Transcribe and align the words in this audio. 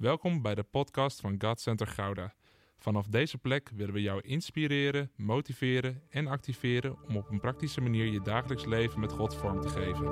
Welkom 0.00 0.42
bij 0.42 0.54
de 0.54 0.62
podcast 0.62 1.20
van 1.20 1.34
God 1.38 1.60
Center 1.60 1.86
Gouda. 1.86 2.34
Vanaf 2.78 3.06
deze 3.06 3.38
plek 3.38 3.70
willen 3.74 3.94
we 3.94 4.02
jou 4.02 4.20
inspireren, 4.20 5.10
motiveren 5.16 6.02
en 6.10 6.26
activeren 6.26 6.96
om 7.08 7.16
op 7.16 7.30
een 7.30 7.40
praktische 7.40 7.80
manier 7.80 8.06
je 8.06 8.20
dagelijks 8.20 8.64
leven 8.64 9.00
met 9.00 9.12
God 9.12 9.34
vorm 9.34 9.60
te 9.60 9.68
geven. 9.68 10.06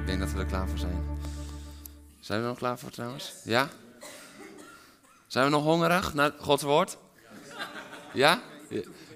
Ik 0.00 0.06
denk 0.06 0.20
dat 0.20 0.32
we 0.32 0.38
er 0.38 0.46
klaar 0.46 0.68
voor 0.68 0.78
zijn. 0.78 1.04
Zijn 2.20 2.38
we 2.38 2.44
er 2.44 2.50
nog 2.50 2.58
klaar 2.58 2.78
voor 2.78 2.90
trouwens? 2.90 3.42
Ja? 3.44 3.70
Zijn 5.34 5.46
we 5.46 5.52
nog 5.52 5.62
hongerig 5.62 6.14
naar 6.14 6.32
Gods 6.38 6.62
woord? 6.62 6.96
Ja? 8.12 8.42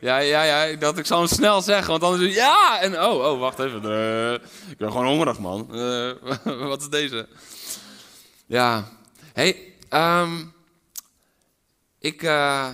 Ja, 0.00 0.18
ja, 0.18 0.42
ja. 0.42 0.76
Dat 0.76 0.98
ik 0.98 1.06
hem 1.06 1.26
snel 1.26 1.62
zeggen, 1.62 1.90
want 1.90 2.02
anders 2.02 2.34
ja! 2.34 2.80
En 2.80 3.02
oh, 3.02 3.30
oh, 3.30 3.38
wacht 3.38 3.58
even. 3.58 3.82
Ik 4.70 4.76
ben 4.76 4.90
gewoon 4.90 5.06
hongerig, 5.06 5.38
man. 5.38 5.74
Eh, 5.74 6.10
wat 6.68 6.80
is 6.80 6.88
deze? 6.88 7.28
Ja. 8.46 8.88
hey, 9.32 9.74
ehm, 9.88 10.44
ik, 11.98 12.22
eh, 12.22 12.68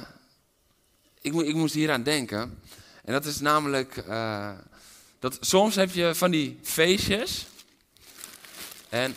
ik, 1.20 1.34
ik 1.34 1.54
moest 1.54 1.74
hier 1.74 1.90
aan 1.90 2.02
denken. 2.02 2.62
En 3.04 3.12
dat 3.12 3.24
is 3.24 3.40
namelijk 3.40 3.96
eh, 3.96 4.52
dat 5.18 5.38
soms 5.40 5.74
heb 5.74 5.90
je 5.90 6.14
van 6.14 6.30
die 6.30 6.58
feestjes. 6.62 7.46
En, 8.88 9.16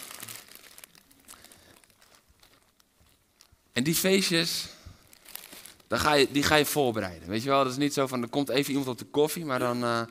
en 3.77 3.83
die 3.83 3.95
feestjes, 3.95 4.67
dan 5.87 5.99
ga 5.99 6.13
je, 6.13 6.27
die 6.31 6.43
ga 6.43 6.55
je 6.55 6.65
voorbereiden. 6.65 7.29
Weet 7.29 7.43
je 7.43 7.49
wel, 7.49 7.63
dat 7.63 7.71
is 7.71 7.77
niet 7.77 7.93
zo 7.93 8.07
van, 8.07 8.21
er 8.21 8.29
komt 8.29 8.49
even 8.49 8.69
iemand 8.69 8.87
op 8.87 8.97
de 8.97 9.05
koffie, 9.05 9.45
maar 9.45 9.59
dan 9.59 9.83
eh, 9.83 10.01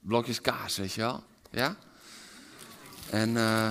blokjes 0.00 0.40
kaas, 0.40 0.76
weet 0.76 0.92
je 0.92 1.00
wel. 1.00 1.24
Ja? 1.50 1.76
En 3.10 3.36
eh, 3.36 3.70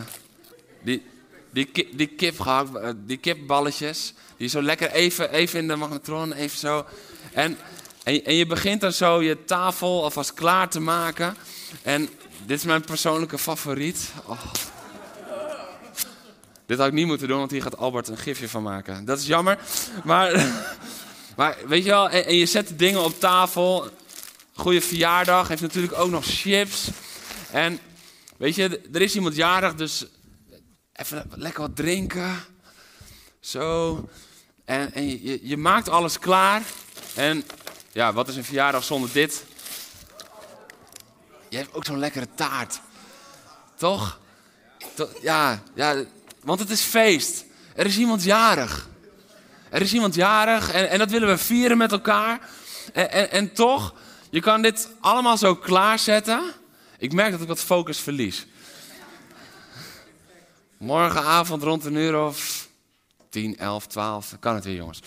die, 0.83 1.03
die, 1.51 1.89
die, 1.95 2.07
kip 2.07 2.39
eh, 2.39 2.89
die 2.95 3.17
kipballetjes, 3.17 4.13
die 4.37 4.47
zo 4.47 4.61
lekker 4.61 4.91
even, 4.91 5.31
even 5.31 5.59
in 5.59 5.67
de 5.67 5.75
magnetron, 5.75 6.33
even 6.33 6.57
zo. 6.57 6.85
En, 7.33 7.57
en, 8.03 8.25
en 8.25 8.33
je 8.33 8.45
begint 8.45 8.81
dan 8.81 8.93
zo 8.93 9.21
je 9.21 9.45
tafel 9.45 10.03
alvast 10.03 10.33
klaar 10.33 10.69
te 10.69 10.79
maken. 10.79 11.35
En 11.81 12.09
dit 12.45 12.57
is 12.57 12.63
mijn 12.63 12.85
persoonlijke 12.85 13.37
favoriet. 13.37 14.11
Oh. 14.25 14.43
Dit 16.69 16.77
had 16.77 16.87
ik 16.87 16.93
niet 16.93 17.05
moeten 17.07 17.27
doen, 17.27 17.37
want 17.37 17.51
hier 17.51 17.61
gaat 17.61 17.77
Albert 17.77 18.07
een 18.07 18.17
gifje 18.17 18.49
van 18.49 18.63
maken. 18.63 19.05
Dat 19.05 19.19
is 19.19 19.25
jammer. 19.25 19.59
Maar, 20.03 20.45
maar 21.37 21.57
weet 21.67 21.83
je 21.83 21.89
wel, 21.89 22.09
en, 22.09 22.35
je 22.35 22.45
zet 22.45 22.67
de 22.67 22.75
dingen 22.75 23.03
op 23.03 23.19
tafel. 23.19 23.89
Goede 24.53 24.81
verjaardag, 24.81 25.47
heeft 25.47 25.61
natuurlijk 25.61 25.93
ook 25.93 26.09
nog 26.09 26.25
chips. 26.25 26.87
En 27.51 27.79
weet 28.37 28.55
je, 28.55 28.81
er 28.93 29.01
is 29.01 29.15
iemand 29.15 29.35
jarig, 29.35 29.75
dus 29.75 30.05
even 30.93 31.25
lekker 31.35 31.61
wat 31.61 31.75
drinken. 31.75 32.35
Zo. 33.39 34.09
En, 34.65 34.93
en 34.93 35.07
je- 35.23 35.47
je, 35.47 35.57
maakt 35.57 35.89
alles 35.89 36.19
klaar. 36.19 36.61
En 37.15 37.43
ja, 37.91 38.13
wat 38.13 38.27
is 38.27 38.35
een 38.35 38.43
verjaardag 38.43 38.83
zonder 38.83 39.09
dit? 39.13 39.43
Je 41.49 41.57
hebt 41.57 41.73
ook 41.73 41.85
zo'n 41.85 41.99
lekkere 41.99 42.27
taart. 42.35 42.81
Toch? 43.77 44.19
To- 44.93 45.09
Ja, 45.21 45.63
ja, 45.75 46.03
want 46.41 46.59
het 46.59 46.69
is 46.69 46.81
feest. 46.81 47.45
Er 47.75 47.85
is 47.85 47.97
iemand 47.97 48.23
jarig. 48.23 48.89
Er 49.69 49.81
is 49.81 49.93
iemand 49.93 50.15
jarig 50.15 50.71
en, 50.71 50.89
en 50.89 50.99
dat 50.99 51.09
willen 51.09 51.27
we 51.27 51.37
vieren 51.37 51.77
met 51.77 51.91
elkaar. 51.91 52.49
En, 52.93 53.11
en, 53.11 53.31
en 53.31 53.53
toch, 53.53 53.93
je 54.29 54.39
kan 54.39 54.61
dit 54.61 54.89
allemaal 54.99 55.37
zo 55.37 55.55
klaarzetten. 55.55 56.41
Ik 56.97 57.13
merk 57.13 57.31
dat 57.31 57.41
ik 57.41 57.47
wat 57.47 57.59
focus 57.59 57.99
verlies. 57.99 58.47
Morgenavond 60.77 61.63
rond 61.63 61.85
een 61.85 61.95
uur 61.95 62.19
of 62.25 62.67
10, 63.29 63.57
11, 63.57 63.87
12, 63.87 64.29
dan 64.29 64.39
kan 64.39 64.55
het 64.55 64.63
weer 64.63 64.75
jongens. 64.75 65.01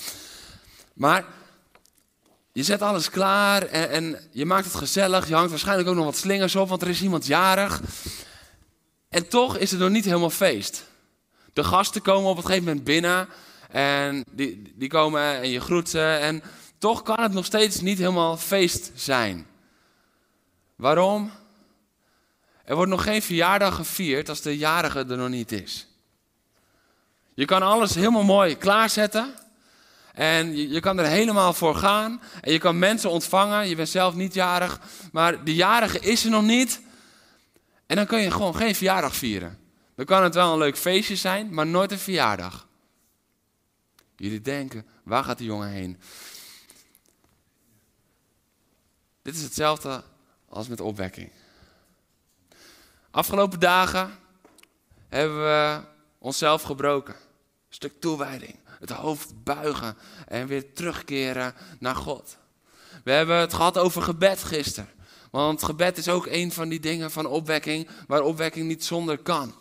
Maar 0.93 1.25
je 2.53 2.63
zet 2.63 2.83
alles 2.83 3.11
klaar 3.11 3.63
en, 3.63 3.91
en 3.91 4.29
je 4.31 4.45
maakt 4.45 4.65
het 4.65 4.75
gezellig. 4.75 5.29
Je 5.29 5.35
hangt 5.35 5.51
waarschijnlijk 5.51 5.89
ook 5.89 5.95
nog 5.95 6.05
wat 6.05 6.17
slingers 6.17 6.57
op, 6.57 6.69
want 6.69 6.83
er 6.83 6.89
is 6.89 7.03
iemand 7.03 7.27
jarig. 7.27 7.81
En 9.09 9.29
toch 9.29 9.57
is 9.57 9.71
het 9.71 9.81
nog 9.81 9.91
niet 9.91 10.05
helemaal 10.05 10.31
feest. 10.31 10.85
De 11.53 11.65
gasten 11.65 12.03
komen 12.03 12.31
op 12.31 12.37
een 12.37 12.45
gegeven 12.45 12.65
moment 12.65 12.85
binnen 12.85 13.29
en 13.69 14.25
die, 14.31 14.73
die 14.75 14.89
komen 14.89 15.23
en 15.23 15.49
je 15.49 15.61
groet 15.61 15.89
ze. 15.89 16.01
En 16.01 16.43
toch 16.79 17.03
kan 17.03 17.21
het 17.21 17.33
nog 17.33 17.45
steeds 17.45 17.81
niet 17.81 17.99
helemaal 17.99 18.37
feest 18.37 18.91
zijn. 18.95 19.47
Waarom? 20.77 21.31
Er 22.65 22.75
wordt 22.75 22.91
nog 22.91 23.03
geen 23.03 23.23
verjaardag 23.23 23.75
gevierd 23.75 24.29
als 24.29 24.41
de 24.41 24.59
jarige 24.59 24.99
er 24.99 25.17
nog 25.17 25.29
niet 25.29 25.53
is. 25.53 25.87
Je 27.35 27.45
kan 27.45 27.63
alles 27.63 27.95
helemaal 27.95 28.23
mooi 28.23 28.57
klaarzetten. 28.57 29.35
En 30.13 30.57
je, 30.57 30.69
je 30.69 30.81
kan 30.81 30.99
er 30.99 31.07
helemaal 31.07 31.53
voor 31.53 31.75
gaan. 31.75 32.21
En 32.41 32.53
je 32.53 32.59
kan 32.59 32.79
mensen 32.79 33.11
ontvangen. 33.11 33.69
Je 33.69 33.77
bent 33.77 33.89
zelf 33.89 34.15
niet 34.15 34.35
jarig. 34.35 34.81
Maar 35.13 35.45
de 35.45 35.55
jarige 35.55 36.01
is 36.01 36.25
er 36.25 36.31
nog 36.31 36.43
niet. 36.43 36.81
En 37.87 37.97
dan 37.97 38.07
kun 38.07 38.21
je 38.21 38.31
gewoon 38.31 38.57
geen 38.57 38.75
verjaardag 38.75 39.17
vieren. 39.17 39.62
Dan 40.03 40.17
kan 40.17 40.25
het 40.25 40.35
wel 40.35 40.53
een 40.53 40.59
leuk 40.59 40.77
feestje 40.77 41.17
zijn, 41.17 41.55
maar 41.55 41.67
nooit 41.67 41.93
een 41.93 41.99
verjaardag. 41.99 42.67
Jullie 44.17 44.41
denken, 44.41 44.87
waar 45.03 45.25
gaat 45.25 45.39
die 45.39 45.47
jongen 45.47 45.69
heen? 45.69 46.01
Dit 49.23 49.35
is 49.35 49.43
hetzelfde 49.43 50.03
als 50.49 50.69
met 50.69 50.81
opwekking. 50.81 51.31
Afgelopen 53.11 53.61
dagen 53.61 54.19
hebben 55.09 55.43
we 55.43 55.81
onszelf 56.19 56.63
gebroken. 56.63 57.15
Een 57.15 57.21
stuk 57.69 58.01
toewijding. 58.01 58.59
Het 58.65 58.91
hoofd 58.91 59.45
buigen 59.45 59.97
en 60.27 60.47
weer 60.47 60.73
terugkeren 60.73 61.55
naar 61.79 61.97
God. 61.97 62.37
We 63.05 63.13
hebben 63.13 63.37
het 63.37 63.55
gehad 63.55 63.79
over 63.79 64.03
gebed 64.03 64.43
gisteren. 64.43 64.91
Want 65.31 65.63
gebed 65.63 65.99
is 65.99 66.09
ook 66.09 66.27
een 66.27 66.53
van 66.53 66.69
die 66.69 66.81
dingen 66.81 67.11
van 67.11 67.27
opwekking, 67.27 67.89
waar 68.07 68.23
opwekking 68.23 68.67
niet 68.67 68.85
zonder 68.85 69.19
kan. 69.19 69.61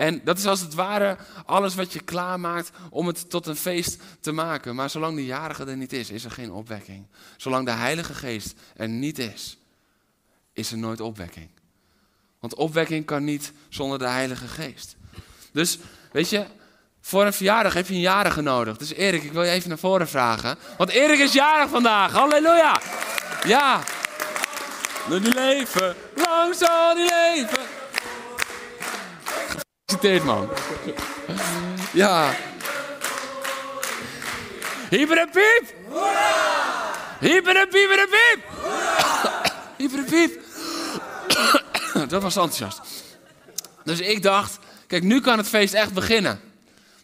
En 0.00 0.20
dat 0.24 0.38
is 0.38 0.46
als 0.46 0.60
het 0.60 0.74
ware 0.74 1.16
alles 1.46 1.74
wat 1.74 1.92
je 1.92 2.00
klaarmaakt 2.00 2.70
om 2.90 3.06
het 3.06 3.30
tot 3.30 3.46
een 3.46 3.56
feest 3.56 3.98
te 4.20 4.32
maken. 4.32 4.74
Maar 4.74 4.90
zolang 4.90 5.16
de 5.16 5.24
jarige 5.24 5.64
er 5.64 5.76
niet 5.76 5.92
is, 5.92 6.10
is 6.10 6.24
er 6.24 6.30
geen 6.30 6.52
opwekking. 6.52 7.06
Zolang 7.36 7.66
de 7.66 7.72
Heilige 7.72 8.14
Geest 8.14 8.54
er 8.76 8.88
niet 8.88 9.18
is, 9.18 9.58
is 10.52 10.72
er 10.72 10.78
nooit 10.78 11.00
opwekking. 11.00 11.48
Want 12.38 12.54
opwekking 12.54 13.04
kan 13.04 13.24
niet 13.24 13.52
zonder 13.68 13.98
de 13.98 14.08
Heilige 14.08 14.46
Geest. 14.46 14.96
Dus, 15.52 15.78
weet 16.12 16.28
je, 16.28 16.44
voor 17.00 17.26
een 17.26 17.32
verjaardag 17.32 17.74
heb 17.74 17.86
je 17.86 17.94
een 17.94 18.00
jarige 18.00 18.40
nodig. 18.40 18.76
Dus 18.76 18.92
Erik, 18.92 19.22
ik 19.22 19.32
wil 19.32 19.42
je 19.42 19.50
even 19.50 19.68
naar 19.68 19.78
voren 19.78 20.08
vragen. 20.08 20.58
Want 20.78 20.90
Erik 20.90 21.18
is 21.18 21.32
jarig 21.32 21.70
vandaag. 21.70 22.12
Halleluja! 22.12 22.80
Ja! 23.44 23.80
Die 25.08 25.34
leven, 25.34 25.94
lang 26.14 26.54
zal 26.54 26.94
die 26.94 27.10
leven. 27.10 27.79
Gefeliciteerd, 29.90 30.24
man. 30.24 30.48
Ja. 31.92 32.34
Hyper 34.90 35.18
en 35.18 35.30
piep! 35.30 35.74
Hyper 37.20 37.56
en 37.56 37.68
piep 37.68 37.90
en 37.90 38.08
piep! 38.10 38.40
Hyper 39.76 39.98
en 39.98 40.04
piep! 40.04 40.40
Dat 42.08 42.22
was 42.22 42.36
enthousiast. 42.36 42.80
Dus 43.84 44.00
ik 44.00 44.22
dacht, 44.22 44.58
kijk, 44.86 45.02
nu 45.02 45.20
kan 45.20 45.38
het 45.38 45.48
feest 45.48 45.74
echt 45.74 45.92
beginnen. 45.92 46.40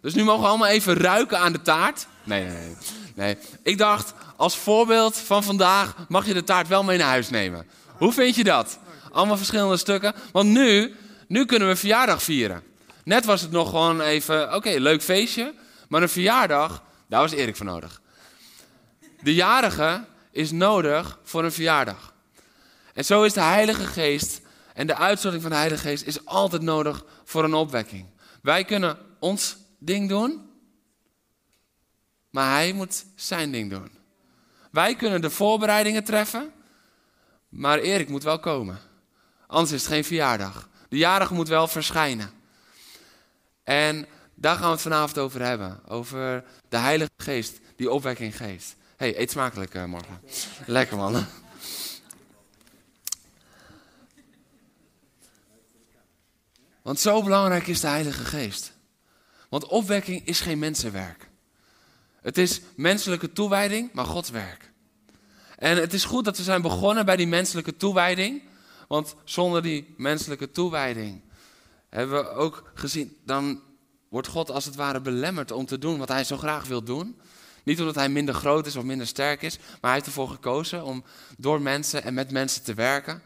Dus 0.00 0.14
nu 0.14 0.24
mogen 0.24 0.42
we 0.42 0.48
allemaal 0.48 0.68
even 0.68 0.96
ruiken 0.96 1.38
aan 1.38 1.52
de 1.52 1.62
taart. 1.62 2.06
Nee, 2.24 2.44
nee, 2.44 2.52
nee. 2.52 2.76
nee. 3.14 3.36
Ik 3.62 3.78
dacht, 3.78 4.12
als 4.36 4.56
voorbeeld 4.56 5.16
van 5.16 5.42
vandaag 5.44 5.94
mag 6.08 6.26
je 6.26 6.34
de 6.34 6.44
taart 6.44 6.68
wel 6.68 6.82
mee 6.82 6.98
naar 6.98 7.08
huis 7.08 7.30
nemen. 7.30 7.66
Hoe 7.96 8.12
vind 8.12 8.34
je 8.34 8.44
dat? 8.44 8.78
Allemaal 9.12 9.36
verschillende 9.36 9.76
stukken. 9.76 10.14
Want 10.32 10.48
nu, 10.48 10.94
nu 11.28 11.44
kunnen 11.44 11.68
we 11.68 11.76
verjaardag 11.76 12.22
vieren. 12.22 12.62
Net 13.06 13.24
was 13.24 13.40
het 13.40 13.50
nog 13.50 13.70
gewoon 13.70 14.00
even, 14.00 14.54
oké, 14.54 14.70
leuk 14.70 15.02
feestje. 15.02 15.54
Maar 15.88 16.02
een 16.02 16.08
verjaardag, 16.08 16.82
daar 17.08 17.20
was 17.20 17.32
Erik 17.32 17.56
voor 17.56 17.66
nodig. 17.66 18.00
De 19.22 19.34
jarige 19.34 20.04
is 20.30 20.50
nodig 20.50 21.18
voor 21.22 21.44
een 21.44 21.52
verjaardag. 21.52 22.14
En 22.94 23.04
zo 23.04 23.22
is 23.22 23.32
de 23.32 23.40
Heilige 23.40 23.86
Geest 23.86 24.40
en 24.74 24.86
de 24.86 24.96
uitstorting 24.96 25.42
van 25.42 25.50
de 25.50 25.56
Heilige 25.56 25.88
Geest 25.88 26.04
is 26.06 26.24
altijd 26.24 26.62
nodig 26.62 27.04
voor 27.24 27.44
een 27.44 27.54
opwekking. 27.54 28.06
Wij 28.42 28.64
kunnen 28.64 28.98
ons 29.18 29.56
ding 29.78 30.08
doen, 30.08 30.50
maar 32.30 32.52
Hij 32.52 32.72
moet 32.72 33.04
zijn 33.14 33.52
ding 33.52 33.70
doen. 33.70 33.98
Wij 34.70 34.96
kunnen 34.96 35.20
de 35.20 35.30
voorbereidingen 35.30 36.04
treffen, 36.04 36.52
maar 37.48 37.78
Erik 37.78 38.08
moet 38.08 38.22
wel 38.22 38.40
komen. 38.40 38.78
Anders 39.46 39.72
is 39.72 39.82
het 39.82 39.92
geen 39.92 40.04
verjaardag. 40.04 40.68
De 40.88 40.96
jarige 40.96 41.34
moet 41.34 41.48
wel 41.48 41.68
verschijnen. 41.68 42.35
En 43.66 44.06
daar 44.34 44.56
gaan 44.56 44.66
we 44.66 44.72
het 44.72 44.80
vanavond 44.80 45.18
over 45.18 45.42
hebben. 45.42 45.80
Over 45.88 46.44
de 46.68 46.76
Heilige 46.76 47.10
Geest 47.16 47.58
die 47.76 47.90
opwekking 47.90 48.36
geeft. 48.36 48.76
hey, 48.96 49.20
eet 49.20 49.30
smakelijk 49.30 49.74
uh, 49.74 49.84
morgen. 49.84 50.20
Lekker 50.66 50.96
man. 50.96 51.26
Want 56.82 57.00
zo 57.00 57.22
belangrijk 57.22 57.66
is 57.66 57.80
de 57.80 57.86
Heilige 57.86 58.24
Geest. 58.24 58.72
Want 59.48 59.66
opwekking 59.66 60.26
is 60.26 60.40
geen 60.40 60.58
mensenwerk. 60.58 61.28
Het 62.20 62.38
is 62.38 62.60
menselijke 62.76 63.32
toewijding, 63.32 63.92
maar 63.92 64.04
Gods 64.04 64.30
werk. 64.30 64.72
En 65.58 65.76
het 65.76 65.92
is 65.92 66.04
goed 66.04 66.24
dat 66.24 66.36
we 66.36 66.42
zijn 66.42 66.62
begonnen 66.62 67.04
bij 67.04 67.16
die 67.16 67.26
menselijke 67.26 67.76
toewijding. 67.76 68.42
Want 68.88 69.14
zonder 69.24 69.62
die 69.62 69.94
menselijke 69.96 70.50
toewijding 70.50 71.24
hebben 71.88 72.18
we 72.18 72.28
ook 72.28 72.70
gezien, 72.74 73.16
dan 73.24 73.62
wordt 74.08 74.28
God 74.28 74.50
als 74.50 74.64
het 74.64 74.74
ware 74.74 75.00
belemmerd 75.00 75.50
om 75.50 75.66
te 75.66 75.78
doen 75.78 75.98
wat 75.98 76.08
hij 76.08 76.24
zo 76.24 76.36
graag 76.36 76.66
wil 76.66 76.82
doen. 76.82 77.20
Niet 77.64 77.80
omdat 77.80 77.94
hij 77.94 78.08
minder 78.08 78.34
groot 78.34 78.66
is 78.66 78.76
of 78.76 78.84
minder 78.84 79.06
sterk 79.06 79.42
is, 79.42 79.58
maar 79.58 79.78
hij 79.80 79.92
heeft 79.92 80.06
ervoor 80.06 80.28
gekozen 80.28 80.84
om 80.84 81.04
door 81.38 81.60
mensen 81.60 82.02
en 82.02 82.14
met 82.14 82.30
mensen 82.30 82.62
te 82.62 82.74
werken. 82.74 83.22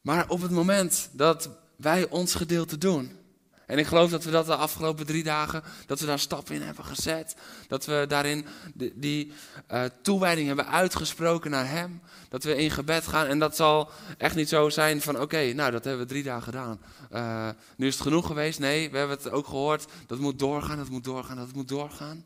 Maar 0.00 0.28
op 0.28 0.40
het 0.40 0.50
moment 0.50 1.08
dat 1.12 1.48
wij 1.76 2.08
ons 2.08 2.34
gedeelte 2.34 2.78
doen, 2.78 3.23
en 3.66 3.78
ik 3.78 3.86
geloof 3.86 4.10
dat 4.10 4.24
we 4.24 4.30
dat 4.30 4.46
de 4.46 4.56
afgelopen 4.56 5.06
drie 5.06 5.22
dagen, 5.22 5.62
dat 5.86 6.00
we 6.00 6.06
daar 6.06 6.18
stappen 6.18 6.54
in 6.54 6.62
hebben 6.62 6.84
gezet. 6.84 7.36
Dat 7.68 7.84
we 7.86 8.04
daarin 8.08 8.46
die, 8.74 8.92
die 8.96 9.32
uh, 9.72 9.84
toewijding 10.02 10.46
hebben 10.46 10.68
uitgesproken 10.68 11.50
naar 11.50 11.68
Hem. 11.68 12.00
Dat 12.28 12.44
we 12.44 12.56
in 12.56 12.70
gebed 12.70 13.06
gaan. 13.06 13.26
En 13.26 13.38
dat 13.38 13.56
zal 13.56 13.90
echt 14.18 14.34
niet 14.34 14.48
zo 14.48 14.68
zijn 14.68 15.00
van, 15.00 15.20
oké, 15.20 15.52
nou 15.52 15.70
dat 15.70 15.84
hebben 15.84 16.02
we 16.02 16.08
drie 16.08 16.22
dagen 16.22 16.42
gedaan. 16.42 16.80
Uh, 17.12 17.48
nu 17.76 17.86
is 17.86 17.94
het 17.94 18.02
genoeg 18.02 18.26
geweest. 18.26 18.58
Nee, 18.58 18.90
we 18.90 18.98
hebben 18.98 19.16
het 19.16 19.30
ook 19.30 19.46
gehoord. 19.46 19.86
Dat 20.06 20.18
moet 20.18 20.38
doorgaan, 20.38 20.76
dat 20.76 20.88
moet 20.88 21.04
doorgaan, 21.04 21.36
dat 21.36 21.52
moet 21.52 21.68
doorgaan. 21.68 22.24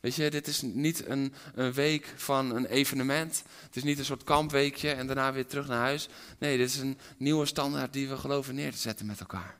Weet 0.00 0.14
je, 0.14 0.30
dit 0.30 0.46
is 0.46 0.62
niet 0.62 1.06
een, 1.06 1.34
een 1.54 1.72
week 1.72 2.14
van 2.16 2.56
een 2.56 2.66
evenement. 2.66 3.42
Het 3.62 3.76
is 3.76 3.82
niet 3.82 3.98
een 3.98 4.04
soort 4.04 4.24
kampweekje 4.24 4.90
en 4.90 5.06
daarna 5.06 5.32
weer 5.32 5.46
terug 5.46 5.66
naar 5.66 5.80
huis. 5.80 6.08
Nee, 6.38 6.56
dit 6.56 6.68
is 6.68 6.78
een 6.78 6.98
nieuwe 7.16 7.46
standaard 7.46 7.92
die 7.92 8.08
we 8.08 8.16
geloven 8.16 8.54
neer 8.54 8.72
te 8.72 8.78
zetten 8.78 9.06
met 9.06 9.20
elkaar 9.20 9.56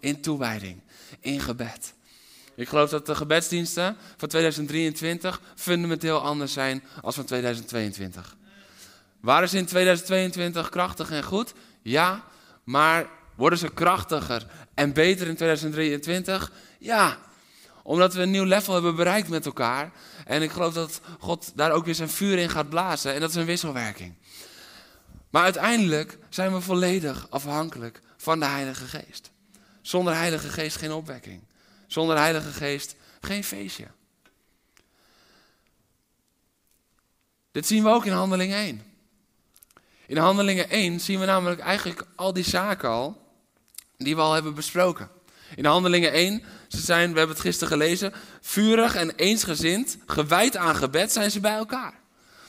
in 0.00 0.20
toewijding, 0.20 0.82
in 1.20 1.40
gebed. 1.40 1.94
Ik 2.54 2.68
geloof 2.68 2.90
dat 2.90 3.06
de 3.06 3.14
gebedsdiensten 3.14 3.96
van 4.16 4.28
2023 4.28 5.40
fundamenteel 5.54 6.20
anders 6.20 6.52
zijn 6.52 6.84
als 7.02 7.14
van 7.14 7.24
2022. 7.24 8.36
Waren 9.20 9.48
ze 9.48 9.56
in 9.56 9.66
2022 9.66 10.68
krachtig 10.68 11.10
en 11.10 11.22
goed? 11.22 11.52
Ja, 11.82 12.24
maar 12.64 13.06
worden 13.34 13.58
ze 13.58 13.68
krachtiger 13.68 14.46
en 14.74 14.92
beter 14.92 15.26
in 15.26 15.36
2023? 15.36 16.52
Ja, 16.78 17.18
omdat 17.82 18.14
we 18.14 18.22
een 18.22 18.30
nieuw 18.30 18.44
level 18.44 18.74
hebben 18.74 18.96
bereikt 18.96 19.28
met 19.28 19.46
elkaar. 19.46 19.92
En 20.24 20.42
ik 20.42 20.50
geloof 20.50 20.74
dat 20.74 21.00
God 21.18 21.52
daar 21.54 21.70
ook 21.70 21.84
weer 21.84 21.94
zijn 21.94 22.08
vuur 22.08 22.38
in 22.38 22.50
gaat 22.50 22.68
blazen. 22.68 23.14
En 23.14 23.20
dat 23.20 23.30
is 23.30 23.36
een 23.36 23.44
wisselwerking. 23.44 24.14
Maar 25.30 25.42
uiteindelijk 25.42 26.18
zijn 26.28 26.52
we 26.52 26.60
volledig 26.60 27.26
afhankelijk 27.30 28.00
van 28.16 28.40
de 28.40 28.46
Heilige 28.46 28.84
Geest. 28.84 29.30
Zonder 29.82 30.14
Heilige 30.14 30.48
Geest 30.48 30.76
geen 30.76 30.92
opwekking. 30.92 31.42
Zonder 31.86 32.16
Heilige 32.16 32.50
Geest 32.50 32.96
geen 33.20 33.44
feestje. 33.44 33.86
Dit 37.52 37.66
zien 37.66 37.82
we 37.82 37.88
ook 37.88 38.04
in 38.04 38.12
Handeling 38.12 38.52
1. 38.52 38.82
In 40.06 40.16
Handelingen 40.16 40.70
1 40.70 41.00
zien 41.00 41.20
we 41.20 41.26
namelijk 41.26 41.60
eigenlijk 41.60 42.06
al 42.14 42.32
die 42.32 42.44
zaken 42.44 42.88
al 42.88 43.26
die 43.96 44.16
we 44.16 44.20
al 44.20 44.32
hebben 44.32 44.54
besproken. 44.54 45.10
In 45.54 45.64
Handelingen 45.64 46.12
1, 46.12 46.42
ze 46.68 46.80
zijn, 46.80 47.12
we 47.12 47.18
hebben 47.18 47.36
het 47.36 47.44
gisteren 47.44 47.72
gelezen, 47.72 48.12
vurig 48.40 48.94
en 48.94 49.10
eensgezind, 49.14 49.98
gewijd 50.06 50.56
aan 50.56 50.76
gebed 50.76 51.12
zijn 51.12 51.30
ze 51.30 51.40
bij 51.40 51.54
elkaar. 51.54 51.94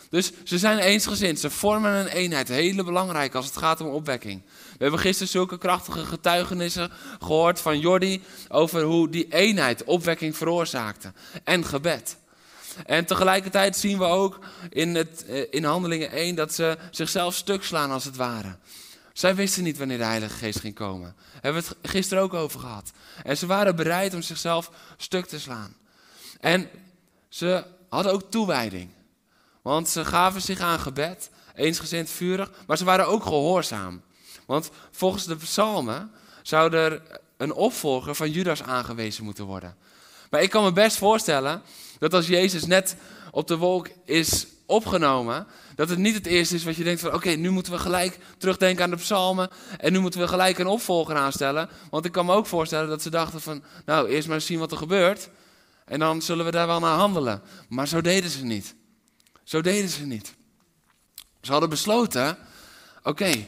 Dus 0.09 0.31
ze 0.43 0.57
zijn 0.57 0.77
eensgezind, 0.77 1.39
ze 1.39 1.49
vormen 1.49 1.91
een 1.91 2.07
eenheid, 2.07 2.47
hele 2.47 2.83
belangrijk 2.83 3.35
als 3.35 3.45
het 3.45 3.57
gaat 3.57 3.81
om 3.81 3.87
opwekking. 3.87 4.41
We 4.45 4.77
hebben 4.77 4.99
gisteren 4.99 5.31
zulke 5.31 5.57
krachtige 5.57 6.05
getuigenissen 6.05 6.91
gehoord 7.19 7.59
van 7.59 7.79
Jordi 7.79 8.21
over 8.47 8.81
hoe 8.81 9.09
die 9.09 9.27
eenheid 9.33 9.83
opwekking 9.83 10.37
veroorzaakte 10.37 11.13
en 11.43 11.65
gebed. 11.65 12.17
En 12.85 13.05
tegelijkertijd 13.05 13.77
zien 13.77 13.97
we 13.97 14.03
ook 14.03 14.39
in, 14.69 14.95
het, 14.95 15.25
eh, 15.25 15.43
in 15.49 15.63
Handelingen 15.63 16.11
1 16.11 16.35
dat 16.35 16.53
ze 16.53 16.77
zichzelf 16.91 17.35
stuk 17.35 17.63
slaan 17.63 17.91
als 17.91 18.03
het 18.03 18.15
ware. 18.15 18.57
Zij 19.13 19.35
wisten 19.35 19.63
niet 19.63 19.77
wanneer 19.77 19.97
de 19.97 20.03
Heilige 20.03 20.35
Geest 20.35 20.59
ging 20.59 20.75
komen. 20.75 21.15
Daar 21.15 21.41
hebben 21.41 21.61
we 21.61 21.67
het 21.67 21.91
gisteren 21.91 22.23
ook 22.23 22.33
over 22.33 22.59
gehad. 22.59 22.91
En 23.23 23.37
ze 23.37 23.45
waren 23.45 23.75
bereid 23.75 24.13
om 24.13 24.21
zichzelf 24.21 24.71
stuk 24.97 25.25
te 25.25 25.39
slaan. 25.39 25.75
En 26.39 26.69
ze 27.29 27.63
hadden 27.89 28.13
ook 28.13 28.31
toewijding. 28.31 28.89
Want 29.61 29.89
ze 29.89 30.05
gaven 30.05 30.41
zich 30.41 30.59
aan 30.59 30.79
gebed, 30.79 31.29
eensgezind 31.55 32.09
vurig, 32.09 32.51
maar 32.67 32.77
ze 32.77 32.83
waren 32.83 33.07
ook 33.07 33.23
gehoorzaam. 33.23 34.01
Want 34.45 34.69
volgens 34.91 35.25
de 35.25 35.35
psalmen 35.35 36.11
zou 36.41 36.73
er 36.73 37.01
een 37.37 37.53
opvolger 37.53 38.15
van 38.15 38.31
Judas 38.31 38.63
aangewezen 38.63 39.23
moeten 39.23 39.45
worden. 39.45 39.75
Maar 40.29 40.41
ik 40.41 40.49
kan 40.49 40.63
me 40.63 40.71
best 40.71 40.97
voorstellen 40.97 41.61
dat 41.99 42.13
als 42.13 42.27
Jezus 42.27 42.65
net 42.65 42.95
op 43.31 43.47
de 43.47 43.57
wolk 43.57 43.89
is 44.05 44.47
opgenomen, 44.65 45.47
dat 45.75 45.89
het 45.89 45.97
niet 45.97 46.15
het 46.15 46.25
eerste 46.25 46.55
is 46.55 46.63
wat 46.63 46.75
je 46.75 46.83
denkt 46.83 47.01
van 47.01 47.13
oké, 47.13 47.29
nu 47.29 47.49
moeten 47.49 47.71
we 47.71 47.79
gelijk 47.79 48.19
terugdenken 48.37 48.83
aan 48.83 48.89
de 48.89 48.95
psalmen 48.95 49.49
en 49.77 49.91
nu 49.91 49.99
moeten 49.99 50.19
we 50.19 50.27
gelijk 50.27 50.57
een 50.57 50.67
opvolger 50.67 51.15
aanstellen. 51.15 51.69
Want 51.89 52.05
ik 52.05 52.11
kan 52.11 52.25
me 52.25 52.33
ook 52.33 52.45
voorstellen 52.45 52.89
dat 52.89 53.01
ze 53.01 53.09
dachten 53.09 53.41
van 53.41 53.63
nou, 53.85 54.07
eerst 54.07 54.27
maar 54.27 54.41
zien 54.41 54.59
wat 54.59 54.71
er 54.71 54.77
gebeurt 54.77 55.29
en 55.85 55.99
dan 55.99 56.21
zullen 56.21 56.45
we 56.45 56.51
daar 56.51 56.67
wel 56.67 56.79
naar 56.79 56.97
handelen. 56.97 57.41
Maar 57.69 57.87
zo 57.87 58.01
deden 58.01 58.29
ze 58.29 58.43
niet. 58.43 58.75
Zo 59.49 59.61
deden 59.61 59.89
ze 59.89 60.05
niet. 60.05 60.35
Ze 61.41 61.51
hadden 61.51 61.69
besloten, 61.69 62.37
oké, 63.03 63.45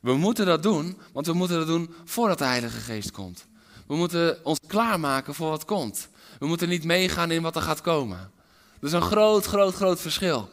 we 0.00 0.12
moeten 0.16 0.46
dat 0.46 0.62
doen, 0.62 0.98
want 1.12 1.26
we 1.26 1.32
moeten 1.32 1.58
dat 1.58 1.66
doen 1.66 1.94
voordat 2.04 2.38
de 2.38 2.44
Heilige 2.44 2.78
Geest 2.78 3.10
komt. 3.10 3.46
We 3.86 3.96
moeten 3.96 4.44
ons 4.44 4.58
klaarmaken 4.66 5.34
voor 5.34 5.50
wat 5.50 5.64
komt. 5.64 6.08
We 6.38 6.46
moeten 6.46 6.68
niet 6.68 6.84
meegaan 6.84 7.30
in 7.30 7.42
wat 7.42 7.56
er 7.56 7.62
gaat 7.62 7.80
komen. 7.80 8.32
Dat 8.80 8.90
is 8.90 8.92
een 8.92 9.02
groot, 9.02 9.46
groot, 9.46 9.74
groot 9.74 10.00
verschil. 10.00 10.50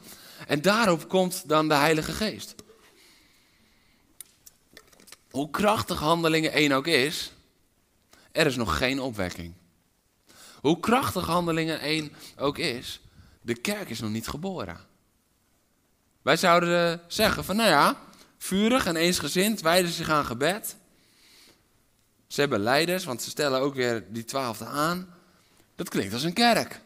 En 0.47 0.61
daarop 0.61 1.09
komt 1.09 1.49
dan 1.49 1.67
de 1.67 1.75
Heilige 1.75 2.11
Geest. 2.11 2.55
Hoe 5.29 5.49
krachtig 5.49 5.99
handelingen 5.99 6.51
één 6.51 6.71
ook 6.71 6.87
is, 6.87 7.31
er 8.31 8.45
is 8.45 8.55
nog 8.55 8.77
geen 8.77 8.99
opwekking. 8.99 9.53
Hoe 10.61 10.79
krachtig 10.79 11.25
handelingen 11.25 11.79
één 11.79 12.11
ook 12.37 12.57
is, 12.57 13.01
de 13.41 13.55
kerk 13.55 13.89
is 13.89 13.99
nog 13.99 14.11
niet 14.11 14.27
geboren. 14.27 14.86
Wij 16.27 16.37
zouden 16.37 17.01
zeggen 17.07 17.43
van 17.43 17.55
nou 17.55 17.69
ja, 17.69 17.97
vurig 18.37 18.85
en 18.85 18.95
eensgezind, 18.95 19.61
wijden 19.61 19.91
zich 19.91 20.09
aan 20.09 20.25
gebed. 20.25 20.75
Ze 22.27 22.39
hebben 22.39 22.59
leiders, 22.59 23.05
want 23.05 23.21
ze 23.21 23.29
stellen 23.29 23.59
ook 23.59 23.75
weer 23.75 24.05
die 24.09 24.25
twaalfde 24.25 24.65
aan. 24.65 25.13
Dat 25.75 25.89
klinkt 25.89 26.13
als 26.13 26.23
een 26.23 26.33
kerk. 26.33 26.81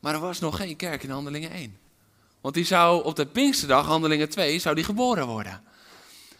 Maar 0.00 0.14
er 0.14 0.20
was 0.20 0.40
nog 0.40 0.56
geen 0.56 0.76
kerk 0.76 1.02
in 1.02 1.10
Handelingen 1.10 1.50
1. 1.50 1.78
Want 2.40 2.54
die 2.54 2.64
zou 2.64 3.04
op 3.04 3.16
de 3.16 3.26
Pinksterdag, 3.26 3.86
Handelingen 3.86 4.28
2, 4.28 4.58
zou 4.58 4.74
die 4.74 4.84
geboren 4.84 5.26
worden. 5.26 5.62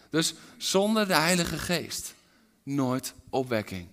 Dus 0.09 0.33
zonder 0.57 1.07
de 1.07 1.15
Heilige 1.15 1.57
Geest 1.57 2.13
nooit 2.63 3.13
opwekking. 3.29 3.87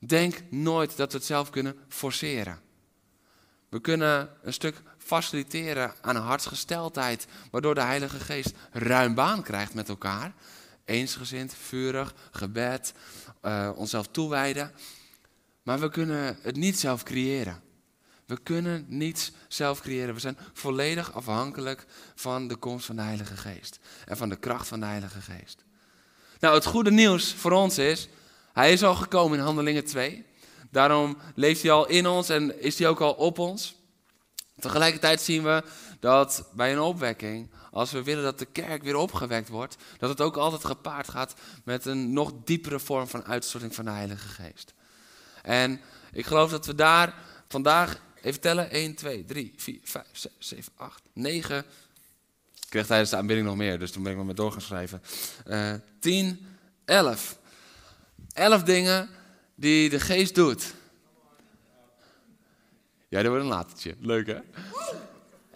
Denk 0.00 0.42
nooit 0.50 0.96
dat 0.96 1.12
we 1.12 1.18
het 1.18 1.26
zelf 1.26 1.50
kunnen 1.50 1.76
forceren. 1.88 2.60
We 3.68 3.80
kunnen 3.80 4.28
een 4.42 4.52
stuk 4.52 4.82
faciliteren 5.08 5.94
aan 6.00 6.16
een 6.16 6.22
hartsgesteldheid, 6.22 7.26
waardoor 7.50 7.74
de 7.74 7.80
Heilige 7.80 8.20
Geest 8.20 8.52
ruim 8.72 9.14
baan 9.14 9.42
krijgt 9.42 9.74
met 9.74 9.88
elkaar. 9.88 10.32
Eensgezind, 10.84 11.54
vurig, 11.54 12.14
gebed, 12.30 12.92
uh, 13.42 13.70
onszelf 13.74 14.06
toewijden. 14.06 14.72
Maar 15.62 15.80
we 15.80 15.90
kunnen 15.90 16.38
het 16.42 16.56
niet 16.56 16.78
zelf 16.78 17.02
creëren. 17.02 17.60
We 18.26 18.38
kunnen 18.42 18.84
niets 18.88 19.32
zelf 19.48 19.80
creëren. 19.80 20.14
We 20.14 20.20
zijn 20.20 20.38
volledig 20.52 21.12
afhankelijk 21.12 21.86
van 22.14 22.48
de 22.48 22.56
komst 22.56 22.86
van 22.86 22.96
de 22.96 23.02
Heilige 23.02 23.36
Geest. 23.36 23.78
En 24.06 24.16
van 24.16 24.28
de 24.28 24.36
kracht 24.36 24.68
van 24.68 24.80
de 24.80 24.86
Heilige 24.86 25.20
Geest. 25.20 25.64
Nou, 26.40 26.54
het 26.54 26.66
goede 26.66 26.90
nieuws 26.90 27.34
voor 27.34 27.52
ons 27.52 27.78
is, 27.78 28.08
hij 28.52 28.72
is 28.72 28.82
al 28.82 28.94
gekomen 28.94 29.38
in 29.38 29.44
Handelingen 29.44 29.84
2. 29.84 30.26
Daarom 30.70 31.18
leeft 31.34 31.62
hij 31.62 31.70
al 31.70 31.88
in 31.88 32.06
ons 32.06 32.28
en 32.28 32.62
is 32.62 32.78
hij 32.78 32.88
ook 32.88 33.00
al 33.00 33.12
op 33.12 33.38
ons. 33.38 33.77
Tegelijkertijd 34.60 35.20
zien 35.20 35.42
we 35.42 35.62
dat 36.00 36.48
bij 36.52 36.72
een 36.72 36.80
opwekking, 36.80 37.50
als 37.70 37.90
we 37.90 38.02
willen 38.02 38.22
dat 38.22 38.38
de 38.38 38.44
kerk 38.44 38.82
weer 38.82 38.96
opgewekt 38.96 39.48
wordt, 39.48 39.76
dat 39.98 40.08
het 40.08 40.20
ook 40.20 40.36
altijd 40.36 40.64
gepaard 40.64 41.08
gaat 41.08 41.34
met 41.64 41.84
een 41.84 42.12
nog 42.12 42.32
diepere 42.44 42.78
vorm 42.78 43.06
van 43.06 43.24
uitstorting 43.24 43.74
van 43.74 43.84
de 43.84 43.90
Heilige 43.90 44.28
Geest. 44.28 44.74
En 45.42 45.80
ik 46.12 46.26
geloof 46.26 46.50
dat 46.50 46.66
we 46.66 46.74
daar 46.74 47.14
vandaag, 47.48 48.00
even 48.22 48.40
tellen, 48.40 48.70
1, 48.70 48.94
2, 48.94 49.24
3, 49.24 49.52
4, 49.56 49.78
5, 49.82 50.04
6, 50.12 50.32
7, 50.38 50.72
8, 50.76 51.02
9. 51.12 51.58
Ik 51.58 51.64
kreeg 52.68 52.86
tijdens 52.86 53.10
de 53.10 53.16
aanbidding 53.16 53.48
nog 53.48 53.56
meer, 53.56 53.78
dus 53.78 53.90
toen 53.90 54.02
ben 54.02 54.12
ik 54.12 54.18
maar 54.18 54.26
met 54.26 54.36
door 54.36 54.52
gaan 54.52 54.60
schrijven. 54.60 55.02
Uh, 55.46 55.74
10, 56.00 56.46
11. 56.84 57.38
11 58.32 58.62
dingen 58.62 59.08
die 59.54 59.90
de 59.90 60.00
geest 60.00 60.34
doet. 60.34 60.74
Ja, 63.08 63.22
dat 63.22 63.30
wordt 63.30 63.42
een 63.42 63.50
latertje. 63.50 63.94
Leuk 63.98 64.26
hè? 64.26 64.38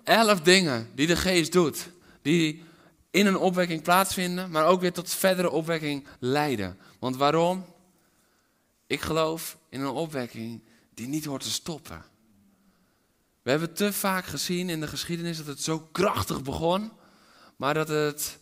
Elf 0.04 0.40
dingen 0.40 0.90
die 0.94 1.06
de 1.06 1.16
geest 1.16 1.52
doet. 1.52 1.88
Die 2.23 2.62
in 3.11 3.26
een 3.26 3.37
opwekking 3.37 3.82
plaatsvinden, 3.82 4.50
maar 4.50 4.66
ook 4.66 4.80
weer 4.80 4.92
tot 4.92 5.11
verdere 5.11 5.50
opwekking 5.50 6.06
leiden. 6.18 6.78
Want 6.99 7.16
waarom? 7.16 7.64
Ik 8.87 9.00
geloof 9.00 9.59
in 9.68 9.80
een 9.80 9.87
opwekking 9.87 10.62
die 10.94 11.06
niet 11.06 11.25
hoort 11.25 11.42
te 11.42 11.50
stoppen. 11.50 12.04
We 13.42 13.50
hebben 13.50 13.73
te 13.75 13.92
vaak 13.92 14.25
gezien 14.25 14.68
in 14.68 14.80
de 14.80 14.87
geschiedenis 14.87 15.37
dat 15.37 15.47
het 15.47 15.62
zo 15.62 15.88
krachtig 15.92 16.42
begon, 16.42 16.92
maar 17.56 17.75
dat 17.75 17.88
het 17.88 18.38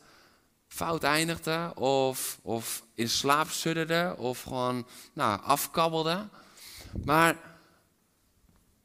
fout 0.69 1.03
eindigde 1.03 1.73
of, 1.75 2.39
of 2.43 2.85
in 2.95 3.09
slaap 3.09 3.51
sudderde 3.51 4.15
of 4.19 4.43
gewoon 4.43 4.87
nou, 5.13 5.41
afkabbelde. 5.43 6.29
Maar 7.05 7.50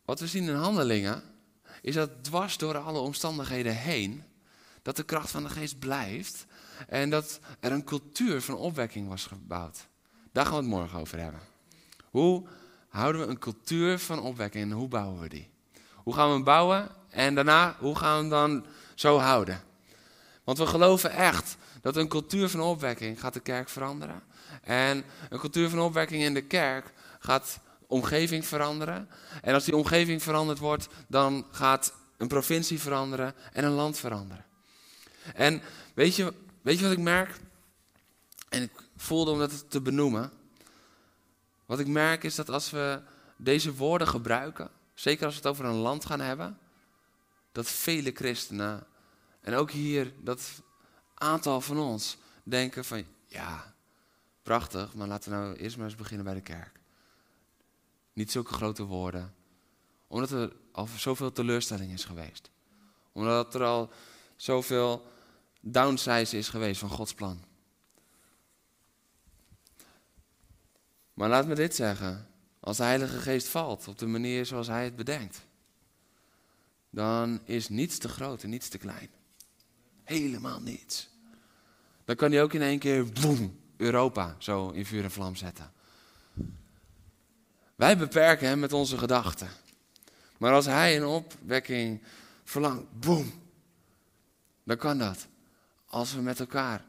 wat 0.05 0.19
we 0.19 0.27
zien 0.27 0.47
in 0.47 0.55
handelingen 0.55 1.24
is 1.81 1.95
dat 1.95 2.24
dwars 2.24 2.57
door 2.57 2.77
alle 2.77 3.00
omstandigheden 3.00 3.75
heen, 3.75 4.24
dat 4.81 4.95
de 4.95 5.03
kracht 5.03 5.31
van 5.31 5.43
de 5.43 5.50
geest 5.50 5.79
blijft 5.79 6.45
en 6.88 7.09
dat 7.09 7.39
er 7.59 7.71
een 7.71 7.83
cultuur 7.83 8.41
van 8.41 8.55
opwekking 8.55 9.07
was 9.07 9.25
gebouwd. 9.25 9.88
Daar 10.31 10.45
gaan 10.45 10.53
we 10.53 10.59
het 10.59 10.69
morgen 10.69 11.00
over 11.00 11.19
hebben. 11.19 11.41
Hoe 12.09 12.47
houden 12.89 13.21
we 13.21 13.27
een 13.27 13.39
cultuur 13.39 14.00
van 14.00 14.19
opwekking 14.19 14.63
en 14.63 14.77
hoe 14.77 14.88
bouwen 14.88 15.21
we 15.21 15.29
die? 15.29 15.50
Hoe 15.93 16.13
gaan 16.13 16.27
we 16.27 16.33
hem 16.33 16.43
bouwen 16.43 16.89
en 17.09 17.35
daarna 17.35 17.75
hoe 17.79 17.95
gaan 17.95 18.15
we 18.15 18.19
hem 18.19 18.29
dan 18.29 18.65
zo 18.95 19.17
houden? 19.17 19.63
Want 20.43 20.57
we 20.57 20.65
geloven 20.65 21.12
echt 21.12 21.57
dat 21.81 21.95
een 21.95 22.07
cultuur 22.07 22.50
van 22.50 22.62
opwekking 22.62 23.19
gaat 23.19 23.33
de 23.33 23.39
kerk 23.39 23.69
veranderen. 23.69 24.24
En 24.62 25.03
een 25.29 25.39
cultuur 25.39 25.69
van 25.69 25.79
opwekking 25.79 26.24
in 26.24 26.33
de 26.33 26.41
kerk 26.41 26.93
gaat 27.19 27.59
omgeving 27.88 28.46
veranderen. 28.46 29.10
En 29.42 29.54
als 29.54 29.63
die 29.65 29.75
omgeving 29.75 30.24
veranderd 30.24 30.60
wordt, 30.60 30.88
dan 31.08 31.46
gaat 31.51 31.94
een 32.18 32.27
provincie 32.27 32.80
veranderen 32.80 33.34
en 33.54 33.63
een 33.63 33.72
land 33.72 33.98
veranderen. 33.98 34.46
En 35.34 35.62
weet 35.94 36.15
je, 36.15 36.34
weet 36.62 36.77
je 36.77 36.84
wat 36.84 36.94
ik 36.94 37.04
merk? 37.04 37.39
En 38.50 38.62
ik 38.62 38.72
voelde 38.96 39.32
om 39.32 39.39
dat 39.39 39.70
te 39.70 39.82
benoemen. 39.82 40.32
Wat 41.65 41.80
ik 41.80 41.88
merk 41.88 42.24
is 42.24 42.36
dat 42.36 42.50
als 42.50 42.70
we 42.70 43.01
deze 43.38 43.75
woorden 43.75 44.08
gebruiken, 44.08 44.70
zeker 44.94 45.25
als 45.25 45.34
we 45.34 45.39
het 45.42 45.50
over 45.50 45.65
een 45.65 45.74
land 45.74 46.06
gaan 46.06 46.20
hebben, 46.20 46.58
dat 47.51 47.68
vele 47.68 48.12
christenen, 48.13 48.88
en 49.42 49.54
ook 49.54 49.72
hier 49.72 50.13
dat 50.22 50.42
aantal 51.13 51.62
van 51.62 51.80
ons, 51.80 52.18
denken 52.44 52.86
van 52.86 53.06
ja, 53.25 53.74
prachtig, 54.44 54.94
maar 54.94 55.08
laten 55.08 55.32
we 55.32 55.38
nou 55.38 55.56
eerst 55.56 55.77
maar 55.77 55.86
eens 55.86 55.96
beginnen 55.96 56.25
bij 56.25 56.34
de 56.34 56.42
kerk. 56.42 56.75
Niet 58.15 58.31
zulke 58.31 58.53
grote 58.53 58.84
woorden, 58.84 59.36
omdat 60.07 60.31
er 60.31 60.55
al 60.72 60.88
zoveel 60.98 61.31
teleurstelling 61.31 61.91
is 61.91 62.05
geweest. 62.05 62.50
Omdat 63.12 63.55
er 63.55 63.63
al 63.63 63.91
zoveel 64.36 65.07
downsize 65.62 66.38
is 66.38 66.50
geweest 66.50 66.79
van 66.79 66.89
Gods 66.89 67.13
plan. 67.13 67.43
Maar 71.13 71.29
laat 71.29 71.48
me 71.48 71.55
dit 71.55 71.75
zeggen. 71.75 72.27
Als 72.60 72.77
de 72.77 72.84
Heilige 72.84 73.19
Geest 73.19 73.48
valt 73.48 73.88
op 73.88 73.98
de 73.98 74.05
manier 74.05 74.45
zoals 74.45 74.67
Hij 74.67 74.84
het 74.84 74.95
bedenkt, 74.95 75.45
dan 76.89 77.41
is 77.43 77.69
niets 77.69 77.98
te 77.98 78.10
groot 78.10 78.43
en 78.43 78.50
niets 78.50 78.67
te 78.67 78.77
klein. 78.77 79.10
Helemaal 80.03 80.62
niets. 80.62 81.10
Dan 82.05 82.15
kan 82.15 82.31
hij 82.31 82.43
ook 82.43 82.53
in 82.53 82.62
één 82.62 82.79
keer, 82.79 83.05
boem, 83.22 83.60
Europa 83.77 84.36
zo 84.39 84.69
in 84.69 84.86
vuur 84.86 85.03
en 85.03 85.12
vlam 85.12 85.36
zetten. 85.36 85.74
Wij 87.75 87.98
beperken 87.98 88.48
hem 88.48 88.60
met 88.60 88.74
onze 88.74 88.98
gedachten. 88.98 89.50
Maar 90.38 90.53
als 90.53 90.65
hij 90.65 90.98
een 90.98 91.05
opwekking 91.05 92.03
verlangt, 92.44 93.00
boem, 93.00 93.34
dan 94.63 94.77
kan 94.77 94.98
dat. 94.98 95.27
Als 95.86 96.13
we 96.13 96.22
met 96.22 96.39
elkaar 96.39 96.84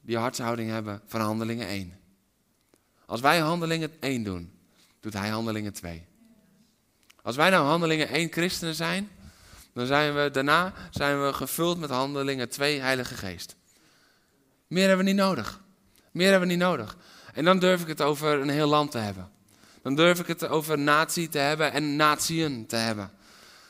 die 0.00 0.16
hartshouding 0.16 0.70
hebben 0.70 1.00
van 1.06 1.20
handelingen 1.20 1.66
1. 1.66 1.98
Als 3.06 3.20
wij 3.20 3.38
handelingen 3.38 3.92
1 4.00 4.22
doen, 4.22 4.52
doet 5.00 5.12
hij 5.12 5.28
handelingen 5.28 5.72
2. 5.72 6.06
Als 7.22 7.36
wij 7.36 7.50
nou 7.50 7.66
handelingen 7.66 8.08
1 8.08 8.32
christenen 8.32 8.74
zijn, 8.74 9.10
dan 9.72 9.86
zijn 9.86 10.14
we 10.14 10.30
daarna 10.30 10.72
zijn 10.90 11.24
we 11.24 11.32
gevuld 11.32 11.78
met 11.78 11.90
handelingen 11.90 12.48
2 12.48 12.80
Heilige 12.80 13.14
Geest. 13.14 13.56
Meer 14.66 14.86
hebben 14.86 15.04
we 15.04 15.12
niet 15.12 15.20
nodig. 15.20 15.60
Meer 16.10 16.30
hebben 16.30 16.48
we 16.48 16.54
niet 16.54 16.62
nodig. 16.62 16.96
En 17.32 17.44
dan 17.44 17.58
durf 17.58 17.82
ik 17.82 17.88
het 17.88 18.02
over 18.02 18.40
een 18.40 18.48
heel 18.48 18.68
land 18.68 18.90
te 18.90 18.98
hebben. 18.98 19.30
Dan 19.82 19.94
durf 19.94 20.20
ik 20.20 20.26
het 20.26 20.48
over 20.48 20.78
natie 20.78 21.28
te 21.28 21.38
hebben 21.38 21.72
en 21.72 21.96
natieën 21.96 22.66
te 22.66 22.76
hebben. 22.76 23.10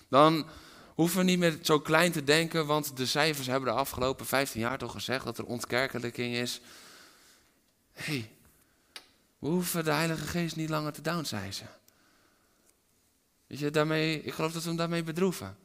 Dan 0.08 0.46
hoeven 0.94 1.18
we 1.18 1.24
niet 1.24 1.38
meer 1.38 1.58
zo 1.62 1.80
klein 1.80 2.12
te 2.12 2.24
denken, 2.24 2.66
want 2.66 2.96
de 2.96 3.06
cijfers 3.06 3.46
hebben 3.46 3.72
de 3.72 3.78
afgelopen 3.78 4.26
15 4.26 4.60
jaar 4.60 4.78
toch 4.78 4.92
gezegd 4.92 5.24
dat 5.24 5.38
er 5.38 5.44
ontkerkelijking 5.44 6.34
is. 6.34 6.60
Hé, 7.92 8.30
we 9.38 9.48
hoeven 9.48 9.84
de 9.84 9.92
Heilige 9.92 10.26
Geest 10.26 10.56
niet 10.56 10.68
langer 10.68 10.92
te 10.92 11.02
downsizen. 11.02 11.68
Weet 13.46 13.58
je, 13.58 13.70
daarmee, 13.70 14.22
ik 14.22 14.32
geloof 14.32 14.52
dat 14.52 14.62
we 14.62 14.68
hem 14.68 14.76
daarmee 14.78 15.02
bedroeven. 15.02 15.56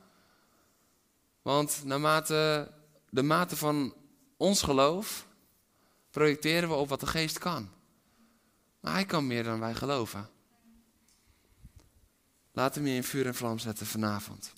Want 1.42 1.82
naarmate 1.84 2.72
de 3.10 3.24
mate 3.24 3.56
van 3.56 3.94
ons 4.38 4.62
geloof 4.62 5.28
projecteren 6.12 6.70
we 6.70 6.76
op 6.76 6.90
wat 6.90 7.00
de 7.00 7.08
geest 7.08 7.38
kan. 7.38 7.70
Maar 8.86 8.94
hij 8.94 9.06
kan 9.06 9.28
meer 9.28 9.44
dan 9.44 9.60
wij 9.60 9.74
geloven. 9.74 10.30
Laat 12.52 12.76
hem 12.76 12.88
je 12.88 12.96
in 12.96 13.04
vuur 13.04 13.26
en 13.26 13.36
vlam 13.36 13.60
zetten 13.60 13.86
vanavond. 13.86 14.54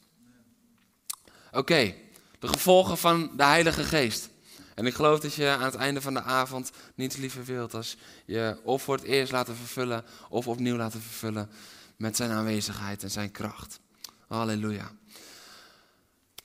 Oké, 1.52 1.96
de 2.40 2.48
gevolgen 2.48 2.98
van 2.98 3.32
de 3.38 3.44
Heilige 3.44 3.84
Geest. 3.84 4.30
En 4.76 4.86
ik 4.86 4.94
geloof 4.94 5.20
dat 5.20 5.34
je 5.34 5.48
aan 5.48 5.62
het 5.62 5.76
einde 5.76 6.02
van 6.02 6.14
de 6.14 6.22
avond 6.22 6.72
niets 6.96 7.16
liever 7.16 7.46
wilt 7.46 7.74
als 7.74 7.98
je 8.26 8.60
of 8.64 8.84
voor 8.84 8.96
het 8.96 9.04
eerst 9.04 9.32
laten 9.32 9.56
vervullen 9.56 10.06
of 10.30 10.48
opnieuw 10.48 10.76
laten 10.76 11.02
vervullen 11.02 11.50
met 11.96 12.16
zijn 12.16 12.32
aanwezigheid 12.32 13.04
en 13.04 13.12
zijn 13.12 13.32
kracht. 13.32 13.80
Halleluja. 14.28 14.92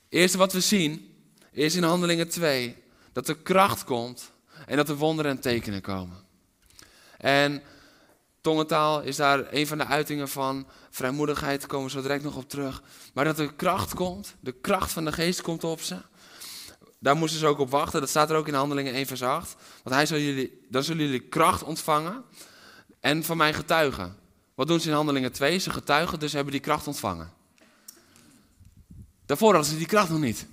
Eerste 0.09 0.37
wat 0.37 0.53
we 0.53 0.59
zien 0.59 1.15
is 1.51 1.75
in 1.75 1.83
Handelingen 1.83 2.29
2 2.29 2.75
dat 3.11 3.27
er 3.27 3.37
kracht 3.37 3.83
komt 3.83 4.31
en 4.65 4.77
dat 4.77 4.89
er 4.89 4.95
wonderen 4.95 5.31
en 5.31 5.39
tekenen 5.39 5.81
komen. 5.81 6.17
En 7.17 7.63
tongentaal 8.43 9.01
is 9.01 9.15
daar 9.15 9.53
een 9.53 9.67
van 9.67 9.77
de 9.77 9.85
uitingen 9.85 10.29
van. 10.29 10.67
Vrijmoedigheid, 10.89 11.65
komen 11.65 11.85
we 11.85 11.91
zo 11.91 12.01
direct 12.01 12.23
nog 12.23 12.35
op 12.35 12.49
terug. 12.49 12.81
Maar 13.13 13.25
dat 13.25 13.39
er 13.39 13.53
kracht 13.53 13.93
komt, 13.93 14.35
de 14.39 14.51
kracht 14.51 14.91
van 14.91 15.05
de 15.05 15.11
geest 15.11 15.41
komt 15.41 15.63
op 15.63 15.81
ze. 15.81 15.97
Daar 16.99 17.15
moesten 17.15 17.39
ze 17.39 17.47
ook 17.47 17.59
op 17.59 17.69
wachten. 17.69 17.99
Dat 17.99 18.09
staat 18.09 18.29
er 18.29 18.35
ook 18.35 18.47
in 18.47 18.53
Handelingen 18.53 18.93
1 18.93 19.05
vers 19.05 19.21
8. 19.21 19.55
Want 19.83 19.95
hij 19.95 20.05
zal 20.05 20.17
jullie, 20.17 20.65
dan 20.69 20.83
zullen 20.83 21.05
jullie 21.05 21.27
kracht 21.27 21.63
ontvangen 21.63 22.23
en 22.99 23.23
van 23.23 23.37
mij 23.37 23.53
getuigen. 23.53 24.15
Wat 24.55 24.67
doen 24.67 24.79
ze 24.79 24.89
in 24.89 24.95
Handelingen 24.95 25.31
2? 25.31 25.57
Ze 25.57 25.69
getuigen, 25.69 26.19
dus 26.19 26.33
hebben 26.33 26.51
die 26.51 26.61
kracht 26.61 26.87
ontvangen. 26.87 27.31
Daarvoor 29.25 29.53
hadden 29.53 29.71
ze 29.71 29.77
die 29.77 29.87
kracht 29.87 30.09
nog 30.09 30.19
niet. 30.19 30.45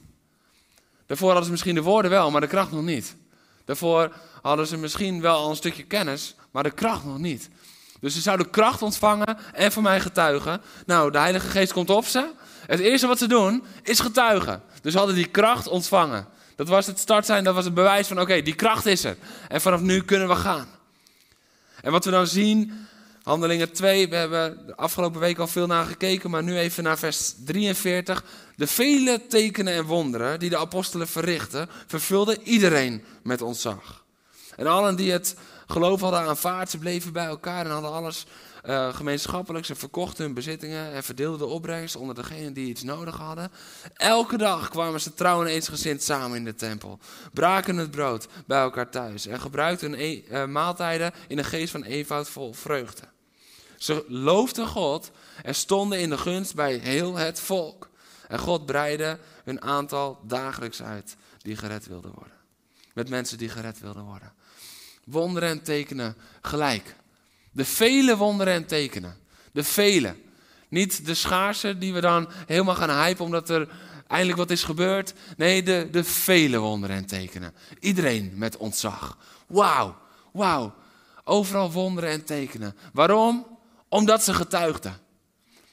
Daarvoor 1.07 1.29
hadden 1.29 1.45
ze 1.45 1.51
misschien 1.51 1.75
de 1.75 1.83
woorden 1.83 2.11
wel, 2.11 2.31
maar 2.31 2.41
de 2.41 2.47
kracht 2.47 2.73
nog 2.73 2.85
niet. 2.85 3.17
Daarvoor 3.65 4.13
hadden 4.43 4.67
ze 4.67 4.77
misschien 4.77 5.21
wel 5.21 5.37
al 5.37 5.51
een 5.51 5.57
stukje 5.57 5.83
kennis, 5.83 6.35
maar 6.51 6.63
de 6.63 6.71
kracht 6.71 7.05
nog 7.05 7.19
niet. 7.19 7.51
Dus 8.01 8.15
ze 8.15 8.21
zouden 8.21 8.51
kracht 8.51 8.83
ontvangen 8.83 9.39
en 9.53 9.73
van 9.73 9.83
mij 9.83 10.01
getuigen. 10.01 10.61
Nou, 10.87 11.11
de 11.11 11.19
Heilige 11.19 11.49
Geest 11.49 11.73
komt 11.73 11.91
op 11.91 12.05
ze. 12.05 12.31
Het 12.67 12.81
eerste 12.81 13.07
wat 13.07 13.19
ze 13.19 13.27
doen 13.27 13.65
is 13.83 14.01
getuigen. 14.01 14.63
Dus 14.83 14.93
ze 14.93 14.99
hadden 14.99 15.17
die 15.17 15.27
kracht 15.27 15.69
ontvangen. 15.69 16.27
Dat 16.57 16.69
was 16.69 16.87
het 16.87 16.99
start 16.99 17.27
zijn, 17.27 17.45
dat 17.45 17.55
was 17.55 17.65
het 17.65 17.75
bewijs 17.75 18.07
van 18.07 18.21
oké, 18.21 18.43
die 18.43 18.55
kracht 18.55 18.87
is 18.87 19.05
er. 19.05 19.17
En 19.49 19.61
vanaf 19.61 19.81
nu 19.81 20.03
kunnen 20.03 20.29
we 20.29 20.35
gaan. 20.35 20.67
En 21.81 21.93
wat 21.93 22.05
we 22.05 22.11
dan 22.11 22.27
zien, 22.27 22.87
handelingen 23.23 23.73
2, 23.73 24.09
we 24.09 24.17
hebben 24.17 24.67
de 24.67 24.77
afgelopen 24.77 25.21
week 25.21 25.39
al 25.39 25.47
veel 25.47 25.67
naar 25.67 25.85
gekeken, 25.85 26.31
maar 26.31 26.43
nu 26.43 26.59
even 26.59 26.83
naar 26.83 26.99
vers 26.99 27.35
43. 27.45 28.25
De 28.57 28.67
vele 28.67 29.27
tekenen 29.27 29.75
en 29.75 29.85
wonderen 29.85 30.39
die 30.39 30.51
de 30.51 30.59
apostelen 30.59 31.09
verrichten, 31.09 31.69
vervulden 31.87 32.43
iedereen 32.43 33.05
met 33.23 33.43
ontzag. 33.43 34.05
En 34.57 34.67
allen 34.67 34.97
die 34.97 35.13
het 35.13 35.37
geloof 35.71 36.01
hadden 36.01 36.21
aanvaard, 36.21 36.71
ze 36.71 36.79
bleven 36.79 37.13
bij 37.13 37.27
elkaar 37.27 37.65
en 37.65 37.71
hadden 37.71 37.93
alles 37.93 38.27
uh, 38.67 38.95
gemeenschappelijk. 38.95 39.65
Ze 39.65 39.75
verkochten 39.75 40.25
hun 40.25 40.35
bezittingen 40.35 40.93
en 40.93 41.03
verdeelden 41.03 41.39
de 41.39 41.55
opbrengst 41.55 41.97
onder 41.97 42.15
degenen 42.15 42.53
die 42.53 42.69
iets 42.69 42.83
nodig 42.83 43.17
hadden. 43.17 43.51
Elke 43.95 44.37
dag 44.37 44.69
kwamen 44.69 45.01
ze 45.01 45.15
trouw 45.15 45.41
en 45.41 45.47
eensgezind 45.47 46.03
samen 46.03 46.37
in 46.37 46.45
de 46.45 46.55
tempel. 46.55 46.99
Braken 47.33 47.77
het 47.77 47.91
brood 47.91 48.29
bij 48.47 48.61
elkaar 48.61 48.91
thuis 48.91 49.27
en 49.27 49.41
gebruikten 49.41 49.91
hun 49.91 50.01
e 50.01 50.23
uh, 50.31 50.47
maaltijden 50.47 51.13
in 51.29 51.39
een 51.39 51.45
geest 51.45 51.71
van 51.71 51.83
eenvoud 51.83 52.29
vol 52.29 52.53
vreugde. 52.53 53.03
Ze 53.77 54.05
loofden 54.09 54.67
God 54.67 55.11
en 55.43 55.55
stonden 55.55 56.01
in 56.01 56.11
de 56.11 56.19
gunst 56.19 56.55
bij 56.55 56.75
heel 56.75 57.17
het 57.17 57.41
volk. 57.41 57.89
En 58.29 58.39
God 58.39 58.67
breidde 58.67 59.19
hun 59.45 59.63
aantal 59.63 60.19
dagelijks 60.23 60.83
uit 60.83 61.17
die 61.39 61.57
gered 61.57 61.87
wilden 61.87 62.13
worden. 62.15 62.37
Met 62.95 63.09
mensen 63.09 63.39
die 63.39 63.49
gered 63.49 63.81
wilden 63.81 64.05
worden. 64.05 64.33
Wonderen 65.11 65.49
en 65.49 65.63
tekenen 65.63 66.17
gelijk. 66.43 66.95
De 67.53 67.65
vele 67.65 68.17
wonderen 68.17 68.55
en 68.55 68.67
tekenen. 68.67 69.17
De 69.53 69.65
vele. 69.65 70.17
Niet 70.69 71.07
de 71.07 71.15
schaarse 71.15 71.79
die 71.79 71.93
we 71.93 72.01
dan 72.01 72.29
helemaal 72.47 72.75
gaan 72.75 73.05
hypen 73.05 73.25
omdat 73.25 73.51
er 73.51 73.69
eindelijk 74.07 74.39
wat 74.39 74.51
is 74.51 74.63
gebeurd. 74.63 75.13
Nee, 75.37 75.63
de, 75.63 75.89
de 75.91 76.05
vele 76.05 76.59
wonderen 76.59 76.97
en 76.97 77.07
tekenen. 77.07 77.55
Iedereen 77.81 78.33
met 78.35 78.57
ontzag. 78.57 79.19
Wauw, 79.47 79.97
wauw. 80.33 80.75
Overal 81.25 81.73
wonderen 81.73 82.11
en 82.11 82.25
tekenen. 82.25 82.77
Waarom? 82.93 83.59
Omdat 83.89 84.25
ze 84.25 84.35
getuigden. 84.35 84.99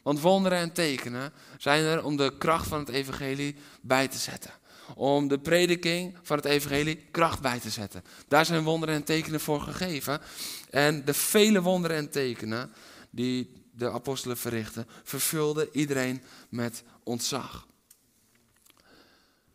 Want 0.03 0.20
wonderen 0.20 0.58
en 0.58 0.72
tekenen 0.72 1.34
zijn 1.58 1.84
er 1.84 2.03
om 2.03 2.17
de 2.17 2.38
kracht 2.38 2.67
van 2.67 2.79
het 2.79 2.89
evangelie 2.89 3.56
bij 3.82 4.08
te 4.08 4.17
zetten. 4.17 4.51
Om 4.96 5.27
de 5.27 5.39
prediking 5.39 6.17
van 6.22 6.38
het 6.38 6.46
evangelie 6.46 7.06
kracht 7.12 7.41
bij 7.41 7.60
te 7.60 7.70
zetten. 7.70 8.03
Daar 8.27 8.46
zijn 8.46 8.63
wonderen 8.63 8.96
en 8.96 9.03
tekenen 9.03 9.39
voor 9.39 9.62
gegeven. 9.62 10.22
En 10.70 11.06
de 11.06 11.13
vele 11.13 11.62
wonderen 11.62 11.98
en 11.98 12.10
tekenen 12.10 12.72
die 13.10 13.65
de 13.72 13.91
apostelen 13.91 14.38
verrichten, 14.38 14.88
vervulden 15.03 15.70
iedereen 15.72 16.22
met 16.50 16.84
ontzag. 17.03 17.67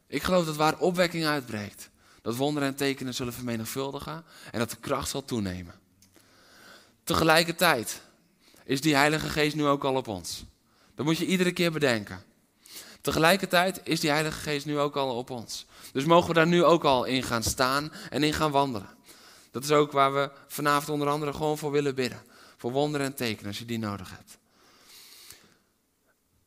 Ik 0.07 0.23
geloof 0.23 0.47
dat 0.47 0.57
waar 0.57 0.79
opwekking 0.79 1.25
uitbreekt, 1.25 1.91
dat 2.23 2.37
wonderen 2.37 2.69
en 2.69 2.75
tekenen 2.75 3.15
zullen 3.15 3.33
vermenigvuldigen 3.33 4.25
en 4.51 4.59
dat 4.59 4.71
de 4.71 4.77
kracht 4.77 5.09
zal 5.09 5.25
toenemen. 5.25 5.75
Tegelijkertijd 7.05 8.01
is 8.65 8.81
die 8.81 8.95
Heilige 8.95 9.29
Geest 9.29 9.57
nu 9.57 9.67
ook 9.67 9.85
al 9.85 9.95
op 9.95 10.09
ons. 10.09 10.45
Dat 10.95 11.07
moet 11.07 11.19
je 11.19 11.27
iedere 11.27 11.53
keer 11.53 11.73
bedenken. 11.73 12.23
Tegelijkertijd 13.03 13.81
is 13.85 14.01
die 14.01 14.11
Heilige 14.11 14.41
Geest 14.41 14.67
nu 14.67 14.79
ook 14.79 14.97
al 14.97 15.17
op 15.17 15.31
ons. 15.31 15.67
Dus 15.93 16.05
mogen 16.05 16.29
we 16.29 16.35
daar 16.35 16.47
nu 16.47 16.65
ook 16.65 16.85
al 16.85 17.05
in 17.05 17.23
gaan 17.23 17.43
staan 17.43 17.93
en 18.11 18.23
in 18.23 18.33
gaan 18.33 18.51
wandelen. 18.51 18.89
Dat 19.51 19.65
is 19.65 19.71
ook 19.71 19.93
waar 19.93 20.15
we 20.15 20.31
vanavond 20.47 20.89
onder 20.89 21.09
andere 21.09 21.33
gewoon 21.33 21.59
voor 21.59 21.71
willen 21.71 21.95
bidden. 21.95 22.23
Voor 22.57 22.73
wonderen 22.73 23.07
en 23.07 23.15
tekenen 23.15 23.49
als 23.49 23.59
je 23.59 23.65
die 23.65 23.79
nodig 23.79 24.11
hebt. 24.11 24.39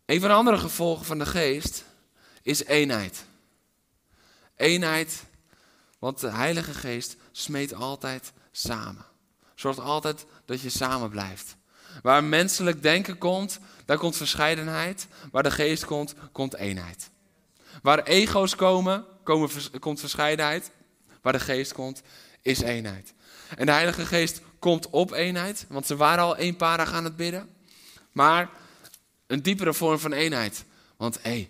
Een 0.05 0.19
van 0.19 0.29
de 0.29 0.35
andere 0.35 0.57
gevolgen 0.57 1.05
van 1.05 1.17
de 1.17 1.25
geest 1.25 1.85
is 2.41 2.63
eenheid. 2.63 3.25
Eenheid, 4.55 5.24
want 6.00 6.19
de 6.19 6.29
Heilige 6.29 6.74
Geest 6.74 7.15
smeet 7.31 7.74
altijd 7.74 8.31
samen. 8.51 9.05
Zorgt 9.55 9.79
altijd 9.79 10.25
dat 10.45 10.62
je 10.62 10.69
samen 10.69 11.09
blijft. 11.09 11.55
Waar 12.01 12.24
menselijk 12.24 12.81
denken 12.81 13.17
komt, 13.17 13.59
daar 13.86 13.98
komt 13.98 14.18
verscheidenheid. 14.18 15.08
Waar 15.32 15.44
de 15.44 15.51
geest 15.51 15.86
komt, 15.86 16.13
komt 16.32 16.56
eenheid. 16.56 17.10
Waar 17.82 18.04
ego's 18.04 18.56
komen, 18.56 19.06
komen 19.24 19.50
komt 19.80 20.00
verscheidenheid. 20.00 20.72
Waar 21.22 21.34
de 21.34 21.39
geest 21.39 21.74
komt, 21.74 22.01
is 22.42 22.62
eenheid. 22.62 23.13
En 23.58 23.65
de 23.65 23.72
Heilige 23.72 24.06
Geest 24.06 24.42
komt 24.60 24.89
op 24.89 25.12
eenheid, 25.12 25.65
want 25.70 25.86
ze 25.86 25.96
waren 25.96 26.24
al 26.24 26.38
eenparig 26.38 26.94
aan 26.94 27.04
het 27.04 27.15
bidden. 27.15 27.50
Maar 28.12 28.50
een 29.27 29.42
diepere 29.42 29.74
vorm 29.74 30.00
van 30.00 30.13
eenheid. 30.13 30.65
Want 30.98 31.15
hé, 31.22 31.30
hey, 31.30 31.50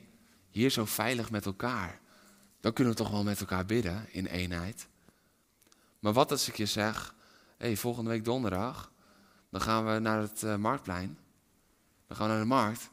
hier 0.50 0.70
zo 0.70 0.86
veilig 0.86 1.32
met 1.32 1.46
elkaar. 1.46 2.00
Dan 2.60 2.74
kunnen 2.74 2.94
we 2.94 3.00
toch 3.00 3.12
wel 3.12 3.24
met 3.24 3.40
elkaar 3.40 3.66
bidden 3.66 4.08
in 4.12 4.26
eenheid. 4.26 4.88
Maar 6.00 6.14
wat 6.14 6.32
als 6.32 6.48
ik 6.48 6.58
je 6.58 6.66
zeg, 6.66 7.14
hé, 7.58 7.66
hey, 7.66 7.78
volgende 7.78 8.10
week 8.10 8.26
donderdag, 8.26 8.92
dan 9.50 9.62
gaan 9.62 9.86
we 9.86 10.00
naar 10.00 10.22
het 10.22 10.42
uh, 10.44 10.56
marktplein. 10.56 11.18
Dan 12.08 12.18
gaan 12.18 12.28
we 12.28 12.34
naar 12.34 12.42
de 12.42 12.48
markt. 12.48 12.90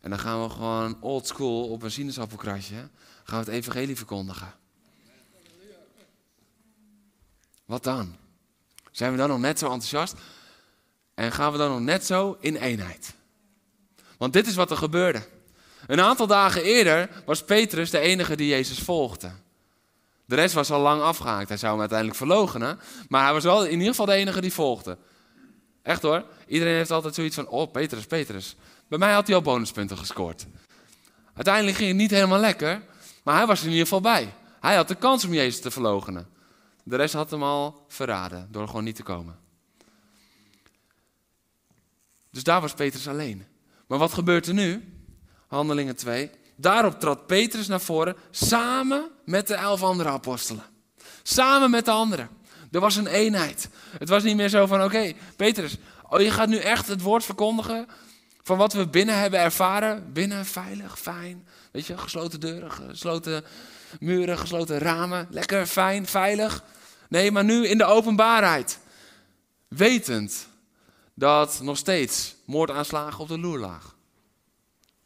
En 0.00 0.10
dan 0.10 0.18
gaan 0.18 0.42
we 0.42 0.48
gewoon 0.48 1.00
old 1.00 1.26
school 1.26 1.68
op 1.68 1.82
een 1.82 1.90
sinaasappelkratje, 1.90 2.88
gaan 3.24 3.44
we 3.44 3.50
het 3.50 3.54
evangelie 3.54 3.96
verkondigen. 3.96 4.54
Wat 7.64 7.84
dan? 7.84 8.16
Zijn 8.90 9.12
we 9.12 9.18
dan 9.18 9.28
nog 9.28 9.38
net 9.38 9.58
zo 9.58 9.64
enthousiast? 9.64 10.14
En 11.14 11.32
gaan 11.32 11.52
we 11.52 11.58
dan 11.58 11.70
nog 11.70 11.80
net 11.80 12.06
zo 12.06 12.36
in 12.40 12.56
eenheid? 12.56 13.14
Want 14.18 14.32
dit 14.32 14.46
is 14.46 14.54
wat 14.54 14.70
er 14.70 14.76
gebeurde. 14.76 15.28
Een 15.86 16.00
aantal 16.00 16.26
dagen 16.26 16.62
eerder 16.62 17.22
was 17.26 17.44
Petrus 17.44 17.90
de 17.90 17.98
enige 17.98 18.36
die 18.36 18.48
Jezus 18.48 18.78
volgde. 18.78 19.30
De 20.24 20.34
rest 20.34 20.54
was 20.54 20.70
al 20.70 20.80
lang 20.80 21.02
afgehaakt. 21.02 21.48
Hij 21.48 21.56
zou 21.56 21.70
hem 21.70 21.80
uiteindelijk 21.80 22.18
verlogenen. 22.18 22.80
Maar 23.08 23.24
hij 23.24 23.32
was 23.32 23.44
wel 23.44 23.64
in 23.64 23.72
ieder 23.72 23.88
geval 23.88 24.06
de 24.06 24.12
enige 24.12 24.40
die 24.40 24.52
volgde. 24.52 24.98
Echt 25.84 26.02
hoor. 26.02 26.24
Iedereen 26.46 26.74
heeft 26.74 26.90
altijd 26.90 27.14
zoiets 27.14 27.34
van: 27.34 27.48
Oh, 27.48 27.70
Petrus, 27.70 28.06
Petrus. 28.06 28.56
Bij 28.88 28.98
mij 28.98 29.12
had 29.12 29.26
hij 29.26 29.36
al 29.36 29.42
bonuspunten 29.42 29.98
gescoord. 29.98 30.46
Uiteindelijk 31.34 31.76
ging 31.76 31.88
het 31.88 31.98
niet 31.98 32.10
helemaal 32.10 32.38
lekker. 32.38 32.82
Maar 33.22 33.36
hij 33.36 33.46
was 33.46 33.58
er 33.58 33.64
in 33.64 33.70
ieder 33.70 33.86
geval 33.86 34.00
bij. 34.00 34.34
Hij 34.60 34.76
had 34.76 34.88
de 34.88 34.94
kans 34.94 35.24
om 35.24 35.32
Jezus 35.32 35.60
te 35.60 35.70
verlogenen. 35.70 36.28
De 36.82 36.96
rest 36.96 37.14
had 37.14 37.30
hem 37.30 37.42
al 37.42 37.84
verraden 37.88 38.48
door 38.50 38.66
gewoon 38.66 38.84
niet 38.84 38.96
te 38.96 39.02
komen. 39.02 39.38
Dus 42.30 42.42
daar 42.42 42.60
was 42.60 42.74
Petrus 42.74 43.08
alleen. 43.08 43.46
Maar 43.86 43.98
wat 43.98 44.12
gebeurt 44.12 44.46
er 44.46 44.54
nu? 44.54 44.98
Handelingen 45.46 45.96
2. 45.96 46.30
Daarop 46.56 47.00
trad 47.00 47.26
Petrus 47.26 47.66
naar 47.66 47.80
voren 47.80 48.16
samen 48.30 49.10
met 49.24 49.46
de 49.46 49.54
elf 49.54 49.82
andere 49.82 50.08
apostelen. 50.08 50.64
Samen 51.22 51.70
met 51.70 51.84
de 51.84 51.90
anderen. 51.90 52.28
Er 52.74 52.80
was 52.80 52.96
een 52.96 53.06
eenheid. 53.06 53.68
Het 53.98 54.08
was 54.08 54.22
niet 54.22 54.36
meer 54.36 54.48
zo 54.48 54.66
van: 54.66 54.82
oké, 54.82 55.12
Petrus, 55.36 55.76
oh, 56.08 56.20
je 56.20 56.30
gaat 56.30 56.48
nu 56.48 56.56
echt 56.56 56.88
het 56.88 57.00
woord 57.00 57.24
verkondigen 57.24 57.86
van 58.42 58.58
wat 58.58 58.72
we 58.72 58.88
binnen 58.88 59.18
hebben 59.18 59.40
ervaren. 59.40 60.12
Binnen, 60.12 60.46
veilig, 60.46 60.98
fijn. 60.98 61.46
Weet 61.72 61.86
je, 61.86 61.98
gesloten 61.98 62.40
deuren, 62.40 62.72
gesloten 62.72 63.44
muren, 64.00 64.38
gesloten 64.38 64.78
ramen. 64.78 65.26
Lekker, 65.30 65.66
fijn, 65.66 66.06
veilig. 66.06 66.62
Nee, 67.08 67.30
maar 67.30 67.44
nu 67.44 67.66
in 67.66 67.78
de 67.78 67.84
openbaarheid. 67.84 68.78
Wetend 69.68 70.48
dat 71.14 71.60
nog 71.62 71.76
steeds 71.76 72.34
moordaanslagen 72.44 73.20
op 73.20 73.28
de 73.28 73.38
loer 73.38 73.58
lagen. 73.58 73.92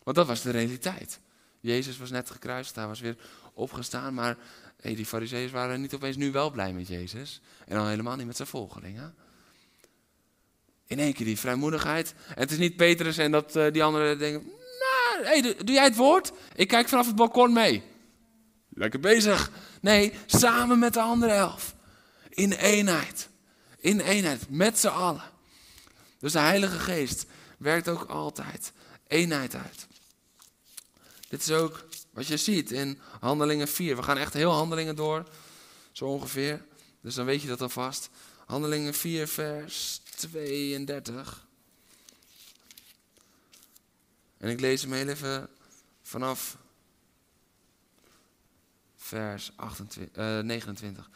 Want 0.03 0.17
dat 0.17 0.27
was 0.27 0.43
de 0.43 0.51
realiteit. 0.51 1.21
Jezus 1.61 1.99
was 1.99 2.11
net 2.11 2.31
gekruist, 2.31 2.75
hij 2.75 2.87
was 2.87 3.01
weer 3.01 3.17
opgestaan, 3.55 4.15
maar 4.15 4.37
hey, 4.81 4.95
die 4.95 5.07
fariseeërs 5.07 5.53
waren 5.53 5.81
niet 5.81 5.95
opeens 5.95 6.17
nu 6.17 6.33
wel 6.33 6.51
blij 6.51 6.73
met 6.73 6.89
Jezus. 6.89 7.41
En 7.67 7.77
dan 7.77 7.89
helemaal 7.89 8.17
niet 8.17 8.27
met 8.27 8.37
zijn 8.37 8.49
volgelingen. 8.49 9.15
In 10.87 10.99
één 10.99 11.13
keer 11.13 11.27
die 11.27 11.39
vrijmoedigheid. 11.39 12.15
En 12.29 12.43
het 12.43 12.51
is 12.51 12.59
niet 12.59 12.77
Petrus 12.77 13.19
en 13.19 13.31
dat 13.31 13.57
uh, 13.57 13.73
die 13.73 13.83
anderen 13.83 14.19
denken, 14.19 14.51
nou, 14.79 15.25
hey, 15.25 15.43
doe 15.43 15.75
jij 15.75 15.85
het 15.85 15.97
woord? 15.97 16.33
Ik 16.55 16.69
kijk 16.69 16.89
vanaf 16.89 17.07
het 17.07 17.17
balkon 17.17 17.53
mee. 17.53 17.83
Lekker 18.69 19.01
bezig. 19.01 19.51
Nee, 19.81 20.13
samen 20.27 20.79
met 20.79 20.95
de 20.95 21.01
andere 21.01 21.33
elf. 21.33 21.75
In 22.29 22.53
eenheid. 22.53 23.29
In 23.79 24.01
eenheid, 24.01 24.51
met 24.51 24.79
z'n 24.79 24.87
allen. 24.87 25.23
Dus 26.19 26.33
de 26.33 26.39
Heilige 26.39 26.79
Geest 26.79 27.27
werkt 27.59 27.89
ook 27.89 28.05
altijd 28.05 28.73
eenheid 29.07 29.55
uit. 29.55 29.87
Dit 31.29 31.41
is 31.41 31.51
ook 31.51 31.87
wat 32.19 32.27
je 32.27 32.37
ziet 32.37 32.71
in 32.71 32.99
Handelingen 33.21 33.69
4. 33.69 33.97
We 33.97 34.03
gaan 34.03 34.17
echt 34.17 34.33
heel 34.33 34.51
Handelingen 34.51 34.97
door, 34.97 35.25
zo 35.93 36.05
ongeveer. 36.05 36.65
Dus 37.01 37.15
dan 37.15 37.25
weet 37.25 37.43
je 37.43 37.49
dat 37.49 37.61
alvast. 37.61 38.11
Handelingen 38.47 38.95
4, 38.95 39.29
vers 39.29 40.01
32. 40.17 41.47
En 44.39 44.49
ik 44.51 44.61
lees 44.61 44.83
hem 44.83 44.93
heel 44.93 45.09
even 45.09 45.49
vanaf 46.03 46.57
vers 48.97 49.53
28, 49.57 50.17
uh, 50.17 50.39
29. 50.39 51.11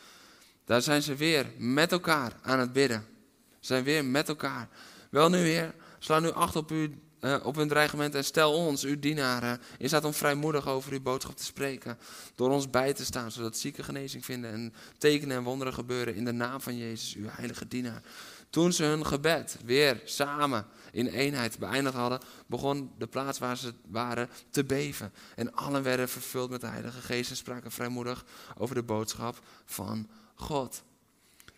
Daar 0.65 0.83
zijn 0.83 1.03
ze 1.03 1.15
weer 1.15 1.47
met 1.59 1.93
elkaar 1.93 2.33
aan 2.43 2.59
het 2.59 2.73
bidden. 2.73 3.07
Ze 3.51 3.67
zijn 3.67 3.85
weer 3.85 4.05
met 4.05 4.29
elkaar. 4.29 4.69
Wel 5.11 5.29
nu, 5.29 5.38
Heer, 5.38 5.75
sla 5.99 6.21
nu 6.21 6.31
acht 6.31 6.57
op, 6.57 6.71
u, 6.71 7.01
uh, 7.22 7.37
op 7.42 7.56
hun 7.56 7.68
dreigement 7.68 8.14
en 8.14 8.24
stel 8.24 8.52
ons, 8.52 8.85
uw 8.85 8.98
dienaren, 8.98 9.61
in 9.78 9.88
staat 9.88 10.04
om 10.04 10.14
vrijmoedig 10.14 10.68
over 10.68 10.92
uw 10.92 11.00
boodschap 11.00 11.37
te 11.37 11.44
spreken. 11.44 11.98
Door 12.35 12.50
ons 12.50 12.70
bij 12.70 12.92
te 12.92 13.04
staan, 13.04 13.32
zodat 13.32 13.56
zieken 13.56 13.85
genezing 13.85 14.24
vinden 14.24 14.52
en 14.52 14.74
tekenen 14.98 15.37
en 15.37 15.42
wonderen 15.42 15.74
gebeuren 15.74 16.14
in 16.14 16.24
de 16.24 16.32
naam 16.32 16.61
van 16.61 16.76
Jezus, 16.76 17.14
uw 17.14 17.28
heilige 17.28 17.68
dienaar. 17.68 18.02
Toen 18.50 18.72
ze 18.72 18.85
hun 18.85 19.06
gebed 19.06 19.56
weer 19.64 20.00
samen 20.04 20.66
in 20.90 21.06
eenheid 21.06 21.58
beëindigd 21.58 21.96
hadden, 21.96 22.20
begon 22.46 22.90
de 22.98 23.06
plaats 23.06 23.38
waar 23.38 23.56
ze 23.56 23.72
waren 23.88 24.28
te 24.50 24.64
beven. 24.64 25.12
En 25.35 25.54
allen 25.54 25.82
werden 25.82 26.08
vervuld 26.08 26.50
met 26.50 26.61
de 26.61 26.66
Heilige 26.66 27.00
Geest 27.00 27.30
en 27.30 27.37
spraken 27.37 27.70
vrijmoedig 27.70 28.24
over 28.58 28.74
de 28.74 28.82
boodschap 28.82 29.40
van 29.64 30.08
God. 30.35 30.82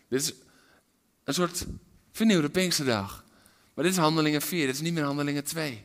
Dit 0.09 0.21
is 0.21 0.35
een 1.25 1.35
soort 1.35 1.67
vernieuwde 2.13 2.51
Pinksterdag. 2.51 3.25
Maar 3.75 3.85
dit 3.85 3.93
is 3.93 3.99
handelingen 3.99 4.43
4, 4.43 4.67
dit 4.67 4.75
is 4.75 4.81
niet 4.81 4.93
meer 4.93 5.05
handelingen 5.05 5.45
2. 5.45 5.85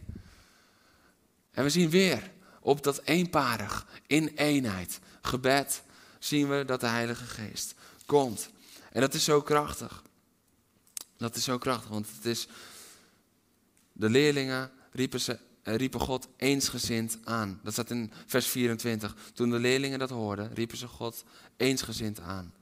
En 1.52 1.63
we 1.63 1.69
zien 1.69 1.89
weer 1.89 2.32
op 2.62 2.84
dat 2.84 3.02
eenparig, 3.04 3.88
in 4.08 4.28
eenheid, 4.28 4.99
gebed, 5.21 5.84
zien 6.19 6.49
we 6.49 6.65
dat 6.65 6.80
de 6.80 6.88
Heilige 6.88 7.25
Geest 7.25 7.73
komt. 8.06 8.49
En 8.91 9.02
dat 9.02 9.13
is 9.13 9.23
zo 9.23 9.41
krachtig. 9.41 10.04
Dat 11.17 11.36
is 11.36 11.43
zo 11.43 11.58
krachtig, 11.58 11.89
want 11.89 12.08
het 12.15 12.25
is. 12.25 12.47
De 13.93 14.10
leerlingen 14.10 14.71
riepen, 14.91 15.19
ze, 15.19 15.39
eh, 15.63 15.75
riepen 15.75 15.99
God 15.99 16.28
eensgezind 16.38 17.17
aan. 17.23 17.60
Dat 17.63 17.73
staat 17.73 17.89
in 17.89 18.12
vers 18.25 18.47
24. 18.47 19.15
Toen 19.34 19.49
de 19.49 19.60
leerlingen 19.60 19.99
dat 19.99 20.10
hoorden, 20.10 20.54
riepen 20.54 20.78
ze 20.78 20.88
God 20.88 21.23
eensgezind 21.58 22.19
aan. 22.19 22.54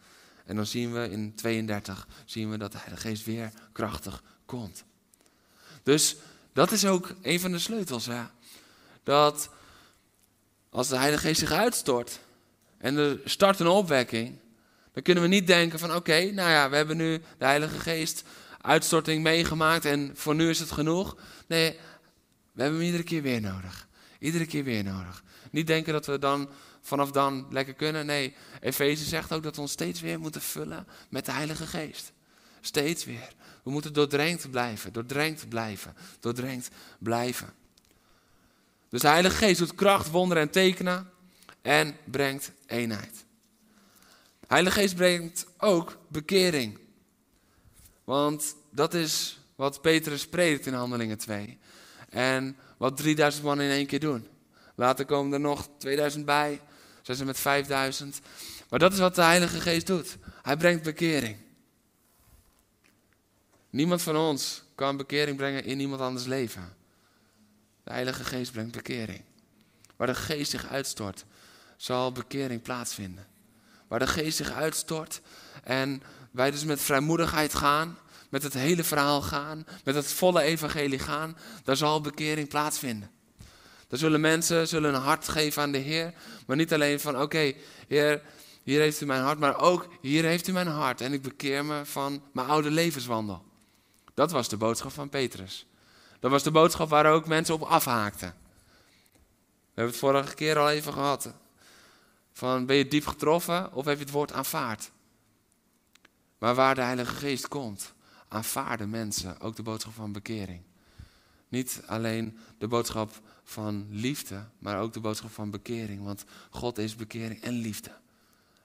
En 0.46 0.56
dan 0.56 0.66
zien 0.66 0.94
we 0.94 1.10
in 1.10 1.36
32 1.36 2.08
zien 2.26 2.50
we 2.50 2.58
dat 2.58 2.72
de 2.72 2.78
Heilige 2.78 3.08
Geest 3.08 3.26
weer 3.26 3.52
krachtig 3.72 4.24
komt. 4.46 4.84
Dus 5.88 6.15
dat 6.54 6.71
is 6.71 6.86
ook 6.86 7.13
een 7.21 7.39
van 7.39 7.52
de 7.52 7.60
sleutels. 7.60 8.06
Hè? 8.06 8.21
Dat 9.04 9.50
als 10.69 10.88
de 10.88 10.97
Heilige 10.97 11.28
Geest 11.28 11.39
zich 11.39 11.52
uitstort 11.52 12.19
en 12.78 12.97
er 12.97 13.19
start 13.26 13.60
een 13.60 13.67
opwekking, 13.67 14.39
dan 14.93 15.04
kunnen 15.04 15.23
we 15.23 15.30
niet 15.30 15.47
denken 15.47 15.80
van 15.80 15.95
oké, 15.95 16.32
nou 16.32 16.50
ja, 16.50 16.69
we 16.69 16.76
hebben 16.76 16.97
nu 16.97 17.21
de 17.38 17.45
Heilige 17.45 17.80
Geest 17.80 18.23
uitstorting 18.62 19.23
meegemaakt 19.23 19.86
en 19.86 20.12
voor 20.13 20.36
nu 20.36 20.50
is 20.50 20.60
het 20.60 20.71
genoeg. 20.71 21.17
Nee, 21.47 21.71
we 22.52 22.62
hebben 22.62 22.80
hem 22.80 22.88
iedere 22.88 23.04
keer 23.04 23.21
weer 23.21 23.41
nodig. 23.41 23.88
Iedere 24.19 24.45
keer 24.45 24.63
weer 24.63 24.84
nodig. 24.84 25.23
Niet 25.52 25.67
denken 25.67 25.93
dat 25.93 26.06
we 26.06 26.19
dan 26.19 26.50
vanaf 26.82 27.12
dan 27.12 27.47
lekker 27.50 27.73
kunnen. 27.73 28.06
Nee, 28.06 28.36
Efeze 28.62 29.06
zegt 29.06 29.34
ook 29.34 29.43
dat 29.43 29.56
we 29.56 29.62
ons 29.62 29.71
steeds 29.71 30.02
weer 30.02 30.19
moeten 30.19 30.41
vullen 30.41 30.88
met 31.10 31.26
de 31.26 31.32
Heilige 31.32 31.67
Geest. 31.67 32.12
Steeds 32.62 33.06
weer. 33.06 33.36
We 33.67 33.73
moeten 33.73 33.93
doordrenkt 33.93 34.51
blijven, 34.51 34.93
doordrenkt 34.93 35.49
blijven, 35.49 35.95
doordrenkt 36.19 36.69
blijven. 36.99 37.53
Dus 38.89 39.01
de 39.01 39.08
Heilige 39.08 39.36
Geest 39.36 39.60
doet 39.60 39.75
kracht, 39.75 40.10
wonderen 40.10 40.43
en 40.43 40.49
tekenen 40.49 41.10
en 41.62 41.97
brengt 42.06 42.51
eenheid. 42.65 43.25
De 44.39 44.45
Heilige 44.47 44.80
Geest 44.80 44.95
brengt 44.95 45.45
ook 45.58 45.97
bekering. 46.08 46.77
Want 48.03 48.56
dat 48.69 48.93
is 48.93 49.39
wat 49.56 49.82
Petrus 49.82 50.27
predikt 50.27 50.65
in 50.65 50.73
Handelingen 50.73 51.17
2. 51.17 51.58
En 52.10 52.58
wat 52.77 52.97
3000 52.97 53.43
man 53.43 53.62
in 53.62 53.69
één 53.69 53.88
keer 53.88 53.99
doen. 53.99 54.27
Later 54.75 55.06
komen 55.06 55.34
er 55.34 55.39
nog 55.39 55.69
2000 55.77 56.25
bij. 56.25 56.62
Zijn 57.01 57.17
ze 57.17 57.25
met 57.25 57.39
5000. 57.39 58.19
Maar 58.69 58.80
dat 58.80 58.93
is 58.93 58.99
wat 58.99 59.15
de 59.15 59.21
Heilige 59.21 59.62
Geest 59.62 59.88
doet. 59.88 60.17
Hij 60.41 60.58
brengt 60.58 60.84
bekering. 60.84 61.45
Niemand 63.78 64.02
van 64.02 64.16
ons 64.16 64.63
kan 64.76 64.98
bekering 64.98 65.38
brengen 65.38 65.63
in 65.63 65.80
iemand 65.80 66.02
anders 66.02 66.26
leven. 66.26 66.76
De 67.84 67.92
Heilige 67.92 68.24
Geest 68.24 68.52
brengt 68.52 68.72
bekering. 68.72 69.22
Waar 69.96 70.08
de 70.08 70.16
Geest 70.16 70.52
zich 70.52 70.68
uitstort, 70.68 71.26
zal 71.76 72.12
bekering 72.12 72.62
plaatsvinden. 72.62 73.28
Waar 73.88 74.00
de 74.00 74.08
Geest 74.08 74.38
zich 74.38 74.52
uitstort 74.52 75.22
en 75.63 76.04
wij 76.32 76.52
dus 76.52 76.63
met 76.63 76.82
vrijmoedigheid 76.82 77.54
gaan, 77.54 77.98
met 78.30 78.44
het 78.44 78.54
hele 78.54 78.84
verhaal 78.84 79.22
gaan, 79.22 79.66
met 79.84 79.96
het 79.96 80.08
volle 80.13 80.42
evangelie 80.42 81.00
gaan, 81.00 81.38
daar 81.63 81.78
zal 81.78 82.02
bekering 82.02 82.48
plaatsvinden. 82.48 83.12
Daar 83.88 84.00
zullen 84.00 84.22
mensen 84.22 84.68
zullen 84.68 84.94
een 84.94 85.02
hart 85.02 85.28
geven 85.28 85.62
aan 85.62 85.72
de 85.72 85.78
Heer, 85.78 86.13
maar 86.48 86.58
niet 86.58 86.74
alleen 86.74 87.00
van 87.00 87.22
oké, 87.22 87.54
Heer, 87.88 88.22
hier 88.63 88.80
heeft 88.80 89.02
u 89.02 89.06
mijn 89.06 89.24
hart, 89.24 89.40
maar 89.40 89.60
ook 89.60 89.88
hier 90.02 90.24
heeft 90.24 90.48
u 90.48 90.52
mijn 90.52 90.68
hart 90.68 91.02
en 91.02 91.13
ik 91.13 91.22
bekeer 91.22 91.66
me 91.66 91.86
van 91.86 92.22
mijn 92.34 92.48
oude 92.48 92.72
levenswandel. 92.72 93.47
Dat 94.17 94.32
was 94.32 94.49
de 94.49 94.58
boodschap 94.58 94.91
van 94.91 95.10
Petrus. 95.10 95.65
Dat 96.19 96.32
was 96.32 96.43
de 96.43 96.51
boodschap 96.51 96.89
waar 96.89 97.06
ook 97.06 97.27
mensen 97.27 97.53
op 97.53 97.62
afhaakten. 97.62 98.36
We 99.47 99.73
hebben 99.73 99.91
het 99.91 99.97
vorige 99.97 100.36
keer 100.36 100.58
al 100.58 100.69
even 100.69 100.93
gehad. 100.93 101.34
Van 102.32 102.65
ben 102.65 102.75
je 102.75 102.88
diep 102.88 103.08
getroffen 103.08 103.73
of 103.73 103.86
heb 103.86 103.97
je 103.97 104.03
het 104.03 104.13
woord 104.13 104.32
aanvaard? 104.32 104.91
Maar 106.38 106.56
waar 106.56 106.75
de 106.75 106.82
Heilige 106.82 107.15
Geest 107.15 107.47
komt, 107.47 107.93
aanvaarden 108.27 108.89
mensen 108.89 109.39
ook 109.39 109.56
de 109.56 109.63
boodschap 109.63 109.93
van 109.93 110.12
bekering. 110.12 110.62
Niet 111.47 111.82
alleen 111.86 112.39
de 112.58 112.67
boodschap 112.67 113.21
van 113.43 113.88
liefde, 113.89 114.45
maar 114.60 114.80
ook 114.82 114.93
de 114.93 114.99
boodschap 114.99 115.32
van 115.32 115.49
bekering. 115.49 116.03
Want 116.03 116.23
God 116.49 116.77
is 116.77 116.95
bekering 116.95 117.41
en 117.41 117.53
liefde. 117.53 117.91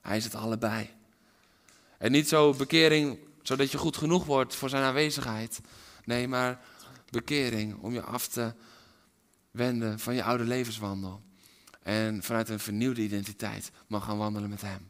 Hij 0.01 0.17
is 0.17 0.23
het 0.23 0.35
allebei. 0.35 0.89
En 1.97 2.11
niet 2.11 2.27
zo 2.27 2.53
bekering 2.53 3.19
zodat 3.43 3.71
je 3.71 3.77
goed 3.77 3.97
genoeg 3.97 4.25
wordt 4.25 4.55
voor 4.55 4.69
zijn 4.69 4.83
aanwezigheid. 4.83 5.61
Nee, 6.05 6.27
maar 6.27 6.61
bekering 7.09 7.77
om 7.81 7.93
je 7.93 8.01
af 8.01 8.27
te 8.27 8.53
wenden 9.51 9.99
van 9.99 10.15
je 10.15 10.23
oude 10.23 10.43
levenswandel. 10.43 11.21
En 11.81 12.23
vanuit 12.23 12.49
een 12.49 12.59
vernieuwde 12.59 13.01
identiteit 13.01 13.71
mag 13.87 14.03
gaan 14.05 14.17
wandelen 14.17 14.49
met 14.49 14.61
hem. 14.61 14.87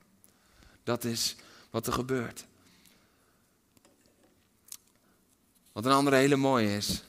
Dat 0.84 1.04
is 1.04 1.36
wat 1.70 1.88
er 1.88 1.94
gebeurt. 1.94 2.46
Wat 5.72 5.86
een 5.86 5.92
andere 5.92 6.16
hele 6.16 6.36
mooie 6.36 6.76
is, 6.76 7.04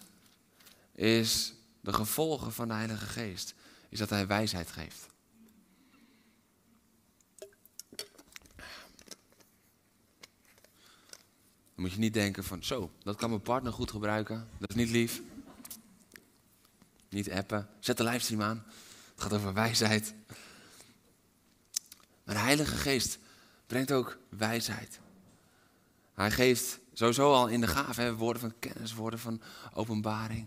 is 0.92 1.54
de 1.80 1.92
gevolgen 1.92 2.52
van 2.52 2.68
de 2.68 2.74
Heilige 2.74 3.07
Geest. 3.07 3.54
Is 3.88 3.98
dat 3.98 4.11
hij 4.11 4.26
wijsheid 4.26 4.70
geeft. 4.70 5.07
Dan 11.74 11.84
moet 11.84 11.92
je 11.92 11.98
niet 11.98 12.14
denken 12.14 12.44
van, 12.44 12.64
zo, 12.64 12.90
dat 13.02 13.16
kan 13.16 13.28
mijn 13.28 13.42
partner 13.42 13.72
goed 13.72 13.90
gebruiken. 13.90 14.48
Dat 14.58 14.68
is 14.68 14.76
niet 14.76 14.90
lief. 14.90 15.22
Niet 17.08 17.30
appen. 17.30 17.68
Zet 17.80 17.96
de 17.96 18.04
livestream 18.04 18.42
aan. 18.42 18.64
Het 19.14 19.22
gaat 19.22 19.32
over 19.32 19.52
wijsheid. 19.52 20.14
Maar 22.24 22.34
de 22.34 22.40
Heilige 22.40 22.76
Geest 22.76 23.18
brengt 23.66 23.92
ook 23.92 24.18
wijsheid. 24.28 25.00
Hij 26.14 26.30
geeft 26.30 26.78
sowieso 26.92 27.32
al 27.32 27.48
in 27.48 27.60
de 27.60 27.66
gave 27.66 28.14
woorden 28.14 28.40
van 28.40 28.54
kennis, 28.58 28.94
woorden 28.94 29.18
van 29.18 29.40
openbaring, 29.72 30.46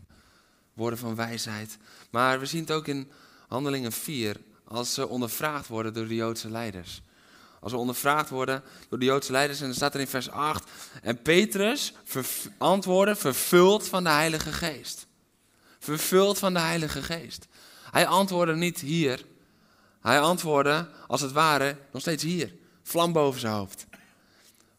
woorden 0.74 1.00
van 1.00 1.16
wijsheid. 1.16 1.78
Maar 2.10 2.40
we 2.40 2.46
zien 2.46 2.62
het 2.62 2.72
ook 2.72 2.88
in 2.88 3.12
Handelingen 3.48 3.92
4, 3.92 4.38
als 4.64 4.94
ze 4.94 5.08
ondervraagd 5.08 5.68
worden 5.68 5.94
door 5.94 6.08
de 6.08 6.16
Joodse 6.16 6.50
leiders. 6.50 7.02
Als 7.60 7.72
we 7.72 7.78
ondervraagd 7.78 8.30
worden 8.30 8.64
door 8.90 9.00
de 9.00 9.06
Joodse 9.06 9.32
leiders, 9.32 9.60
en 9.60 9.66
dan 9.66 9.76
staat 9.76 9.94
er 9.94 10.00
in 10.00 10.08
vers 10.08 10.30
8. 10.30 10.70
En 11.02 11.22
Petrus 11.22 11.94
antwoordde, 12.58 13.16
vervuld 13.16 13.88
van 13.88 14.04
de 14.04 14.10
Heilige 14.10 14.52
Geest. 14.52 15.08
Vervuld 15.80 16.38
van 16.38 16.54
de 16.54 16.60
Heilige 16.60 17.04
Geest. 17.04 17.48
Hij 17.92 18.08
antwoordde 18.08 18.56
niet 18.56 18.80
hier. 18.80 19.26
Hij 20.02 20.20
antwoordde, 20.20 20.90
als 21.08 21.22
het 21.22 21.32
ware, 21.32 21.78
nog 21.92 22.02
steeds 22.02 22.24
hier. 22.24 22.54
Vlam 22.84 23.12
boven 23.12 23.40
zijn 23.40 23.54
hoofd. 23.54 23.86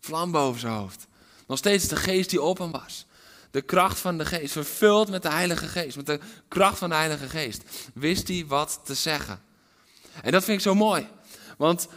Vlam 0.01 0.31
boven 0.31 0.61
zijn 0.61 0.73
hoofd. 0.73 1.07
Nog 1.47 1.59
steeds 1.59 1.89
de 1.89 1.97
geest 1.97 2.31
die 2.31 2.43
op 2.43 2.59
hem 2.59 2.71
was. 2.71 3.07
De 3.51 3.63
kracht 3.63 3.99
van 3.99 4.19
de 4.19 4.25
geest, 4.25 4.53
vervuld 4.53 5.11
met 5.11 5.23
de 5.23 5.31
Heilige 5.31 5.67
Geest. 5.67 5.97
Met 5.97 6.07
de 6.07 6.21
kracht 6.49 6.79
van 6.79 6.89
de 6.89 6.95
Heilige 6.95 7.29
Geest. 7.29 7.63
Wist 7.95 8.29
hij 8.29 8.45
wat 8.47 8.81
te 8.85 8.95
zeggen. 8.95 9.41
En 10.23 10.33
dat 10.33 10.45
vind 10.45 10.57
ik 10.57 10.63
zo 10.63 10.75
mooi. 10.75 11.09
Want 11.57 11.89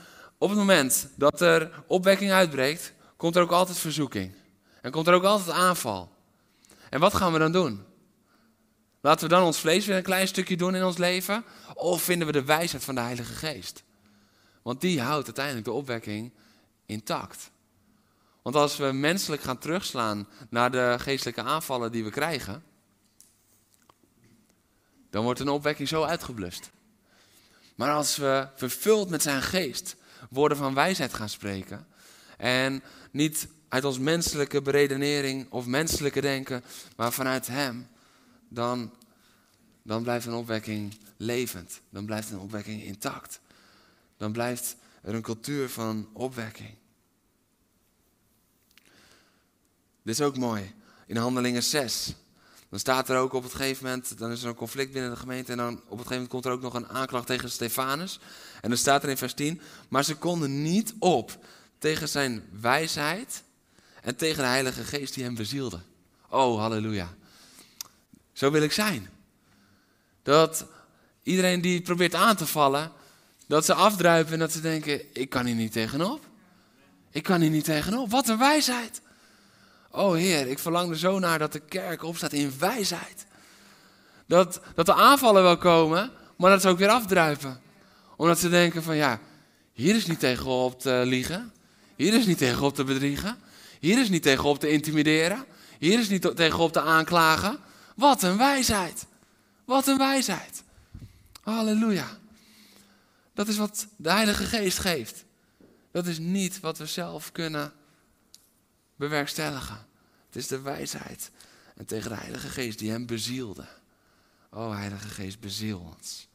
op 0.42 0.50
het 0.50 0.58
moment 0.58 1.08
dat 1.16 1.42
er 1.42 1.84
opwekking 1.88 2.32
uitbreekt, 2.32 2.94
komt 3.18 3.36
er 3.36 3.42
ook 3.42 3.52
altijd 3.52 3.78
verzoeking. 3.78 4.36
En 4.82 4.92
komt 4.92 5.08
er 5.08 5.14
ook 5.14 5.24
altijd 5.24 5.58
aanval. 5.58 6.12
En 6.90 7.00
wat 7.00 7.14
gaan 7.14 7.34
we 7.34 7.40
dan 7.40 7.52
doen? 7.52 7.84
Laten 9.02 9.28
we 9.28 9.34
dan 9.34 9.44
ons 9.44 9.60
vlees 9.60 9.86
weer 9.86 9.96
een 9.98 10.04
klein 10.04 10.28
stukje 10.28 10.58
doen 10.58 10.76
in 10.76 10.84
ons 10.84 10.98
leven? 10.98 11.44
Of 11.74 12.02
vinden 12.02 12.28
we 12.28 12.34
de 12.34 12.44
wijsheid 12.44 12.84
van 12.84 12.96
de 12.96 13.02
Heilige 13.02 13.34
Geest? 13.34 13.84
Want 14.62 14.82
die 14.82 15.02
houdt 15.02 15.26
uiteindelijk 15.26 15.66
de 15.66 15.72
opwekking 15.72 16.32
intact. 16.86 17.52
Want 18.42 18.56
als 18.56 18.78
we 18.78 18.92
menselijk 18.92 19.42
gaan 19.42 19.58
terugslaan 19.58 20.28
naar 20.50 20.72
de 20.72 20.96
geestelijke 21.00 21.42
aanvallen 21.42 21.92
die 21.92 22.04
we 22.04 22.10
krijgen, 22.10 22.64
dan 25.10 25.24
wordt 25.24 25.40
een 25.40 25.50
opwekking 25.50 25.88
zo 25.88 26.04
uitgeblust. 26.04 26.72
Maar 27.76 27.94
als 27.94 28.18
we 28.18 28.48
vervuld 28.56 29.10
met 29.10 29.22
zijn 29.22 29.42
geest 29.42 30.00
woorden 30.32 30.58
van 30.58 30.74
wijsheid 30.74 31.14
gaan 31.14 31.30
spreken. 31.30 31.88
En 32.38 32.84
niet 33.12 33.48
uit 33.68 33.84
ons 33.84 34.00
menselijke 34.00 34.62
beredenering 34.62 35.52
of 35.52 35.66
menselijke 35.66 36.22
denken, 36.22 36.64
maar 36.96 37.14
vanuit 37.14 37.48
Hem, 37.48 37.88
dan, 38.50 38.94
dan 39.84 40.04
blijft 40.04 40.26
een 40.26 40.34
opwekking 40.34 40.98
levend. 41.18 41.82
Dan 41.90 42.06
blijft 42.06 42.32
een 42.32 42.40
opwekking 42.40 42.84
intact. 42.84 43.40
Dan 44.18 44.32
blijft 44.32 44.76
er 45.02 45.14
een 45.14 45.22
cultuur 45.22 45.70
van 45.70 46.10
opwekking. 46.14 46.76
Dit 50.04 50.20
is 50.20 50.22
ook 50.22 50.38
mooi. 50.38 50.74
In 51.06 51.18
Handelingen 51.18 51.64
6. 51.64 52.14
Dan 52.70 52.80
staat 52.80 53.10
er 53.10 53.18
ook 53.18 53.34
op 53.34 53.44
het 53.44 53.54
gegeven 53.54 53.86
moment, 53.86 54.18
dan 54.18 54.32
is 54.32 54.42
er 54.42 54.50
een 54.50 54.56
conflict 54.56 54.92
binnen 54.92 55.12
de 55.12 55.18
gemeente 55.18 55.52
en 55.52 55.58
dan 55.58 55.74
op 55.74 55.80
het 55.80 55.90
gegeven 55.90 56.12
moment 56.12 56.30
komt 56.30 56.46
er 56.46 56.52
ook 56.52 56.62
nog 56.62 56.74
een 56.74 56.90
aanklacht 56.90 57.28
tegen 57.28 57.52
Stefanus. 57.52 58.20
En 58.62 58.70
dan 58.70 58.78
staat 58.78 59.04
er 59.04 59.10
in 59.10 59.18
vers 59.18 59.34
10, 59.34 59.62
maar 59.88 60.04
ze 60.04 60.16
konden 60.16 60.62
niet 60.62 60.94
op 61.00 61.46
tegen 61.78 62.10
zijn 62.10 62.44
wijsheid 62.62 63.44
en 64.02 64.16
tegen 64.16 64.44
de 64.44 64.50
Heilige 64.50 64.84
Geest 64.84 65.14
die 65.14 65.24
hem 65.24 65.36
bezielde. 65.36 65.80
Oh, 66.30 66.60
halleluja. 66.60 67.14
Zo 68.34 68.52
wil 68.52 68.62
ik 68.62 68.72
zijn. 68.72 69.10
Dat 70.24 70.66
iedereen 71.24 71.62
die 71.62 71.82
probeert 71.82 72.16
aan 72.16 72.36
te 72.36 72.48
vallen, 72.48 72.92
dat 73.48 73.66
ze 73.66 73.74
afdruipen 73.74 74.34
en 74.34 74.40
dat 74.40 74.52
ze 74.52 74.62
denken, 74.62 75.02
ik 75.14 75.30
kan 75.30 75.46
hier 75.46 75.56
niet 75.56 75.72
tegenop. 75.72 76.26
Ik 77.12 77.24
kan 77.24 77.42
hier 77.42 77.50
niet 77.50 77.64
tegenop. 77.64 78.12
Wat 78.12 78.28
een 78.28 78.38
wijsheid. 78.38 79.02
Oh 79.90 80.14
Heer, 80.14 80.48
ik 80.48 80.60
verlang 80.60 80.90
er 80.90 80.98
zo 80.98 81.20
naar 81.20 81.40
dat 81.40 81.52
de 81.52 81.60
kerk 81.60 82.04
opstaat 82.04 82.34
in 82.34 82.54
wijsheid. 82.60 83.26
Dat, 84.26 84.62
dat 84.76 84.86
de 84.86 84.94
aanvallen 84.94 85.44
wel 85.44 85.58
komen, 85.58 86.12
maar 86.36 86.52
dat 86.52 86.62
ze 86.62 86.68
ook 86.68 86.78
weer 86.78 86.90
afdruipen. 86.90 87.62
Omdat 88.22 88.40
ze 88.40 88.50
denken 88.50 88.84
van 88.84 88.96
ja, 88.96 89.20
hier 89.74 89.96
is 89.96 90.06
niet 90.06 90.20
tegenop 90.20 90.80
te 90.80 91.02
liegen. 91.06 91.54
Hier 91.96 92.14
is 92.14 92.26
niet 92.26 92.38
tegen 92.38 92.62
op 92.64 92.76
te 92.76 92.84
bedriegen. 92.84 93.38
Hier 93.80 94.00
is 94.00 94.10
niet 94.10 94.24
tegen 94.24 94.44
op 94.44 94.60
te 94.60 94.70
intimideren. 94.70 95.46
Hier 95.80 96.00
is 96.00 96.10
niet 96.10 96.36
tegen 96.36 96.60
op 96.60 96.72
te 96.72 96.82
aanklagen. 96.82 97.60
Wat 97.96 98.24
een 98.24 98.38
wijsheid. 98.38 99.06
Wat 99.66 99.88
een 99.88 99.98
wijsheid. 99.98 100.64
Halleluja. 101.42 102.18
Dat 103.34 103.48
is 103.48 103.58
wat 103.58 103.88
de 103.96 104.12
Heilige 104.12 104.44
Geest 104.44 104.80
geeft. 104.80 105.26
Dat 105.92 106.08
is 106.08 106.20
niet 106.20 106.60
wat 106.60 106.78
we 106.78 106.86
zelf 106.86 107.32
kunnen 107.32 107.74
bewerkstelligen. 108.96 109.86
Het 110.26 110.36
is 110.36 110.48
de 110.48 110.62
wijsheid. 110.62 111.32
En 111.76 111.86
tegen 111.86 112.10
de 112.10 112.18
Heilige 112.18 112.50
Geest 112.50 112.80
die 112.80 112.92
hem 112.92 113.06
bezielde. 113.06 113.66
O 114.50 114.72
Heilige 114.72 115.08
Geest, 115.08 115.40
beziel 115.40 115.94
ons. 115.96 116.28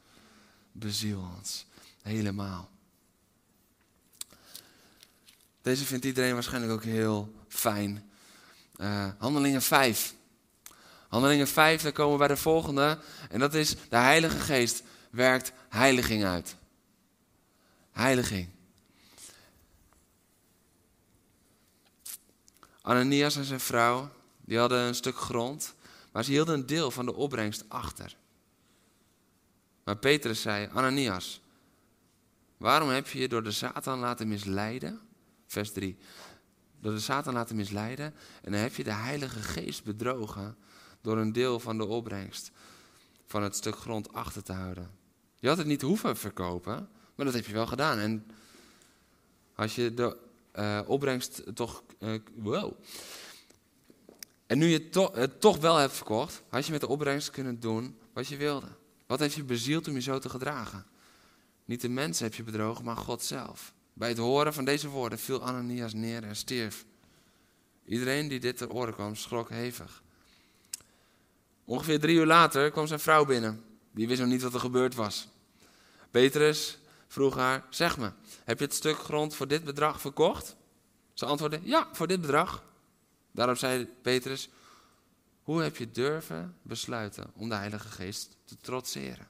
Beziel 0.72 1.30
ons. 1.38 1.66
Helemaal. 2.06 2.70
Deze 5.62 5.84
vindt 5.84 6.04
iedereen 6.04 6.34
waarschijnlijk 6.34 6.72
ook 6.72 6.82
heel 6.82 7.34
fijn. 7.48 8.10
Uh, 8.76 9.08
handelingen 9.18 9.62
5. 9.62 10.14
Handelingen 11.08 11.48
5, 11.48 11.82
dan 11.82 11.92
komen 11.92 12.12
we 12.12 12.18
bij 12.18 12.28
de 12.28 12.36
volgende. 12.36 12.98
En 13.30 13.38
dat 13.38 13.54
is 13.54 13.76
de 13.88 13.96
Heilige 13.96 14.38
Geest 14.38 14.82
werkt 15.10 15.52
heiliging 15.68 16.24
uit. 16.24 16.56
Heiliging. 17.92 18.48
Ananias 22.82 23.36
en 23.36 23.44
zijn 23.44 23.60
vrouw, 23.60 24.10
die 24.40 24.58
hadden 24.58 24.78
een 24.78 24.94
stuk 24.94 25.16
grond, 25.16 25.74
maar 26.12 26.24
ze 26.24 26.30
hielden 26.30 26.54
een 26.54 26.66
deel 26.66 26.90
van 26.90 27.06
de 27.06 27.14
opbrengst 27.14 27.64
achter. 27.68 28.16
Maar 29.84 29.96
Petrus 29.96 30.40
zei, 30.40 30.68
Ananias, 30.72 31.40
waarom 32.56 32.88
heb 32.88 33.08
je 33.08 33.18
je 33.18 33.28
door 33.28 33.42
de 33.42 33.50
Satan 33.50 33.98
laten 33.98 34.28
misleiden? 34.28 35.00
Vers 35.46 35.72
3. 35.72 35.96
Door 36.80 36.92
de 36.92 37.00
Satan 37.00 37.34
laten 37.34 37.56
misleiden 37.56 38.14
en 38.42 38.52
dan 38.52 38.60
heb 38.60 38.74
je 38.74 38.84
de 38.84 38.92
Heilige 38.92 39.42
Geest 39.42 39.84
bedrogen 39.84 40.56
door 41.00 41.18
een 41.18 41.32
deel 41.32 41.60
van 41.60 41.78
de 41.78 41.86
opbrengst 41.86 42.50
van 43.26 43.42
het 43.42 43.56
stuk 43.56 43.76
grond 43.76 44.12
achter 44.12 44.42
te 44.42 44.52
houden. 44.52 44.90
Je 45.38 45.48
had 45.48 45.58
het 45.58 45.66
niet 45.66 45.82
hoeven 45.82 46.16
verkopen, 46.16 46.88
maar 47.14 47.26
dat 47.26 47.34
heb 47.34 47.46
je 47.46 47.52
wel 47.52 47.66
gedaan. 47.66 47.98
En 47.98 48.26
als 49.54 49.74
je 49.74 49.94
de 49.94 50.16
uh, 50.58 50.80
opbrengst 50.86 51.42
toch. 51.54 51.82
Uh, 51.98 52.18
wow. 52.34 52.72
En 54.46 54.58
nu 54.58 54.66
je 54.66 54.78
het 54.78 54.92
to 54.92 55.12
toch 55.38 55.58
wel 55.58 55.76
hebt 55.76 55.92
verkocht, 55.92 56.42
had 56.48 56.66
je 56.66 56.72
met 56.72 56.80
de 56.80 56.88
opbrengst 56.88 57.30
kunnen 57.30 57.60
doen 57.60 57.98
wat 58.12 58.26
je 58.26 58.36
wilde. 58.36 58.68
Wat 59.06 59.20
heeft 59.20 59.34
je 59.34 59.44
bezield 59.44 59.88
om 59.88 59.94
je 59.94 60.00
zo 60.00 60.18
te 60.18 60.28
gedragen? 60.28 60.86
Niet 61.66 61.80
de 61.80 61.88
mensen 61.88 62.24
heb 62.24 62.34
je 62.34 62.42
bedrogen, 62.42 62.84
maar 62.84 62.96
God 62.96 63.22
zelf. 63.22 63.74
Bij 63.92 64.08
het 64.08 64.18
horen 64.18 64.54
van 64.54 64.64
deze 64.64 64.88
woorden 64.88 65.18
viel 65.18 65.42
Ananias 65.42 65.94
neer 65.94 66.24
en 66.24 66.36
stierf. 66.36 66.84
Iedereen 67.84 68.28
die 68.28 68.40
dit 68.40 68.56
ter 68.56 68.72
oren 68.72 68.94
kwam, 68.94 69.14
schrok 69.14 69.48
hevig. 69.48 70.02
Ongeveer 71.64 72.00
drie 72.00 72.16
uur 72.16 72.26
later 72.26 72.70
kwam 72.70 72.86
zijn 72.86 73.00
vrouw 73.00 73.24
binnen. 73.24 73.64
Die 73.90 74.08
wist 74.08 74.20
nog 74.20 74.28
niet 74.28 74.42
wat 74.42 74.54
er 74.54 74.60
gebeurd 74.60 74.94
was. 74.94 75.28
Petrus 76.10 76.78
vroeg 77.08 77.34
haar: 77.34 77.64
Zeg 77.70 77.98
me, 77.98 78.12
heb 78.44 78.58
je 78.58 78.64
het 78.64 78.74
stuk 78.74 78.98
grond 78.98 79.34
voor 79.34 79.48
dit 79.48 79.64
bedrag 79.64 80.00
verkocht? 80.00 80.56
Ze 81.12 81.26
antwoordde: 81.26 81.60
Ja, 81.62 81.88
voor 81.92 82.06
dit 82.06 82.20
bedrag. 82.20 82.64
Daarop 83.30 83.56
zei 83.56 83.88
Petrus: 84.02 84.48
Hoe 85.42 85.62
heb 85.62 85.76
je 85.76 85.90
durven 85.90 86.56
besluiten 86.62 87.30
om 87.34 87.48
de 87.48 87.54
Heilige 87.54 87.88
Geest 87.88 88.36
te 88.44 88.56
trotseren? 88.60 89.28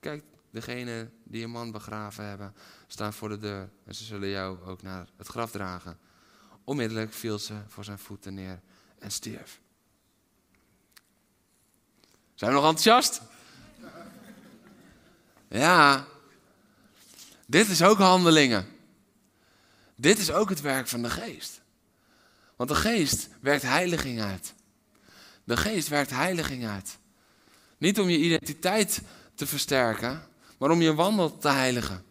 Kijk, 0.00 0.24
degenen 0.52 1.12
die 1.24 1.44
een 1.44 1.50
man 1.50 1.70
begraven 1.70 2.24
hebben, 2.24 2.54
staan 2.86 3.12
voor 3.12 3.28
de 3.28 3.38
deur 3.38 3.70
en 3.84 3.94
ze 3.94 4.04
zullen 4.04 4.28
jou 4.28 4.62
ook 4.64 4.82
naar 4.82 5.08
het 5.16 5.26
graf 5.26 5.50
dragen. 5.50 5.98
Onmiddellijk 6.64 7.12
viel 7.12 7.38
ze 7.38 7.54
voor 7.68 7.84
zijn 7.84 7.98
voeten 7.98 8.34
neer 8.34 8.60
en 8.98 9.10
stierf. 9.10 9.60
Zijn 12.34 12.50
we 12.50 12.56
nog 12.56 12.66
enthousiast? 12.68 13.22
Ja, 15.48 16.06
dit 17.46 17.68
is 17.68 17.82
ook 17.82 17.98
handelingen. 17.98 18.66
Dit 19.94 20.18
is 20.18 20.30
ook 20.30 20.48
het 20.48 20.60
werk 20.60 20.88
van 20.88 21.02
de 21.02 21.10
geest. 21.10 21.60
Want 22.56 22.68
de 22.68 22.76
geest 22.76 23.28
werkt 23.40 23.62
heiliging 23.62 24.20
uit. 24.20 24.54
De 25.44 25.56
geest 25.56 25.88
werkt 25.88 26.10
heiliging 26.10 26.66
uit. 26.66 26.98
Niet 27.78 28.00
om 28.00 28.08
je 28.08 28.18
identiteit 28.18 29.02
te 29.34 29.46
versterken, 29.46 30.22
maar 30.62 30.70
om 30.70 30.82
je 30.82 30.94
wandel 30.94 31.38
te 31.38 31.48
heiligen. 31.48 32.04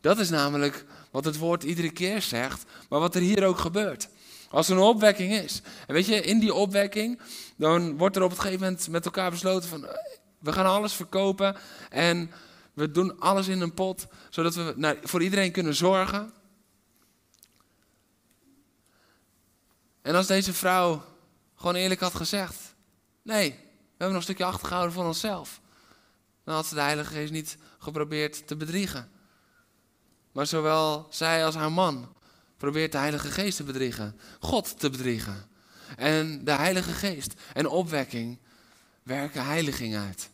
Dat 0.00 0.18
is 0.18 0.30
namelijk 0.30 0.84
wat 1.10 1.24
het 1.24 1.38
woord 1.38 1.62
iedere 1.62 1.90
keer 1.90 2.22
zegt, 2.22 2.64
maar 2.88 3.00
wat 3.00 3.14
er 3.14 3.20
hier 3.20 3.44
ook 3.44 3.58
gebeurt. 3.58 4.08
Als 4.50 4.68
er 4.68 4.76
een 4.76 4.82
opwekking 4.82 5.32
is. 5.32 5.60
En 5.86 5.94
weet 5.94 6.06
je, 6.06 6.20
in 6.20 6.38
die 6.38 6.54
opwekking, 6.54 7.20
dan 7.56 7.96
wordt 7.96 8.16
er 8.16 8.22
op 8.22 8.30
het 8.30 8.38
gegeven 8.38 8.64
moment 8.64 8.88
met 8.88 9.04
elkaar 9.04 9.30
besloten 9.30 9.68
van, 9.68 9.86
we 10.38 10.52
gaan 10.52 10.66
alles 10.66 10.92
verkopen 10.92 11.56
en 11.90 12.30
we 12.74 12.90
doen 12.90 13.20
alles 13.20 13.48
in 13.48 13.60
een 13.60 13.74
pot, 13.74 14.06
zodat 14.30 14.54
we 14.54 14.98
voor 15.02 15.22
iedereen 15.22 15.52
kunnen 15.52 15.74
zorgen. 15.74 16.32
En 20.02 20.14
als 20.14 20.26
deze 20.26 20.52
vrouw 20.52 21.04
gewoon 21.54 21.74
eerlijk 21.74 22.00
had 22.00 22.14
gezegd: 22.14 22.74
Nee, 23.22 23.50
we 23.50 23.56
hebben 23.88 24.08
nog 24.08 24.16
een 24.16 24.22
stukje 24.22 24.44
achtergehouden 24.44 24.94
voor 24.94 25.04
onszelf. 25.04 25.60
Dan 26.44 26.54
had 26.54 26.66
ze 26.66 26.74
de 26.74 26.80
Heilige 26.80 27.12
Geest 27.14 27.32
niet 27.32 27.56
geprobeerd 27.86 28.46
te 28.46 28.56
bedriegen. 28.56 29.10
Maar 30.32 30.46
zowel 30.46 31.06
zij 31.10 31.44
als 31.44 31.54
haar 31.54 31.72
man 31.72 32.14
probeert 32.56 32.92
de 32.92 32.98
Heilige 32.98 33.30
Geest 33.30 33.56
te 33.56 33.64
bedriegen, 33.64 34.20
God 34.40 34.78
te 34.78 34.90
bedriegen. 34.90 35.48
En 35.96 36.44
de 36.44 36.52
Heilige 36.52 36.92
Geest 36.92 37.34
en 37.52 37.68
opwekking 37.68 38.38
werken 39.02 39.44
heiliging 39.44 39.96
uit. 39.96 40.30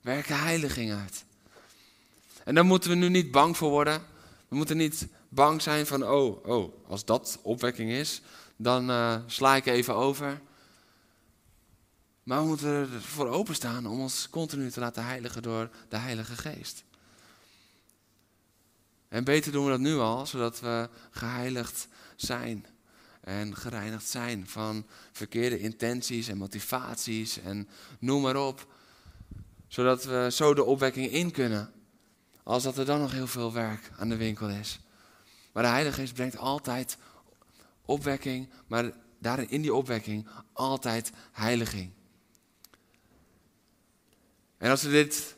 Werken 0.00 0.40
heiliging 0.40 0.92
uit. 0.92 1.24
En 2.44 2.54
daar 2.54 2.64
moeten 2.64 2.90
we 2.90 2.96
nu 2.96 3.08
niet 3.08 3.30
bang 3.30 3.56
voor 3.56 3.70
worden. 3.70 4.02
We 4.48 4.56
moeten 4.56 4.76
niet 4.76 5.08
bang 5.28 5.62
zijn 5.62 5.86
van, 5.86 6.08
oh, 6.08 6.46
oh 6.46 6.88
als 6.88 7.04
dat 7.04 7.38
opwekking 7.42 7.90
is, 7.90 8.22
dan 8.56 8.90
uh, 8.90 9.16
sla 9.26 9.56
ik 9.56 9.66
even 9.66 9.94
over. 9.94 10.40
Maar 12.30 12.40
we 12.40 12.46
moeten 12.46 12.70
ervoor 12.70 13.28
openstaan 13.28 13.86
om 13.86 14.00
ons 14.00 14.28
continu 14.28 14.70
te 14.70 14.80
laten 14.80 15.04
heiligen 15.04 15.42
door 15.42 15.70
de 15.88 15.96
Heilige 15.96 16.36
Geest. 16.36 16.84
En 19.08 19.24
beter 19.24 19.52
doen 19.52 19.64
we 19.64 19.70
dat 19.70 19.80
nu 19.80 19.96
al, 19.96 20.26
zodat 20.26 20.60
we 20.60 20.88
geheiligd 21.10 21.88
zijn 22.16 22.66
en 23.20 23.56
gereinigd 23.56 24.06
zijn 24.08 24.46
van 24.46 24.86
verkeerde 25.12 25.58
intenties 25.58 26.28
en 26.28 26.36
motivaties 26.36 27.38
en 27.38 27.68
noem 27.98 28.22
maar 28.22 28.46
op. 28.46 28.74
Zodat 29.68 30.04
we 30.04 30.28
zo 30.32 30.54
de 30.54 30.64
opwekking 30.64 31.10
in 31.10 31.30
kunnen. 31.30 31.72
Als 32.42 32.62
dat 32.62 32.78
er 32.78 32.84
dan 32.84 33.00
nog 33.00 33.12
heel 33.12 33.26
veel 33.26 33.52
werk 33.52 33.90
aan 33.98 34.08
de 34.08 34.16
winkel 34.16 34.48
is. 34.48 34.80
Maar 35.52 35.62
de 35.62 35.68
Heilige 35.68 36.00
Geest 36.00 36.14
brengt 36.14 36.36
altijd 36.36 36.96
opwekking, 37.84 38.50
maar 38.66 38.92
daarin 39.18 39.50
in 39.50 39.62
die 39.62 39.74
opwekking 39.74 40.28
altijd 40.52 41.12
heiliging. 41.32 41.98
En 44.60 44.70
als 44.70 44.82
we 44.82 44.90
dit 44.90 45.36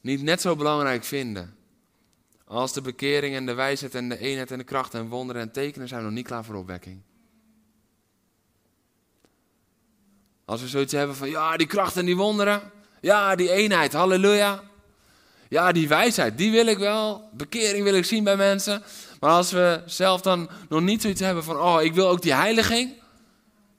niet 0.00 0.22
net 0.22 0.40
zo 0.40 0.56
belangrijk 0.56 1.04
vinden, 1.04 1.56
als 2.44 2.72
de 2.72 2.80
bekering 2.80 3.34
en 3.34 3.46
de 3.46 3.54
wijsheid 3.54 3.94
en 3.94 4.08
de 4.08 4.18
eenheid 4.18 4.50
en 4.50 4.58
de 4.58 4.64
kracht 4.64 4.94
en 4.94 5.08
wonderen 5.08 5.42
en 5.42 5.52
tekenen 5.52 5.88
zijn 5.88 6.00
we 6.00 6.06
nog 6.06 6.14
niet 6.14 6.26
klaar 6.26 6.44
voor 6.44 6.54
opwekking. 6.54 7.02
Als 10.44 10.60
we 10.60 10.68
zoiets 10.68 10.92
hebben 10.92 11.16
van, 11.16 11.30
ja, 11.30 11.56
die 11.56 11.66
kracht 11.66 11.96
en 11.96 12.04
die 12.04 12.16
wonderen, 12.16 12.70
ja, 13.00 13.34
die 13.34 13.50
eenheid, 13.50 13.92
halleluja. 13.92 14.62
Ja, 15.48 15.72
die 15.72 15.88
wijsheid, 15.88 16.38
die 16.38 16.50
wil 16.50 16.66
ik 16.66 16.78
wel. 16.78 17.28
Bekering 17.32 17.84
wil 17.84 17.94
ik 17.94 18.04
zien 18.04 18.24
bij 18.24 18.36
mensen. 18.36 18.82
Maar 19.20 19.30
als 19.30 19.50
we 19.50 19.82
zelf 19.86 20.20
dan 20.20 20.50
nog 20.68 20.80
niet 20.80 21.02
zoiets 21.02 21.20
hebben 21.20 21.44
van, 21.44 21.56
oh, 21.56 21.82
ik 21.82 21.94
wil 21.94 22.08
ook 22.08 22.22
die 22.22 22.34
heiliging, 22.34 22.92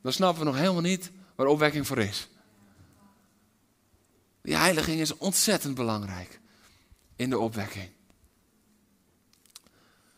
dan 0.02 0.14
snappen 0.14 0.40
we 0.40 0.50
nog 0.50 0.58
helemaal 0.58 0.82
niet 0.82 1.12
waar 1.36 1.48
opwekking 1.48 1.88
voor 1.88 1.98
is. 1.98 2.28
Die 4.44 4.56
heiliging 4.56 5.00
is 5.00 5.18
ontzettend 5.18 5.76
belangrijk 5.76 6.40
in 7.16 7.30
de 7.30 7.40
opwekking. 7.40 7.90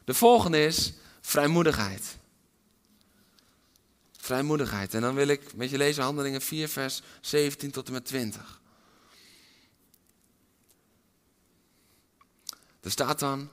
De 0.03 0.13
volgende 0.13 0.65
is 0.65 0.93
vrijmoedigheid. 1.21 2.17
Vrijmoedigheid. 4.17 4.93
En 4.93 5.01
dan 5.01 5.15
wil 5.15 5.27
ik 5.27 5.55
met 5.55 5.69
je 5.69 5.77
lezen 5.77 6.03
Handelingen 6.03 6.41
4, 6.41 6.69
vers 6.69 7.01
17 7.21 7.71
tot 7.71 7.87
en 7.87 7.93
met 7.93 8.05
20. 8.05 8.61
Er 12.81 12.91
staat 12.91 13.19
dan. 13.19 13.49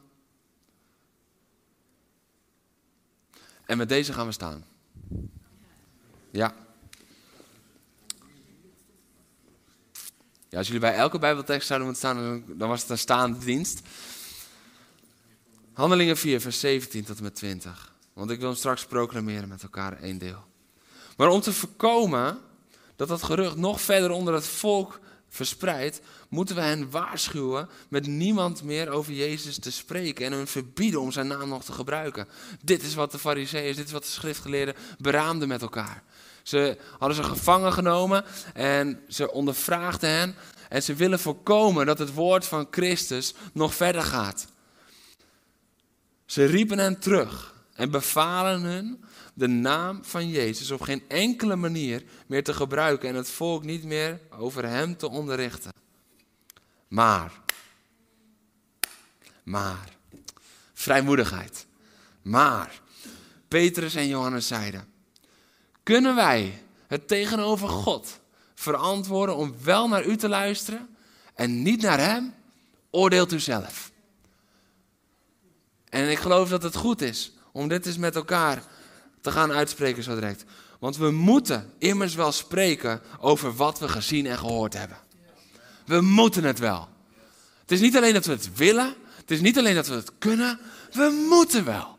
En 3.67 3.79
met 3.79 3.89
deze 3.89 4.13
gaan 4.13 4.27
we 4.27 4.33
staan. 4.33 4.67
Ja. 6.31 6.55
Ja, 10.53 10.59
als 10.59 10.67
jullie 10.67 10.83
bij 10.83 10.95
elke 10.95 11.19
Bijbeltekst 11.19 11.67
zouden 11.67 11.89
moeten 11.89 12.09
staan, 12.09 12.45
dan 12.47 12.69
was 12.69 12.81
het 12.81 12.91
een 12.91 12.99
staande 12.99 13.45
dienst. 13.45 13.81
Handelingen 15.73 16.17
4, 16.17 16.41
vers 16.41 16.61
17 16.61 17.05
tot 17.05 17.17
en 17.17 17.23
met 17.23 17.35
20. 17.35 17.93
Want 18.13 18.31
ik 18.31 18.39
wil 18.39 18.49
hem 18.49 18.57
straks 18.57 18.87
proclameren 18.87 19.49
met 19.49 19.63
elkaar 19.63 20.01
één 20.03 20.19
deel. 20.19 20.45
Maar 21.17 21.29
om 21.29 21.41
te 21.41 21.53
voorkomen 21.53 22.39
dat 22.97 23.09
dat 23.09 23.23
gerucht 23.23 23.57
nog 23.57 23.81
verder 23.81 24.11
onder 24.11 24.35
het 24.35 24.47
volk 24.47 25.01
verspreidt, 25.29 26.01
moeten 26.29 26.55
we 26.55 26.63
hen 26.63 26.91
waarschuwen 26.91 27.69
met 27.89 28.07
niemand 28.07 28.63
meer 28.63 28.89
over 28.89 29.13
Jezus 29.13 29.59
te 29.59 29.73
spreken 29.73 30.27
en 30.27 30.33
hun 30.33 30.47
verbieden 30.47 31.01
om 31.01 31.13
zijn 31.13 31.27
naam 31.27 31.49
nog 31.49 31.65
te 31.65 31.73
gebruiken. 31.73 32.29
Dit 32.63 32.83
is 32.83 32.95
wat 32.95 33.13
de 33.13 33.19
fariseeërs, 33.19 33.77
dit 33.77 33.87
is 33.87 33.93
wat 33.93 34.05
de 34.05 34.11
schriftgeleerden 34.11 34.75
beraamden 34.99 35.49
met 35.49 35.63
elkaar. 35.63 36.03
Ze 36.43 36.79
hadden 36.99 37.17
ze 37.17 37.23
gevangen 37.23 37.73
genomen 37.73 38.25
en 38.55 39.01
ze 39.09 39.33
ondervraagden 39.33 40.11
hen 40.11 40.35
en 40.69 40.83
ze 40.83 40.95
willen 40.95 41.19
voorkomen 41.19 41.87
dat 41.87 41.99
het 41.99 42.15
woord 42.15 42.47
van 42.47 42.67
Christus 42.71 43.35
nog 43.53 43.75
verder 43.75 44.03
gaat. 44.03 44.47
Ze 46.27 46.45
riepen 46.45 46.79
hen 46.79 46.99
terug 46.99 47.55
en 47.75 47.91
bevalen 47.91 48.61
hun 48.61 49.05
de 49.35 49.47
naam 49.47 50.05
van 50.05 50.29
Jezus 50.29 50.71
op 50.71 50.81
geen 50.81 51.03
enkele 51.09 51.57
manier 51.57 52.03
meer 52.27 52.45
te 52.45 52.55
gebruiken 52.55 53.09
en 53.09 53.15
het 53.15 53.31
volk 53.31 53.65
niet 53.65 53.85
meer 53.85 54.21
over 54.31 54.69
hem 54.69 54.97
te 54.97 55.09
onderrichten. 55.09 55.73
Maar, 56.89 57.33
maar, 59.43 59.97
vrijmoedigheid. 60.73 61.67
Maar, 62.23 62.81
Petrus 63.49 63.95
en 63.95 64.09
Johannes 64.09 64.47
zeiden, 64.47 64.92
kunnen 65.83 66.15
wij 66.15 66.63
het 66.87 67.09
tegenover 67.09 67.69
God 67.69 68.21
verantwoorden 68.55 69.37
om 69.37 69.55
wel 69.63 69.89
naar 69.89 70.05
u 70.05 70.17
te 70.17 70.29
luisteren 70.29 70.97
en 71.35 71.63
niet 71.63 71.83
naar 71.83 71.99
hem? 71.99 72.35
Oordeelt 72.91 73.33
u 73.33 73.41
zelf. 73.41 73.91
En 75.89 76.11
ik 76.11 76.19
geloof 76.19 76.49
dat 76.49 76.63
het 76.63 76.77
goed 76.77 77.03
is 77.03 77.33
om 77.53 77.69
dit 77.69 77.87
eens 77.87 77.97
met 77.97 78.17
elkaar 78.17 78.63
te 79.21 79.31
gaan 79.31 79.53
uitspreken 79.53 80.03
zo 80.03 80.15
direct. 80.15 80.45
Want 80.79 80.97
we 80.97 81.11
moeten 81.11 81.73
immers 81.79 82.15
wel 82.15 82.33
spreken 82.33 83.01
over 83.21 83.55
wat 83.55 83.79
we 83.79 83.89
gezien 83.89 84.27
en 84.27 84.39
gehoord 84.39 84.73
hebben. 84.73 84.97
We 85.87 86.01
moeten 86.01 86.45
het 86.45 86.59
wel. 86.59 86.89
Het 87.61 87.71
is 87.71 87.81
niet 87.81 87.97
alleen 87.97 88.13
dat 88.13 88.27
we 88.27 88.33
het 88.33 88.57
willen, 88.57 88.95
het 89.17 89.31
is 89.31 89.41
niet 89.41 89.59
alleen 89.59 89.75
dat 89.75 89.87
we 89.87 89.95
het 89.95 90.11
kunnen, 90.19 90.59
we 90.93 91.27
moeten 91.29 91.65
wel. 91.65 91.99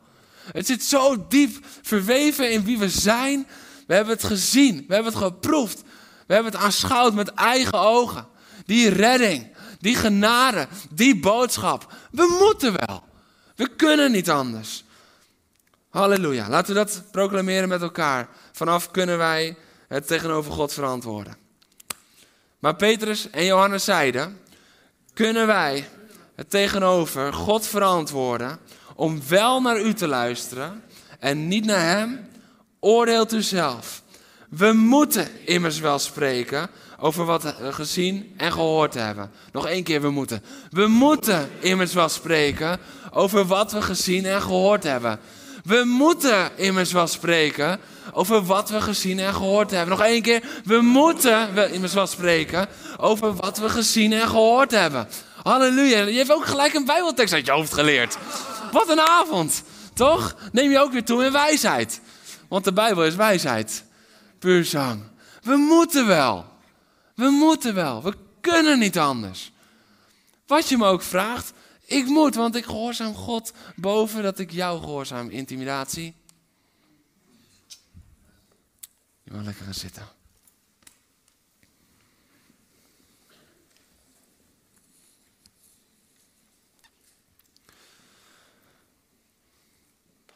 Het 0.51 0.65
zit 0.65 0.83
zo 0.83 1.25
diep 1.27 1.65
verweven 1.81 2.51
in 2.51 2.63
wie 2.63 2.77
we 2.77 2.89
zijn. 2.89 3.47
We 3.87 3.93
hebben 3.93 4.13
het 4.13 4.23
gezien, 4.23 4.85
we 4.87 4.93
hebben 4.93 5.13
het 5.13 5.21
geproefd, 5.21 5.81
we 6.27 6.33
hebben 6.33 6.51
het 6.51 6.61
aanschouwd 6.61 7.13
met 7.13 7.33
eigen 7.33 7.79
ogen. 7.79 8.27
Die 8.65 8.89
redding, 8.89 9.53
die 9.79 9.95
genade, 9.95 10.67
die 10.89 11.19
boodschap. 11.19 11.93
We 12.11 12.37
moeten 12.39 12.73
wel. 12.85 13.03
We 13.55 13.67
kunnen 13.75 14.11
niet 14.11 14.29
anders. 14.29 14.83
Halleluja. 15.89 16.49
Laten 16.49 16.73
we 16.73 16.79
dat 16.79 17.03
proclameren 17.11 17.69
met 17.69 17.81
elkaar. 17.81 18.29
Vanaf 18.51 18.91
kunnen 18.91 19.17
wij 19.17 19.57
het 19.87 20.07
tegenover 20.07 20.51
God 20.51 20.73
verantwoorden. 20.73 21.37
Maar 22.59 22.75
Petrus 22.75 23.29
en 23.29 23.45
Johannes 23.45 23.83
zeiden: 23.83 24.39
kunnen 25.13 25.47
wij 25.47 25.87
het 26.35 26.49
tegenover 26.49 27.33
God 27.33 27.67
verantwoorden 27.67 28.59
om 28.95 29.21
wel 29.27 29.61
naar 29.61 29.81
u 29.81 29.93
te 29.93 30.07
luisteren 30.07 30.83
en 31.19 31.47
niet 31.47 31.65
naar 31.65 31.97
hem? 31.97 32.27
Oordeelt 32.83 33.33
u 33.33 33.41
zelf. 33.41 34.01
We 34.49 34.73
moeten 34.73 35.27
immers 35.45 35.79
wel 35.79 35.99
spreken 35.99 36.69
over 36.99 37.25
wat 37.25 37.43
we 37.43 37.73
gezien 37.73 38.33
en 38.37 38.51
gehoord 38.51 38.93
hebben. 38.93 39.31
Nog 39.51 39.67
één 39.67 39.83
keer, 39.83 40.01
we 40.01 40.09
moeten. 40.09 40.43
We 40.69 40.87
moeten 40.87 41.49
immers 41.59 41.93
wel 41.93 42.09
spreken 42.09 42.79
over 43.11 43.45
wat 43.45 43.71
we 43.71 43.81
gezien 43.81 44.25
en 44.25 44.41
gehoord 44.41 44.83
hebben. 44.83 45.19
We 45.63 45.83
moeten 45.85 46.57
immers 46.57 46.91
wel 46.91 47.07
spreken 47.07 47.79
over 48.13 48.43
wat 48.45 48.69
we 48.69 48.81
gezien 48.81 49.19
en 49.19 49.33
gehoord 49.33 49.71
hebben. 49.71 49.97
Nog 49.97 50.05
één 50.05 50.21
keer. 50.21 50.43
We 50.65 50.81
moeten 50.81 51.73
immers 51.73 51.93
wel 51.93 52.07
spreken 52.07 52.67
over 52.97 53.35
wat 53.35 53.57
we 53.57 53.69
gezien 53.69 54.13
en 54.13 54.27
gehoord 54.27 54.71
hebben. 54.71 55.07
Halleluja. 55.43 56.01
Je 56.01 56.17
hebt 56.17 56.31
ook 56.31 56.45
gelijk 56.45 56.73
een 56.73 56.85
Bijbeltekst 56.85 57.33
uit 57.33 57.45
je 57.45 57.51
hoofd 57.51 57.73
geleerd. 57.73 58.17
Wat 58.71 58.89
een 58.89 59.01
avond. 59.01 59.63
Toch? 59.93 60.35
Neem 60.51 60.71
je 60.71 60.79
ook 60.79 60.91
weer 60.91 61.05
toe 61.05 61.25
in 61.25 61.31
wijsheid. 61.31 62.01
Want 62.53 62.65
de 62.65 62.73
Bijbel 62.73 63.05
is 63.05 63.15
wijsheid. 63.15 63.85
Puur 64.39 64.65
zang. 64.65 65.03
We 65.41 65.55
moeten 65.55 66.07
wel. 66.07 66.45
We 67.15 67.29
moeten 67.29 67.73
wel. 67.73 68.03
We 68.03 68.13
kunnen 68.41 68.79
niet 68.79 68.97
anders. 68.97 69.51
Wat 70.45 70.69
je 70.69 70.77
me 70.77 70.85
ook 70.85 71.01
vraagt, 71.01 71.53
ik 71.85 72.05
moet, 72.05 72.35
want 72.35 72.55
ik 72.55 72.65
gehoorzaam 72.65 73.15
God 73.15 73.53
boven 73.75 74.23
dat 74.23 74.39
ik 74.39 74.51
jou 74.51 74.79
gehoorzaam. 74.79 75.29
Intimidatie. 75.29 76.15
Je 79.23 79.31
mag 79.31 79.43
lekker 79.43 79.63
gaan 79.63 79.73
zitten. 79.73 80.07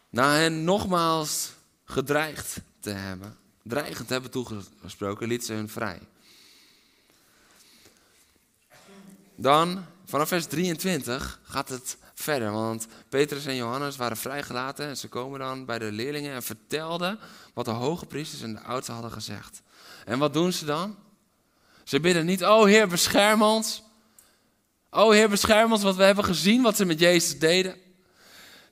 Na 0.10 0.34
hen 0.34 0.64
nogmaals 0.64 1.56
gedreigd 1.88 2.58
te 2.80 2.90
hebben, 2.90 3.38
dreigend 3.64 4.10
hebben 4.10 4.32
toegesproken, 4.32 5.28
liet 5.28 5.46
ze 5.46 5.54
hun 5.54 5.70
vrij. 5.70 6.00
Dan 9.36 9.86
vanaf 10.06 10.28
vers 10.28 10.46
23 10.46 11.40
gaat 11.44 11.70
het 11.70 11.98
verder. 12.14 12.52
Want 12.52 12.88
Petrus 13.10 13.46
en 13.46 13.56
Johannes 13.56 13.96
waren 13.96 14.18
vrijgelaten. 14.18 14.88
En 14.88 14.98
ze 14.98 15.08
komen 15.08 15.40
dan 15.40 15.66
bij 15.66 15.80
de 15.80 15.92
leerlingen 15.92 16.34
en 16.34 16.44
vertelden 16.44 17.20
wat 17.54 17.66
de 17.66 17.72
hoge 17.72 18.06
priesters 18.06 18.42
en 18.42 18.54
de 18.54 18.62
oudsten 18.62 18.94
hadden 18.94 19.12
gezegd. 19.12 19.62
En 20.06 20.20
wat 20.20 20.34
doen 20.34 20.54
ze 20.54 20.66
dan? 20.66 20.96
Ze 21.84 22.00
bidden 22.00 22.26
niet, 22.26 22.44
oh 22.44 22.66
Heer, 22.66 22.88
bescherm 22.88 23.42
ons. 23.42 23.84
Oh 24.90 25.12
Heer, 25.12 25.30
bescherm 25.30 25.72
ons, 25.72 25.84
wat 25.84 25.96
we 25.96 26.04
hebben 26.04 26.24
gezien, 26.24 26.62
wat 26.62 26.76
ze 26.76 26.86
met 26.86 27.00
Jezus 27.00 27.40
deden. 27.40 27.76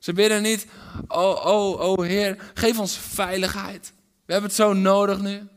Ze 0.06 0.12
bidden 0.12 0.42
niet, 0.42 0.66
oh, 1.08 1.44
oh, 1.46 1.80
oh 1.80 2.04
Heer, 2.04 2.50
geef 2.54 2.78
ons 2.78 2.98
veiligheid. 2.98 3.92
We 4.24 4.32
hebben 4.32 4.50
het 4.50 4.58
zo 4.58 4.72
nodig 4.72 5.20
nu. 5.20 5.48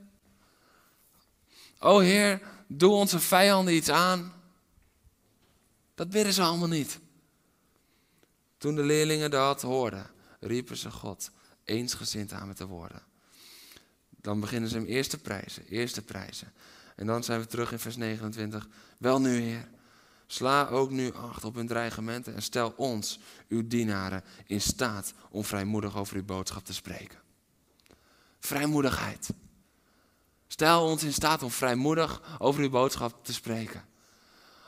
Oh 1.80 2.00
Heer, 2.00 2.42
doe 2.68 2.92
onze 2.92 3.20
vijanden 3.20 3.76
iets 3.76 3.90
aan. 3.90 4.34
Dat 5.96 6.10
bidden 6.10 6.34
ze 6.34 6.42
allemaal 6.42 6.68
niet. 6.68 7.00
Toen 8.58 8.76
de 8.76 8.84
leerlingen 8.84 9.32
dat 9.32 9.62
hoorden, 9.62 10.10
riepen 10.40 10.78
ze 10.78 10.92
God 10.92 11.32
eensgezind 11.64 12.32
aan 12.32 12.48
met 12.48 12.58
de 12.58 12.66
woorden. 12.66 13.04
Dan 14.10 14.40
beginnen 14.40 14.70
ze 14.70 14.78
hem 14.78 14.86
eerst 14.86 15.10
te 15.10 15.18
prijzen, 15.18 15.66
eerst 15.66 15.94
te 15.94 16.02
prijzen. 16.02 16.54
En 16.96 17.06
dan 17.06 17.24
zijn 17.24 17.40
we 17.40 17.48
terug 17.48 17.72
in 17.72 17.80
vers 17.80 17.96
29. 17.96 18.68
Wel 18.98 19.22
nu, 19.22 19.40
Heer, 19.40 19.70
sla 20.32 20.68
ook 20.68 20.90
nu 20.90 21.14
acht 21.14 21.44
op 21.44 21.56
hun 21.56 21.68
dreigementen 21.68 22.36
en 22.36 22.42
stel 22.42 22.74
ons, 22.78 23.20
uw 23.48 23.68
dienaren, 23.68 24.24
in 24.46 24.62
staat 24.62 25.14
om 25.30 25.44
vrijmoedig 25.44 25.98
over 25.98 26.16
uw 26.16 26.24
boodschap 26.24 26.66
te 26.66 26.74
spreken. 26.74 27.20
Vrijmoedigheid. 28.40 29.30
Stel 30.48 30.84
ons 30.84 31.04
in 31.04 31.14
staat 31.14 31.44
om 31.44 31.52
vrijmoedig 31.52 32.22
over 32.40 32.62
uw 32.64 32.70
boodschap 32.70 33.26
te 33.26 33.34
spreken. 33.34 33.86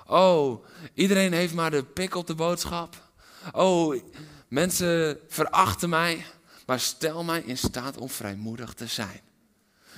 Oh, 0.05 0.65
iedereen 0.93 1.33
heeft 1.33 1.53
maar 1.53 1.71
de 1.71 1.83
pik 1.83 2.15
op 2.15 2.27
de 2.27 2.35
boodschap. 2.35 3.11
Oh, 3.51 4.01
mensen 4.47 5.19
verachten 5.27 5.89
mij, 5.89 6.25
maar 6.65 6.79
stel 6.79 7.23
mij 7.23 7.41
in 7.41 7.57
staat 7.57 7.97
om 7.97 8.09
vrijmoedig 8.09 8.73
te 8.73 8.87
zijn. 8.87 9.21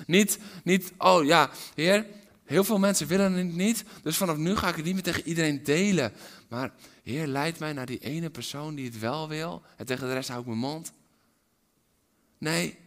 Niet, 0.06 0.39
niet, 0.63 0.93
oh 0.97 1.26
ja, 1.26 1.49
Heer, 1.76 2.06
heel 2.45 2.63
veel 2.63 2.79
mensen 2.79 3.08
willen 3.08 3.34
het 3.34 3.53
niet, 3.53 3.84
dus 4.03 4.17
vanaf 4.17 4.38
nu 4.38 4.56
ga 4.56 4.69
ik 4.69 4.75
het 4.75 4.86
niet 4.86 4.93
meer 4.93 5.03
tegen 5.03 5.27
iedereen 5.27 5.63
delen. 5.63 6.13
Maar 6.49 6.73
Heer, 7.03 7.27
leid 7.27 7.60
mij 7.60 7.73
naar 7.73 7.86
die 7.86 7.99
ene 7.99 8.29
persoon 8.29 8.75
die 8.75 8.86
het 8.86 8.99
wel 8.99 9.27
wil 9.27 9.63
en 9.77 9.86
tegen 9.86 10.08
de 10.08 10.13
rest 10.13 10.29
hou 10.29 10.39
ik 10.39 10.47
mijn 10.47 10.58
mond. 10.58 10.91
Nee, 12.38 12.80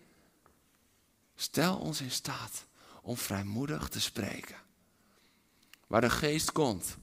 stel 1.34 1.76
ons 1.76 2.00
in 2.00 2.10
staat 2.10 2.64
om 3.02 3.16
vrijmoedig 3.16 3.88
te 3.88 4.00
spreken. 4.00 4.56
Waar 5.86 6.00
de 6.00 6.10
geest 6.10 6.52
komt, 6.52 6.96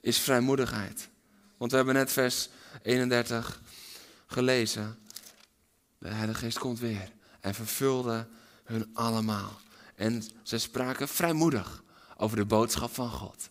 is 0.00 0.18
vrijmoedigheid. 0.18 1.08
Want 1.56 1.70
we 1.70 1.76
hebben 1.76 1.94
net 1.94 2.12
vers 2.12 2.48
31 2.82 3.60
gelezen. 4.26 4.98
De 5.98 6.08
Heilige 6.08 6.38
Geest 6.38 6.58
komt 6.58 6.78
weer 6.78 7.12
en 7.40 7.54
vervulde 7.54 8.28
hun 8.64 8.90
allemaal. 8.94 9.60
En 9.94 10.22
ze 10.42 10.58
spraken 10.58 11.08
vrijmoedig 11.08 11.82
over 12.16 12.36
de 12.36 12.44
boodschap 12.44 12.94
van 12.94 13.10
God. 13.10 13.50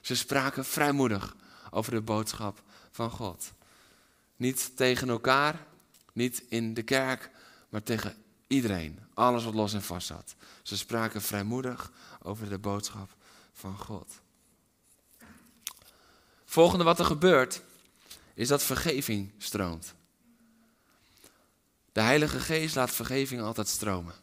Ze 0.00 0.16
spraken 0.16 0.64
vrijmoedig 0.64 1.36
over 1.70 1.92
de 1.92 2.00
boodschap 2.00 2.62
van 2.90 3.10
God. 3.10 3.52
Niet 4.36 4.76
tegen 4.76 5.08
elkaar, 5.08 5.66
niet 6.12 6.44
in 6.48 6.74
de 6.74 6.82
kerk, 6.82 7.30
maar 7.68 7.82
tegen 7.82 8.16
iedereen. 8.46 8.98
Alles 9.14 9.44
wat 9.44 9.54
los 9.54 9.72
en 9.72 9.82
vast 9.82 10.06
zat. 10.06 10.34
Ze 10.62 10.76
spraken 10.76 11.22
vrijmoedig 11.22 11.92
over 12.22 12.48
de 12.48 12.58
boodschap 12.58 13.16
van 13.52 13.78
God. 13.78 14.20
Volgende 16.44 16.84
wat 16.84 16.98
er 16.98 17.04
gebeurt 17.04 17.62
is 18.34 18.48
dat 18.48 18.62
vergeving 18.62 19.32
stroomt. 19.38 19.94
De 21.92 22.00
Heilige 22.00 22.40
Geest 22.40 22.74
laat 22.74 22.90
vergeving 22.90 23.40
altijd 23.40 23.68
stromen. 23.68 24.14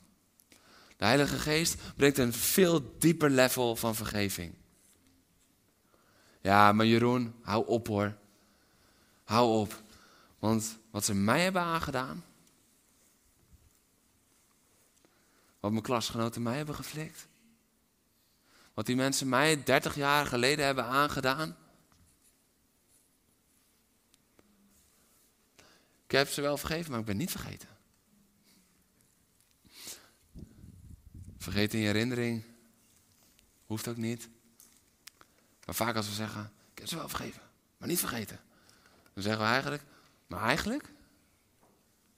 De 0.99 1.05
Heilige 1.05 1.37
Geest 1.37 1.95
brengt 1.95 2.17
een 2.17 2.33
veel 2.33 2.97
dieper 2.97 3.29
level 3.29 3.75
van 3.75 3.95
vergeving. 3.95 4.53
Ja, 6.41 6.71
maar 6.71 6.85
Jeroen, 6.85 7.35
hou 7.41 7.67
op 7.67 7.87
hoor. 7.87 8.17
Hou 9.23 9.59
op. 9.59 9.81
Want 10.39 10.79
wat 10.91 11.05
ze 11.05 11.13
mij 11.13 11.41
hebben 11.41 11.61
aangedaan, 11.61 12.25
wat 15.59 15.71
mijn 15.71 15.83
klasgenoten 15.83 16.41
mij 16.41 16.57
hebben 16.57 16.75
geflikt, 16.75 17.27
wat 18.73 18.85
die 18.85 18.95
mensen 18.95 19.29
mij 19.29 19.63
30 19.63 19.95
jaar 19.95 20.25
geleden 20.25 20.65
hebben 20.65 20.85
aangedaan. 20.85 21.57
Ik 26.05 26.11
heb 26.11 26.27
ze 26.27 26.41
wel 26.41 26.57
vergeven, 26.57 26.91
maar 26.91 26.99
ik 26.99 27.05
ben 27.05 27.17
niet 27.17 27.31
vergeten. 27.31 27.78
Vergeet 31.49 31.73
in 31.73 31.79
je 31.79 31.85
herinnering. 31.85 32.43
Hoeft 33.65 33.87
ook 33.87 33.97
niet. 33.97 34.29
Maar 35.65 35.75
vaak 35.75 35.95
als 35.95 36.07
we 36.07 36.13
zeggen, 36.13 36.51
ik 36.71 36.79
heb 36.79 36.87
ze 36.87 36.95
wel 36.95 37.09
vergeven, 37.09 37.41
maar 37.77 37.87
niet 37.87 37.99
vergeten. 37.99 38.39
Dan 39.13 39.23
zeggen 39.23 39.41
we 39.41 39.47
eigenlijk, 39.47 39.83
maar 40.27 40.41
eigenlijk? 40.41 40.83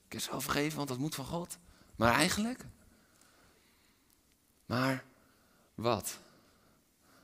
Ik 0.05 0.11
heb 0.11 0.21
ze 0.21 0.31
wel 0.31 0.41
vergeven, 0.41 0.77
want 0.77 0.89
dat 0.89 0.97
moet 0.97 1.15
van 1.15 1.25
God. 1.25 1.57
Maar 1.95 2.13
eigenlijk? 2.13 2.65
Maar 4.65 5.03
wat 5.75 6.19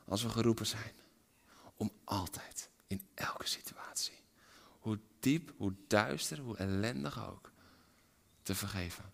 als 0.04 0.22
we 0.22 0.28
geroepen 0.28 0.66
zijn 0.66 0.94
om 1.76 1.92
altijd, 2.04 2.70
in 2.86 3.06
elke 3.14 3.46
situatie, 3.46 4.20
hoe 4.78 4.98
diep, 5.20 5.52
hoe 5.56 5.74
duister, 5.86 6.38
hoe 6.38 6.56
ellendig 6.56 7.28
ook, 7.28 7.52
te 8.42 8.54
vergeven? 8.54 9.12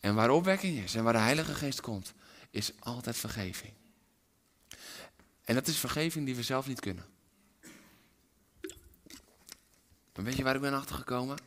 En 0.00 0.14
waar 0.14 0.30
opwekking 0.30 0.78
is 0.78 0.94
en 0.94 1.04
waar 1.04 1.12
de 1.12 1.18
Heilige 1.18 1.54
Geest 1.54 1.80
komt, 1.80 2.12
is 2.50 2.72
altijd 2.80 3.16
vergeving. 3.16 3.72
En 5.44 5.54
dat 5.54 5.66
is 5.66 5.78
vergeving 5.78 6.26
die 6.26 6.36
we 6.36 6.42
zelf 6.42 6.66
niet 6.66 6.80
kunnen. 6.80 7.04
Maar 10.14 10.24
weet 10.24 10.36
je 10.36 10.42
waar 10.42 10.54
ik 10.54 10.60
ben 10.60 10.74
achtergekomen? 10.74 11.38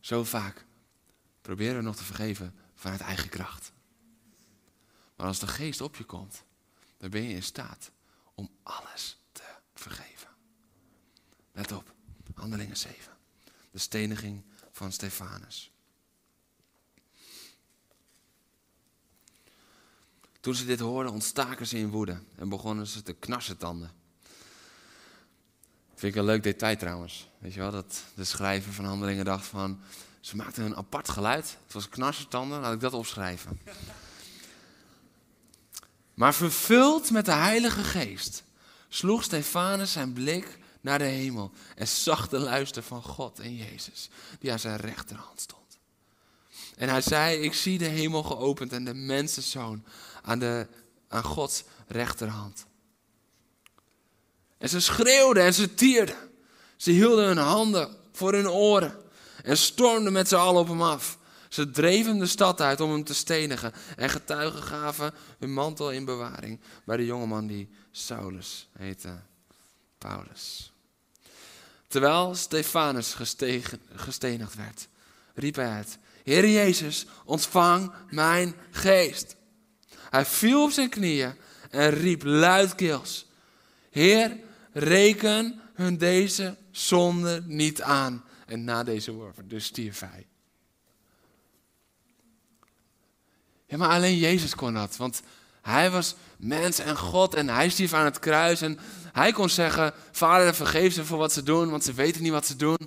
Zo 0.00 0.24
vaak 0.24 0.64
proberen 1.40 1.76
we 1.76 1.82
nog 1.82 1.96
te 1.96 2.04
vergeven 2.04 2.54
vanuit 2.74 3.00
eigen 3.00 3.28
kracht. 3.28 3.72
Maar 5.16 5.26
als 5.26 5.38
de 5.38 5.46
geest 5.46 5.80
op 5.80 5.96
je 5.96 6.04
komt, 6.04 6.44
dan 6.96 7.10
ben 7.10 7.22
je 7.22 7.34
in 7.34 7.42
staat 7.42 7.90
om 8.34 8.50
alles 8.62 9.18
te 9.32 9.42
vergeven. 9.74 10.28
Let 11.52 11.72
op, 11.72 11.94
Handelingen 12.34 12.76
7. 12.76 13.12
De 13.70 13.78
steniging 13.78 14.42
van 14.70 14.92
Stefanus. 14.92 15.71
Toen 20.42 20.54
ze 20.54 20.64
dit 20.64 20.80
hoorden, 20.80 21.12
ontstaken 21.12 21.66
ze 21.66 21.78
in 21.78 21.90
woede 21.90 22.18
en 22.36 22.48
begonnen 22.48 22.86
ze 22.86 23.02
te 23.02 23.12
knarsetanden. 23.12 23.90
Vind 25.94 26.14
ik 26.14 26.20
een 26.20 26.26
leuk 26.26 26.42
detail 26.42 26.76
trouwens. 26.76 27.28
Weet 27.38 27.54
je 27.54 27.60
wel, 27.60 27.70
dat 27.70 28.02
de 28.14 28.24
schrijver 28.24 28.72
van 28.72 28.84
Handelingen 28.84 29.24
dacht 29.24 29.46
van... 29.46 29.80
Ze 30.20 30.36
maakten 30.36 30.64
een 30.64 30.76
apart 30.76 31.08
geluid. 31.08 31.56
Het 31.64 31.72
was 31.72 31.88
knarsetanden, 31.88 32.60
laat 32.60 32.72
ik 32.72 32.80
dat 32.80 32.92
opschrijven. 32.92 33.60
Maar 36.14 36.34
vervuld 36.34 37.10
met 37.10 37.24
de 37.24 37.32
Heilige 37.32 37.84
Geest 37.84 38.44
sloeg 38.88 39.22
Stefanus 39.22 39.92
zijn 39.92 40.12
blik 40.12 40.58
naar 40.80 40.98
de 40.98 41.04
hemel 41.04 41.52
en 41.76 41.88
zag 41.88 42.28
de 42.28 42.38
luister 42.38 42.82
van 42.82 43.02
God 43.02 43.38
en 43.38 43.56
Jezus, 43.56 44.08
die 44.38 44.52
aan 44.52 44.58
zijn 44.58 44.76
rechterhand 44.76 45.40
stond. 45.40 45.78
En 46.76 46.88
hij 46.88 47.00
zei, 47.00 47.38
ik 47.38 47.54
zie 47.54 47.78
de 47.78 47.84
hemel 47.84 48.22
geopend 48.22 48.72
en 48.72 48.84
de 48.84 48.94
mensenzoon 48.94 49.84
aan, 50.22 50.38
de, 50.38 50.66
aan 51.08 51.24
Gods 51.24 51.64
rechterhand. 51.86 52.66
En 54.58 54.68
ze 54.68 54.80
schreeuwden 54.80 55.42
en 55.42 55.54
ze 55.54 55.74
tierden. 55.74 56.30
Ze 56.76 56.90
hielden 56.90 57.26
hun 57.26 57.36
handen 57.36 57.96
voor 58.12 58.32
hun 58.32 58.50
oren 58.50 58.96
en 59.42 59.56
stormden 59.56 60.12
met 60.12 60.28
z'n 60.28 60.34
allen 60.34 60.60
op 60.60 60.68
hem 60.68 60.82
af. 60.82 61.18
Ze 61.48 61.70
dreven 61.70 62.18
de 62.18 62.26
stad 62.26 62.60
uit 62.60 62.80
om 62.80 62.90
hem 62.90 63.04
te 63.04 63.14
stenigen 63.14 63.72
en 63.96 64.10
getuigen 64.10 64.62
gaven 64.62 65.14
hun 65.38 65.52
mantel 65.52 65.90
in 65.90 66.04
bewaring 66.04 66.60
bij 66.84 66.96
de 66.96 67.06
jongeman 67.06 67.46
die 67.46 67.68
Saulus 67.90 68.68
heette, 68.78 69.20
Paulus. 69.98 70.72
Terwijl 71.88 72.34
Stefanus 72.34 73.14
gestenigd 73.94 74.54
werd, 74.54 74.88
riep 75.34 75.54
hij 75.54 75.68
uit, 75.68 75.98
Heer 76.22 76.48
Jezus, 76.48 77.06
ontvang 77.24 77.92
mijn 78.10 78.54
geest. 78.70 79.36
Hij 80.12 80.26
viel 80.26 80.62
op 80.62 80.70
zijn 80.70 80.88
knieën 80.88 81.34
en 81.70 81.90
riep 81.90 82.22
luidkeels, 82.24 83.26
Heer, 83.90 84.36
reken 84.72 85.60
hun 85.74 85.98
deze 85.98 86.56
zonde 86.70 87.42
niet 87.46 87.82
aan. 87.82 88.24
En 88.46 88.64
na 88.64 88.82
deze 88.82 89.12
woorden, 89.12 89.48
dus 89.48 89.64
stierf 89.64 90.00
hij. 90.00 90.26
Ja, 93.66 93.76
maar 93.76 93.88
alleen 93.88 94.16
Jezus 94.16 94.54
kon 94.54 94.74
dat. 94.74 94.96
Want 94.96 95.22
hij 95.62 95.90
was 95.90 96.14
mens 96.36 96.78
en 96.78 96.96
God 96.96 97.34
en 97.34 97.48
hij 97.48 97.68
stierf 97.68 97.92
aan 97.92 98.04
het 98.04 98.18
kruis. 98.18 98.60
En 98.60 98.78
hij 99.12 99.32
kon 99.32 99.48
zeggen, 99.48 99.94
vader 100.10 100.54
vergeef 100.54 100.94
ze 100.94 101.04
voor 101.04 101.18
wat 101.18 101.32
ze 101.32 101.42
doen, 101.42 101.70
want 101.70 101.84
ze 101.84 101.92
weten 101.92 102.22
niet 102.22 102.32
wat 102.32 102.46
ze 102.46 102.56
doen. 102.56 102.78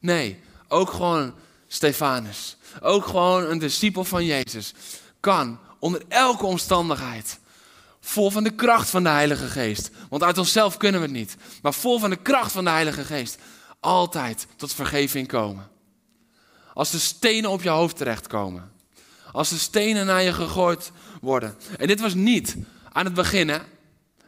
Nee, 0.00 0.40
ook 0.68 0.90
gewoon 0.90 1.34
Stefanus. 1.66 2.56
Ook 2.80 3.06
gewoon 3.06 3.44
een 3.44 3.58
discipel 3.58 4.04
van 4.04 4.24
Jezus. 4.24 4.72
Kan 5.20 5.58
onder 5.86 6.02
elke 6.08 6.46
omstandigheid 6.46 7.38
Vol 8.06 8.30
van 8.30 8.44
de 8.44 8.54
kracht 8.54 8.90
van 8.90 9.02
de 9.02 9.08
Heilige 9.08 9.46
Geest. 9.46 9.90
Want 10.08 10.22
uit 10.22 10.38
onszelf 10.38 10.76
kunnen 10.76 11.00
we 11.00 11.06
het 11.06 11.16
niet. 11.16 11.36
Maar 11.62 11.74
vol 11.74 11.98
van 11.98 12.10
de 12.10 12.16
kracht 12.16 12.52
van 12.52 12.64
de 12.64 12.70
Heilige 12.70 13.04
Geest. 13.04 13.38
Altijd 13.80 14.46
tot 14.56 14.74
vergeving 14.74 15.28
komen. 15.28 15.68
Als 16.74 16.90
de 16.90 16.98
stenen 16.98 17.50
op 17.50 17.62
je 17.62 17.68
hoofd 17.68 17.96
terechtkomen. 17.96 18.72
Als 19.32 19.48
de 19.48 19.58
stenen 19.58 20.06
naar 20.06 20.22
je 20.22 20.32
gegooid 20.32 20.90
worden. 21.20 21.56
En 21.78 21.86
dit 21.86 22.00
was 22.00 22.14
niet 22.14 22.56
aan 22.92 23.04
het 23.04 23.14
begin. 23.14 23.48
Hè? 23.48 23.58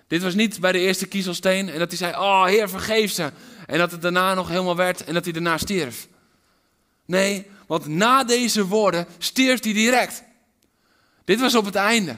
Dit 0.07 0.23
was 0.23 0.35
niet 0.35 0.61
bij 0.61 0.73
de 0.73 0.79
eerste 0.79 1.07
kiezelsteen. 1.07 1.69
En 1.69 1.79
dat 1.79 1.89
hij 1.89 1.99
zei: 1.99 2.13
Oh, 2.13 2.45
Heer, 2.45 2.69
vergeef 2.69 3.13
ze. 3.13 3.33
En 3.67 3.79
dat 3.79 3.91
het 3.91 4.03
daarna 4.03 4.35
nog 4.35 4.49
helemaal 4.49 4.77
werd. 4.77 5.05
En 5.05 5.15
dat 5.15 5.25
hij 5.25 5.33
daarna 5.33 5.59
stierf. 5.59 6.09
Nee, 7.05 7.47
want 7.67 7.87
na 7.87 8.25
deze 8.25 8.67
woorden 8.67 9.07
stierf 9.19 9.63
hij 9.63 9.73
direct. 9.73 10.23
Dit 11.29 11.41
was 11.41 11.55
op 11.55 11.65
het 11.65 11.75
einde. 11.75 12.17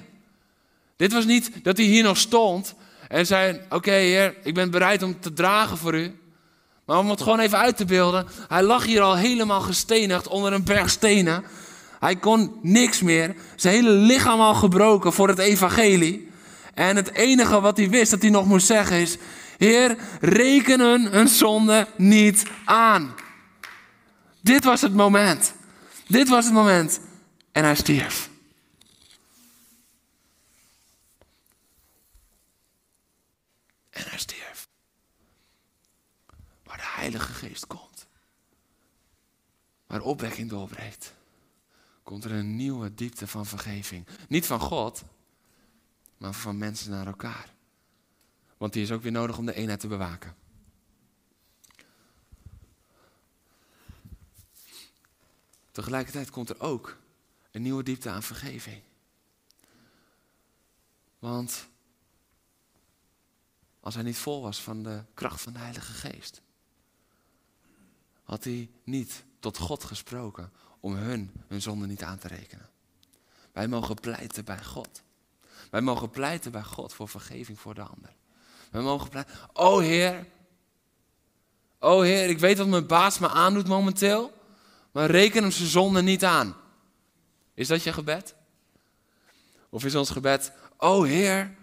Dit 0.96 1.12
was 1.12 1.24
niet 1.24 1.50
dat 1.62 1.76
hij 1.76 1.86
hier 1.86 2.02
nog 2.02 2.16
stond 2.16 2.74
en 3.08 3.26
zei: 3.26 3.60
Oké, 3.70 3.90
heer, 3.90 4.34
ik 4.42 4.54
ben 4.54 4.70
bereid 4.70 5.02
om 5.02 5.20
te 5.20 5.32
dragen 5.32 5.78
voor 5.78 5.94
u. 5.94 6.20
Maar 6.84 6.98
om 6.98 7.10
het 7.10 7.22
gewoon 7.22 7.38
even 7.38 7.58
uit 7.58 7.76
te 7.76 7.84
beelden, 7.84 8.26
hij 8.48 8.62
lag 8.62 8.84
hier 8.84 9.00
al 9.00 9.16
helemaal 9.16 9.60
gestenigd 9.60 10.28
onder 10.28 10.52
een 10.52 10.64
berg 10.64 10.90
stenen. 10.90 11.44
Hij 11.98 12.16
kon 12.16 12.58
niks 12.62 13.00
meer. 13.00 13.34
Zijn 13.56 13.74
hele 13.74 13.90
lichaam 13.90 14.40
al 14.40 14.54
gebroken 14.54 15.12
voor 15.12 15.28
het 15.28 15.38
evangelie. 15.38 16.28
En 16.74 16.96
het 16.96 17.12
enige 17.12 17.60
wat 17.60 17.76
hij 17.76 17.88
wist 17.88 18.10
dat 18.10 18.22
hij 18.22 18.30
nog 18.30 18.46
moest 18.46 18.66
zeggen 18.66 18.96
is: 18.96 19.16
Heer, 19.58 19.96
rekenen 20.20 21.02
hun 21.12 21.28
zonde 21.28 21.86
niet 21.96 22.42
aan. 22.64 23.14
Dit 24.40 24.64
was 24.64 24.80
het 24.80 24.94
moment. 24.94 25.54
Dit 26.06 26.28
was 26.28 26.44
het 26.44 26.54
moment. 26.54 27.00
En 27.52 27.64
hij 27.64 27.74
stierf. 27.74 28.29
En 34.00 34.08
hij 34.10 34.18
stierf. 34.18 34.68
Waar 36.62 36.76
de 36.76 36.86
Heilige 36.86 37.32
Geest 37.32 37.66
komt. 37.66 38.06
Waar 39.86 40.00
opwekking 40.00 40.50
doorbreekt. 40.50 41.14
Komt 42.02 42.24
er 42.24 42.32
een 42.32 42.56
nieuwe 42.56 42.94
diepte 42.94 43.26
van 43.26 43.46
vergeving. 43.46 44.06
Niet 44.28 44.46
van 44.46 44.60
God, 44.60 45.02
maar 46.16 46.32
van 46.32 46.58
mensen 46.58 46.90
naar 46.90 47.06
elkaar. 47.06 47.54
Want 48.56 48.72
die 48.72 48.82
is 48.82 48.90
ook 48.90 49.02
weer 49.02 49.12
nodig 49.12 49.38
om 49.38 49.46
de 49.46 49.54
eenheid 49.54 49.80
te 49.80 49.88
bewaken. 49.88 50.36
Tegelijkertijd 55.70 56.30
komt 56.30 56.48
er 56.48 56.60
ook 56.60 56.96
een 57.50 57.62
nieuwe 57.62 57.82
diepte 57.82 58.10
aan 58.10 58.22
vergeving. 58.22 58.82
Want 61.18 61.69
als 63.80 63.94
hij 63.94 64.02
niet 64.02 64.16
vol 64.18 64.42
was 64.42 64.62
van 64.62 64.82
de 64.82 65.02
kracht 65.14 65.40
van 65.40 65.52
de 65.52 65.58
Heilige 65.58 65.92
Geest. 65.92 66.40
Had 68.22 68.44
hij 68.44 68.70
niet 68.84 69.24
tot 69.40 69.58
God 69.58 69.84
gesproken 69.84 70.52
om 70.80 70.94
hun 70.94 71.32
hun 71.46 71.62
zonde 71.62 71.86
niet 71.86 72.02
aan 72.02 72.18
te 72.18 72.28
rekenen. 72.28 72.68
Wij 73.52 73.68
mogen 73.68 73.94
pleiten 73.94 74.44
bij 74.44 74.64
God. 74.64 75.02
Wij 75.70 75.80
mogen 75.80 76.10
pleiten 76.10 76.52
bij 76.52 76.62
God 76.62 76.92
voor 76.92 77.08
vergeving 77.08 77.60
voor 77.60 77.74
de 77.74 77.82
ander. 77.82 78.12
We 78.70 78.80
mogen 78.80 79.08
pleiten. 79.08 79.34
O 79.52 79.78
Heer. 79.78 80.26
O 81.78 82.00
Heer, 82.00 82.28
ik 82.28 82.38
weet 82.38 82.58
wat 82.58 82.66
mijn 82.66 82.86
baas 82.86 83.18
me 83.18 83.28
aandoet 83.28 83.66
momenteel. 83.66 84.32
Maar 84.92 85.10
reken 85.10 85.42
hem 85.42 85.50
zijn 85.50 85.68
zonde 85.68 86.02
niet 86.02 86.24
aan. 86.24 86.56
Is 87.54 87.68
dat 87.68 87.82
je 87.82 87.92
gebed? 87.92 88.34
Of 89.68 89.84
is 89.84 89.94
ons 89.94 90.10
gebed, 90.10 90.52
o 90.76 91.02
Heer, 91.02 91.54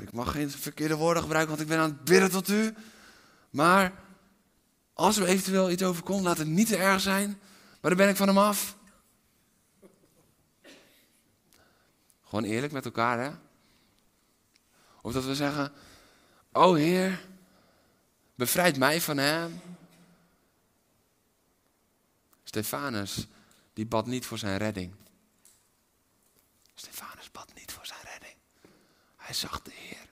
ik 0.00 0.12
mag 0.12 0.30
geen 0.32 0.50
verkeerde 0.50 0.96
woorden 0.96 1.22
gebruiken, 1.22 1.56
want 1.56 1.68
ik 1.68 1.74
ben 1.74 1.84
aan 1.84 1.90
het 1.90 2.04
bidden 2.04 2.30
tot 2.30 2.48
u. 2.48 2.74
Maar 3.50 3.92
als 4.94 5.16
er 5.16 5.26
eventueel 5.26 5.70
iets 5.70 5.82
overkomt, 5.82 6.22
laat 6.22 6.38
het 6.38 6.46
niet 6.46 6.66
te 6.66 6.76
erg 6.76 7.00
zijn, 7.00 7.28
maar 7.80 7.90
dan 7.90 7.96
ben 7.96 8.08
ik 8.08 8.16
van 8.16 8.28
hem 8.28 8.38
af. 8.38 8.76
Gewoon 12.24 12.44
eerlijk 12.44 12.72
met 12.72 12.84
elkaar, 12.84 13.18
hè? 13.18 13.30
Of 15.02 15.12
dat 15.12 15.24
we 15.24 15.34
zeggen, 15.34 15.72
o 16.52 16.74
Heer, 16.74 17.26
bevrijd 18.34 18.78
mij 18.78 19.00
van 19.00 19.16
hem. 19.16 19.60
Stefanus, 22.44 23.26
die 23.72 23.86
bad 23.86 24.06
niet 24.06 24.26
voor 24.26 24.38
zijn 24.38 24.56
redding. 24.56 24.94
Stefanus 26.74 27.30
bad 27.30 27.54
niet 27.54 27.72
voor 27.72 27.86
zijn 27.86 28.00
redding. 28.02 28.34
Hij 29.26 29.34
zag 29.34 29.62
de 29.62 29.70
Heer. 29.74 30.08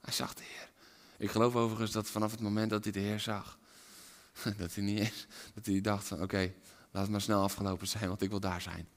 Hij 0.00 0.12
zag 0.12 0.34
de 0.34 0.42
Heer. 0.42 0.70
Ik 1.16 1.30
geloof 1.30 1.54
overigens 1.54 1.92
dat 1.92 2.08
vanaf 2.08 2.30
het 2.30 2.40
moment 2.40 2.70
dat 2.70 2.84
hij 2.84 2.92
de 2.92 3.00
Heer 3.00 3.20
zag, 3.20 3.58
dat 4.58 4.74
hij 4.74 4.84
niet 4.84 4.98
eens, 4.98 5.26
dat 5.54 5.66
hij 5.66 5.80
dacht 5.80 6.06
van 6.06 6.22
oké, 6.22 6.52
laat 6.90 7.02
het 7.02 7.10
maar 7.10 7.20
snel 7.20 7.42
afgelopen 7.42 7.86
zijn, 7.86 8.08
want 8.08 8.22
ik 8.22 8.30
wil 8.30 8.40
daar 8.40 8.60
zijn. 8.60 8.88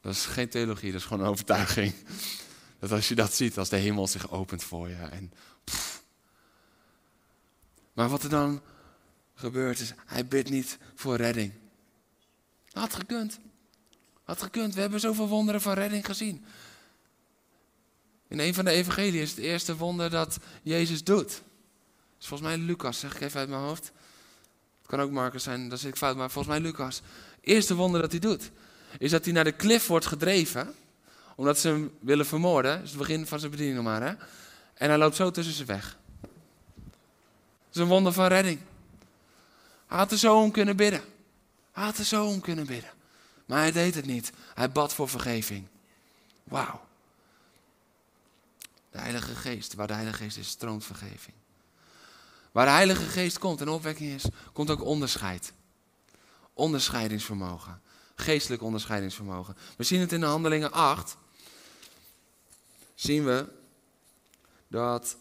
Dat 0.00 0.12
is 0.12 0.24
geen 0.24 0.48
theologie, 0.48 0.92
dat 0.92 1.00
is 1.00 1.06
gewoon 1.06 1.22
een 1.22 1.30
overtuiging. 1.30 1.94
Dat 2.78 2.92
als 2.92 3.08
je 3.08 3.14
dat 3.14 3.34
ziet, 3.34 3.58
als 3.58 3.68
de 3.68 3.76
hemel 3.76 4.06
zich 4.06 4.30
opent 4.30 4.62
voor 4.62 4.88
je. 4.88 4.94
En, 4.94 5.32
maar 7.92 8.08
wat 8.08 8.22
er 8.22 8.28
dan 8.28 8.62
gebeurt 9.34 9.80
is, 9.80 9.92
hij 10.06 10.26
bidt 10.26 10.50
niet 10.50 10.78
voor 10.94 11.16
redding. 11.16 11.52
Had 12.72 12.94
gekund. 12.94 13.38
Had 14.22 14.42
gekund. 14.42 14.74
We 14.74 14.80
hebben 14.80 15.00
zoveel 15.00 15.28
wonderen 15.28 15.60
van 15.60 15.72
redding 15.72 16.06
gezien. 16.06 16.44
In 18.28 18.38
een 18.38 18.54
van 18.54 18.64
de 18.64 18.70
evangelieën 18.70 19.22
is 19.22 19.30
het 19.30 19.38
eerste 19.38 19.76
wonder 19.76 20.10
dat 20.10 20.38
Jezus 20.62 21.04
doet. 21.04 21.42
Is 22.20 22.26
volgens 22.26 22.48
mij 22.48 22.58
Lucas, 22.58 22.98
zeg 22.98 23.14
ik 23.14 23.20
even 23.20 23.40
uit 23.40 23.48
mijn 23.48 23.60
hoofd. 23.60 23.92
Het 24.78 24.86
kan 24.86 25.00
ook 25.00 25.10
Marcus 25.10 25.42
zijn, 25.42 25.68
dat 25.68 25.80
zit 25.80 25.88
ik 25.88 25.96
fout, 25.96 26.16
maar 26.16 26.30
volgens 26.30 26.54
mij 26.54 26.64
Lucas. 26.70 26.96
Het 26.96 27.04
eerste 27.40 27.74
wonder 27.74 28.00
dat 28.00 28.10
hij 28.10 28.20
doet, 28.20 28.50
is 28.98 29.10
dat 29.10 29.24
hij 29.24 29.34
naar 29.34 29.44
de 29.44 29.52
klif 29.52 29.86
wordt 29.86 30.06
gedreven. 30.06 30.74
Omdat 31.36 31.58
ze 31.58 31.68
hem 31.68 31.92
willen 32.00 32.26
vermoorden. 32.26 32.74
Dat 32.74 32.82
is 32.82 32.90
het 32.90 32.98
begin 32.98 33.26
van 33.26 33.38
zijn 33.38 33.50
bediening 33.50 33.76
nog 33.76 33.84
maar. 33.84 34.02
Hè? 34.02 34.14
En 34.74 34.88
hij 34.88 34.98
loopt 34.98 35.16
zo 35.16 35.30
tussen 35.30 35.54
ze 35.54 35.64
weg. 35.64 35.96
Dat 36.20 37.74
is 37.74 37.80
een 37.80 37.86
wonder 37.86 38.12
van 38.12 38.26
redding. 38.26 38.58
Hij 39.86 39.98
had 39.98 40.10
er 40.10 40.18
zo 40.18 40.40
om 40.40 40.50
kunnen 40.50 40.76
bidden. 40.76 41.02
Hij 41.72 41.84
had 41.84 41.98
er 41.98 42.04
zo 42.04 42.26
om 42.26 42.40
kunnen 42.40 42.66
bidden. 42.66 42.90
Maar 43.46 43.58
hij 43.58 43.72
deed 43.72 43.94
het 43.94 44.06
niet. 44.06 44.32
Hij 44.54 44.70
bad 44.70 44.94
voor 44.94 45.08
vergeving. 45.08 45.66
Wauw. 46.44 46.83
De 48.94 49.00
Heilige 49.00 49.34
Geest, 49.34 49.74
waar 49.74 49.86
de 49.86 49.92
Heilige 49.92 50.16
Geest 50.16 50.36
is, 50.36 50.48
stroomt 50.48 50.84
vergeving. 50.84 51.36
Waar 52.52 52.64
de 52.64 52.70
Heilige 52.72 53.04
Geest 53.04 53.38
komt 53.38 53.60
en 53.60 53.68
opwekking 53.68 54.10
is, 54.10 54.24
komt 54.52 54.70
ook 54.70 54.82
onderscheid. 54.82 55.52
Onderscheidingsvermogen. 56.52 57.80
Geestelijk 58.14 58.62
onderscheidingsvermogen. 58.62 59.56
We 59.76 59.84
zien 59.84 60.00
het 60.00 60.12
in 60.12 60.20
de 60.20 60.26
Handelingen 60.26 60.72
8. 60.72 61.16
Zien 62.94 63.24
we 63.24 63.46
dat 64.68 65.16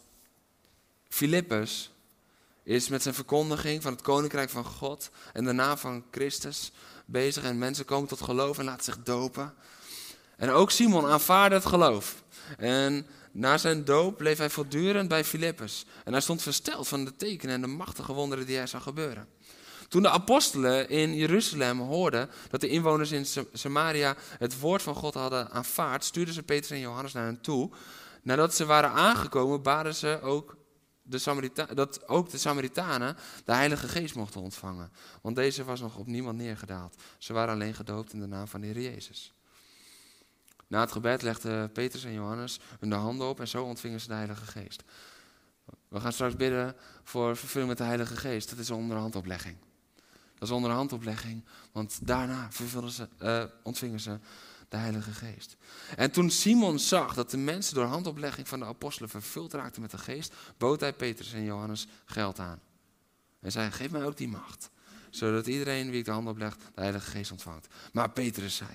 Filippus 1.09 1.91
is 2.63 2.87
met 2.87 3.01
zijn 3.01 3.15
verkondiging 3.15 3.81
van 3.81 3.91
het 3.91 4.01
koninkrijk 4.01 4.49
van 4.49 4.65
God 4.65 5.09
en 5.33 5.43
de 5.43 5.51
naam 5.51 5.77
van 5.77 6.05
Christus 6.11 6.71
bezig. 7.05 7.43
En 7.43 7.57
mensen 7.57 7.85
komen 7.85 8.07
tot 8.07 8.21
geloof 8.21 8.57
en 8.57 8.65
laten 8.65 8.83
zich 8.83 9.03
dopen. 9.03 9.53
En 10.43 10.49
ook 10.49 10.71
Simon 10.71 11.05
aanvaarde 11.05 11.55
het 11.55 11.65
geloof. 11.65 12.23
En 12.57 13.05
na 13.31 13.57
zijn 13.57 13.85
doop 13.85 14.17
bleef 14.17 14.37
hij 14.37 14.49
voortdurend 14.49 15.07
bij 15.07 15.23
Filippus. 15.23 15.85
En 16.03 16.11
hij 16.11 16.21
stond 16.21 16.41
versteld 16.41 16.87
van 16.87 17.05
de 17.05 17.15
tekenen 17.15 17.55
en 17.55 17.61
de 17.61 17.67
machtige 17.67 18.13
wonderen 18.13 18.45
die 18.45 18.57
hij 18.57 18.67
zag 18.67 18.83
gebeuren. 18.83 19.27
Toen 19.87 20.01
de 20.01 20.09
apostelen 20.09 20.89
in 20.89 21.15
Jeruzalem 21.15 21.79
hoorden 21.79 22.29
dat 22.49 22.61
de 22.61 22.67
inwoners 22.67 23.11
in 23.11 23.25
Samaria 23.53 24.15
het 24.37 24.59
woord 24.59 24.81
van 24.81 24.95
God 24.95 25.13
hadden 25.13 25.51
aanvaard, 25.51 26.03
stuurden 26.03 26.33
ze 26.33 26.43
Petrus 26.43 26.71
en 26.71 26.79
Johannes 26.79 27.13
naar 27.13 27.25
hen 27.25 27.41
toe. 27.41 27.71
Nadat 28.21 28.55
ze 28.55 28.65
waren 28.65 28.91
aangekomen, 28.91 29.61
baden 29.61 29.95
ze 29.95 30.19
ook 30.21 30.57
de 31.01 31.51
dat 31.73 32.07
ook 32.07 32.29
de 32.29 32.37
Samaritanen 32.37 33.17
de 33.45 33.53
Heilige 33.53 33.87
Geest 33.87 34.15
mochten 34.15 34.41
ontvangen. 34.41 34.91
Want 35.21 35.35
deze 35.35 35.63
was 35.63 35.79
nog 35.79 35.95
op 35.95 36.07
niemand 36.07 36.37
neergedaald. 36.37 36.95
Ze 37.17 37.33
waren 37.33 37.53
alleen 37.53 37.73
gedoopt 37.73 38.13
in 38.13 38.19
de 38.19 38.27
naam 38.27 38.47
van 38.47 38.61
de 38.61 38.67
Heer 38.67 38.81
Jezus. 38.81 39.33
Na 40.73 40.79
het 40.79 40.91
gebed 40.91 41.21
legden 41.21 41.71
Petrus 41.71 42.03
en 42.03 42.13
Johannes 42.13 42.59
hun 42.79 42.89
de 42.89 42.95
handen 42.95 43.27
op 43.27 43.39
en 43.39 43.47
zo 43.47 43.63
ontvingen 43.63 43.99
ze 43.99 44.07
de 44.07 44.13
Heilige 44.13 44.45
Geest. 44.45 44.83
We 45.87 45.99
gaan 45.99 46.13
straks 46.13 46.35
bidden 46.35 46.75
voor 47.03 47.37
vervulling 47.37 47.69
met 47.69 47.77
de 47.77 47.83
Heilige 47.83 48.15
Geest. 48.15 48.49
Dat 48.49 48.59
is 48.59 48.71
onderhandoplegging. 48.71 49.57
Dat 50.33 50.47
is 50.47 50.51
onderhandoplegging, 50.51 51.45
want 51.71 51.99
daarna 52.07 52.49
ze, 52.87 53.07
uh, 53.19 53.43
ontvingen 53.63 53.99
ze 53.99 54.19
de 54.69 54.77
Heilige 54.77 55.11
Geest. 55.11 55.57
En 55.95 56.11
toen 56.11 56.29
Simon 56.29 56.79
zag 56.79 57.13
dat 57.13 57.31
de 57.31 57.37
mensen 57.37 57.75
door 57.75 57.85
handoplegging 57.85 58.47
van 58.47 58.59
de 58.59 58.65
apostelen 58.65 59.09
vervuld 59.09 59.53
raakten 59.53 59.81
met 59.81 59.91
de 59.91 59.97
Geest, 59.97 60.33
bood 60.57 60.79
hij 60.79 60.93
Petrus 60.93 61.33
en 61.33 61.43
Johannes 61.43 61.87
geld 62.05 62.39
aan. 62.39 62.59
En 63.41 63.51
zei: 63.51 63.71
Geef 63.71 63.91
mij 63.91 64.03
ook 64.03 64.17
die 64.17 64.27
macht, 64.27 64.69
zodat 65.09 65.47
iedereen 65.47 65.89
wie 65.89 65.99
ik 65.99 66.05
de 66.05 66.11
hand 66.11 66.27
opleg 66.27 66.57
de 66.57 66.81
Heilige 66.81 67.09
Geest 67.09 67.31
ontvangt. 67.31 67.67
Maar 67.91 68.09
Petrus 68.09 68.55
zei: 68.55 68.69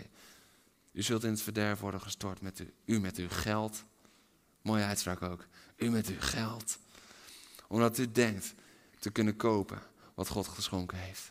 U 0.92 1.02
zult 1.02 1.24
in 1.24 1.30
het 1.30 1.42
verderf 1.42 1.80
worden 1.80 2.00
gestort 2.00 2.40
met 2.40 2.62
u, 2.84 3.00
met 3.00 3.16
uw 3.16 3.28
geld. 3.28 3.84
Mooie 4.62 4.84
uitspraak 4.84 5.22
ook. 5.22 5.46
U 5.76 5.90
met 5.90 6.06
uw 6.06 6.20
geld. 6.20 6.78
Omdat 7.68 7.98
u 7.98 8.12
denkt 8.12 8.54
te 8.98 9.10
kunnen 9.10 9.36
kopen 9.36 9.82
wat 10.14 10.28
God 10.28 10.48
geschonken 10.48 10.98
heeft. 10.98 11.30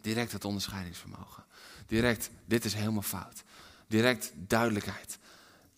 Direct 0.00 0.32
het 0.32 0.44
onderscheidingsvermogen. 0.44 1.44
Direct, 1.86 2.30
dit 2.44 2.64
is 2.64 2.74
helemaal 2.74 3.02
fout. 3.02 3.42
Direct 3.86 4.32
duidelijkheid. 4.36 5.18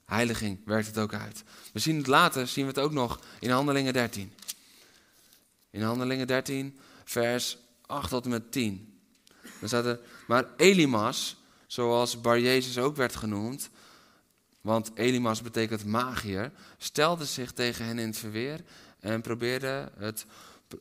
Heiliging 0.05 0.61
werkt 0.65 0.87
het 0.87 0.99
ook 0.99 1.15
uit. 1.15 1.45
We 1.73 1.79
zien 1.79 1.97
het 1.97 2.07
later, 2.07 2.49
zien 2.49 2.65
we 2.65 2.71
het 2.71 2.81
ook 2.81 2.93
nog 2.93 3.21
in 3.41 3.51
Handelingen 3.51 3.93
13. 3.93 4.33
In 5.71 5.83
Handelingen 5.83 6.27
13, 6.27 6.79
vers 7.05 7.59
8 7.87 8.09
tot 8.09 8.25
en 8.25 8.31
met 8.31 8.53
10. 8.53 8.99
Dan 9.61 9.69
staat 9.69 9.85
er, 9.85 10.01
maar 10.27 10.47
Elimas, 10.57 11.37
zoals 11.75 12.21
Bar 12.21 12.41
Jezus 12.41 12.79
ook 12.79 12.97
werd 12.97 13.17
genoemd, 13.17 13.71
want 14.61 14.91
Elimas 14.95 15.43
betekent 15.43 15.85
magier, 15.85 16.53
stelde 16.79 17.25
zich 17.25 17.53
tegen 17.53 17.85
hen 17.85 17.99
in 17.99 18.07
het 18.07 18.19
verweer 18.19 18.61
en 19.01 19.21
probeerde 19.21 19.93
het 19.99 20.27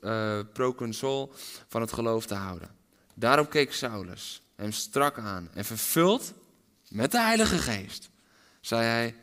uh, 0.02 0.40
proconsul 0.54 1.34
van 1.68 1.82
het 1.82 1.94
geloof 1.94 2.26
te 2.26 2.34
houden. 2.34 2.76
Daarop 3.14 3.50
keek 3.50 3.74
Saulus 3.74 4.42
hem 4.56 4.72
strak 4.72 5.18
aan 5.18 5.50
en 5.54 5.66
vervuld 5.66 6.34
met 6.90 7.12
de 7.12 7.20
Heilige 7.20 7.58
Geest, 7.58 8.10
zei 8.62 8.84
hij: 8.84 9.16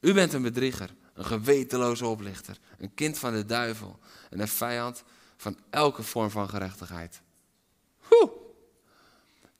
U 0.00 0.12
bent 0.12 0.32
een 0.32 0.42
bedrieger, 0.42 0.94
een 1.14 1.24
gewetenloze 1.24 2.06
oplichter, 2.06 2.58
een 2.78 2.94
kind 2.94 3.18
van 3.18 3.32
de 3.32 3.46
duivel 3.46 3.98
en 4.30 4.40
een 4.40 4.48
vijand 4.48 5.02
van 5.36 5.58
elke 5.70 6.02
vorm 6.02 6.30
van 6.30 6.48
gerechtigheid. 6.48 7.20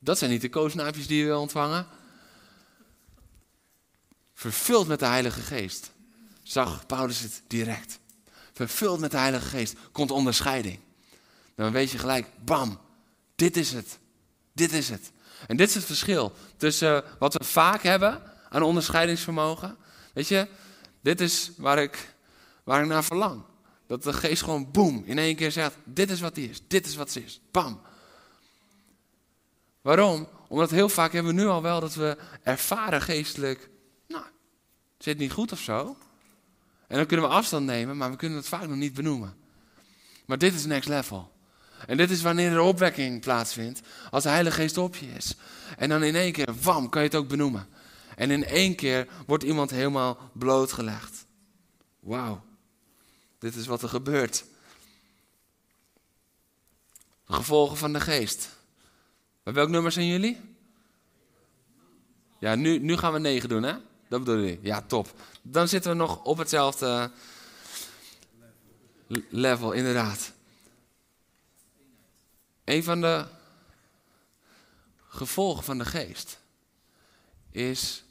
Dat 0.03 0.18
zijn 0.18 0.30
niet 0.30 0.40
de 0.40 0.48
koosnaapjes 0.48 1.07
die 1.07 1.18
je 1.18 1.24
wil 1.24 1.40
ontvangen. 1.40 1.86
Vervuld 4.34 4.88
met 4.88 4.98
de 4.98 5.07
Heilige 5.07 5.40
Geest 5.40 5.92
zag 6.42 6.86
Paulus 6.86 7.20
het 7.20 7.42
direct. 7.46 7.98
Vervuld 8.53 9.01
met 9.01 9.11
de 9.11 9.16
Heilige 9.16 9.46
Geest 9.46 9.74
komt 9.92 10.11
onderscheiding. 10.11 10.78
Dan 11.55 11.72
weet 11.72 11.90
je 11.90 11.98
gelijk, 11.98 12.26
bam, 12.44 12.80
dit 13.34 13.57
is 13.57 13.72
het. 13.72 13.98
Dit 14.53 14.72
is 14.72 14.88
het. 14.88 15.12
En 15.46 15.57
dit 15.57 15.68
is 15.68 15.74
het 15.74 15.84
verschil 15.84 16.32
tussen 16.57 17.05
wat 17.18 17.34
we 17.34 17.44
vaak 17.44 17.82
hebben 17.82 18.22
aan 18.48 18.62
onderscheidingsvermogen. 18.62 19.76
Weet 20.14 20.28
je, 20.28 20.48
dit 21.01 21.20
is 21.20 21.51
waar 21.57 21.78
ik, 21.78 22.14
waar 22.64 22.82
ik 22.82 22.88
naar 22.88 23.05
verlang. 23.05 23.42
Dat 23.86 24.03
de 24.03 24.12
geest 24.12 24.42
gewoon 24.42 24.70
boem 24.70 25.03
in 25.07 25.18
één 25.18 25.36
keer 25.36 25.53
zegt: 25.53 25.76
Dit 25.84 26.11
is 26.11 26.20
wat 26.20 26.36
hij 26.36 26.44
is, 26.44 26.61
dit 26.66 26.86
is 26.86 26.96
wat 26.96 27.11
ze 27.11 27.24
is. 27.24 27.40
Bam. 27.51 27.80
Waarom? 29.81 30.28
Omdat 30.49 30.70
heel 30.70 30.89
vaak 30.89 31.12
hebben 31.12 31.35
we 31.35 31.41
nu 31.41 31.47
al 31.47 31.62
wel 31.62 31.81
dat 31.81 31.95
we 31.95 32.16
ervaren 32.43 33.03
geestelijk. 33.03 33.70
Nou, 34.09 34.24
zit 34.99 35.18
niet 35.18 35.33
goed 35.33 35.53
of 35.53 35.61
zo. 35.61 35.97
En 36.87 36.97
dan 36.97 37.07
kunnen 37.07 37.28
we 37.28 37.35
afstand 37.35 37.66
nemen, 37.66 37.97
maar 37.97 38.11
we 38.11 38.16
kunnen 38.16 38.39
het 38.39 38.49
vaak 38.49 38.66
nog 38.66 38.76
niet 38.76 38.95
benoemen. 38.95 39.37
Maar 40.26 40.39
dit 40.39 40.55
is 40.55 40.66
next 40.66 40.89
level. 40.89 41.33
En 41.87 41.97
dit 41.97 42.11
is 42.11 42.22
wanneer 42.22 42.53
er 42.53 42.61
opwekking 42.61 43.20
plaatsvindt, 43.20 43.81
als 44.11 44.22
de 44.22 44.28
Heilige 44.28 44.61
Geest 44.61 44.76
op 44.76 44.97
je 44.97 45.07
is. 45.07 45.35
En 45.76 45.89
dan 45.89 46.03
in 46.03 46.16
één 46.16 46.33
keer, 46.33 46.55
wam, 46.62 46.89
kan 46.89 47.03
je 47.03 47.09
het 47.09 47.16
ook 47.16 47.28
benoemen. 47.28 47.68
En 48.16 48.31
in 48.31 48.45
één 48.45 48.74
keer 48.74 49.09
wordt 49.26 49.45
iemand 49.45 49.70
helemaal 49.70 50.31
blootgelegd. 50.33 51.26
Wauw, 52.01 52.45
dit 53.39 53.55
is 53.55 53.66
wat 53.66 53.83
er 53.83 53.89
gebeurt. 53.89 54.45
Gevolgen 57.24 57.76
van 57.76 57.93
de 57.93 58.01
geest. 58.01 58.49
Welk 59.43 59.68
nummer 59.68 59.93
zijn 59.93 60.07
jullie? 60.07 60.41
Ja, 62.38 62.55
nu, 62.55 62.78
nu 62.78 62.97
gaan 62.97 63.12
we 63.12 63.18
negen 63.18 63.49
doen, 63.49 63.62
hè? 63.62 63.76
Dat 64.09 64.24
bedoel 64.24 64.43
je? 64.43 64.59
Ja, 64.62 64.82
top. 64.82 65.14
Dan 65.43 65.68
zitten 65.68 65.91
we 65.91 65.97
nog 65.97 66.24
op 66.24 66.38
hetzelfde 66.38 67.11
level, 69.28 69.72
inderdaad. 69.72 70.32
Een 72.64 72.84
van 72.84 73.01
de 73.01 73.26
gevolgen 75.09 75.64
van 75.64 75.78
de 75.78 75.84
geest 75.84 76.41
is 77.51 78.05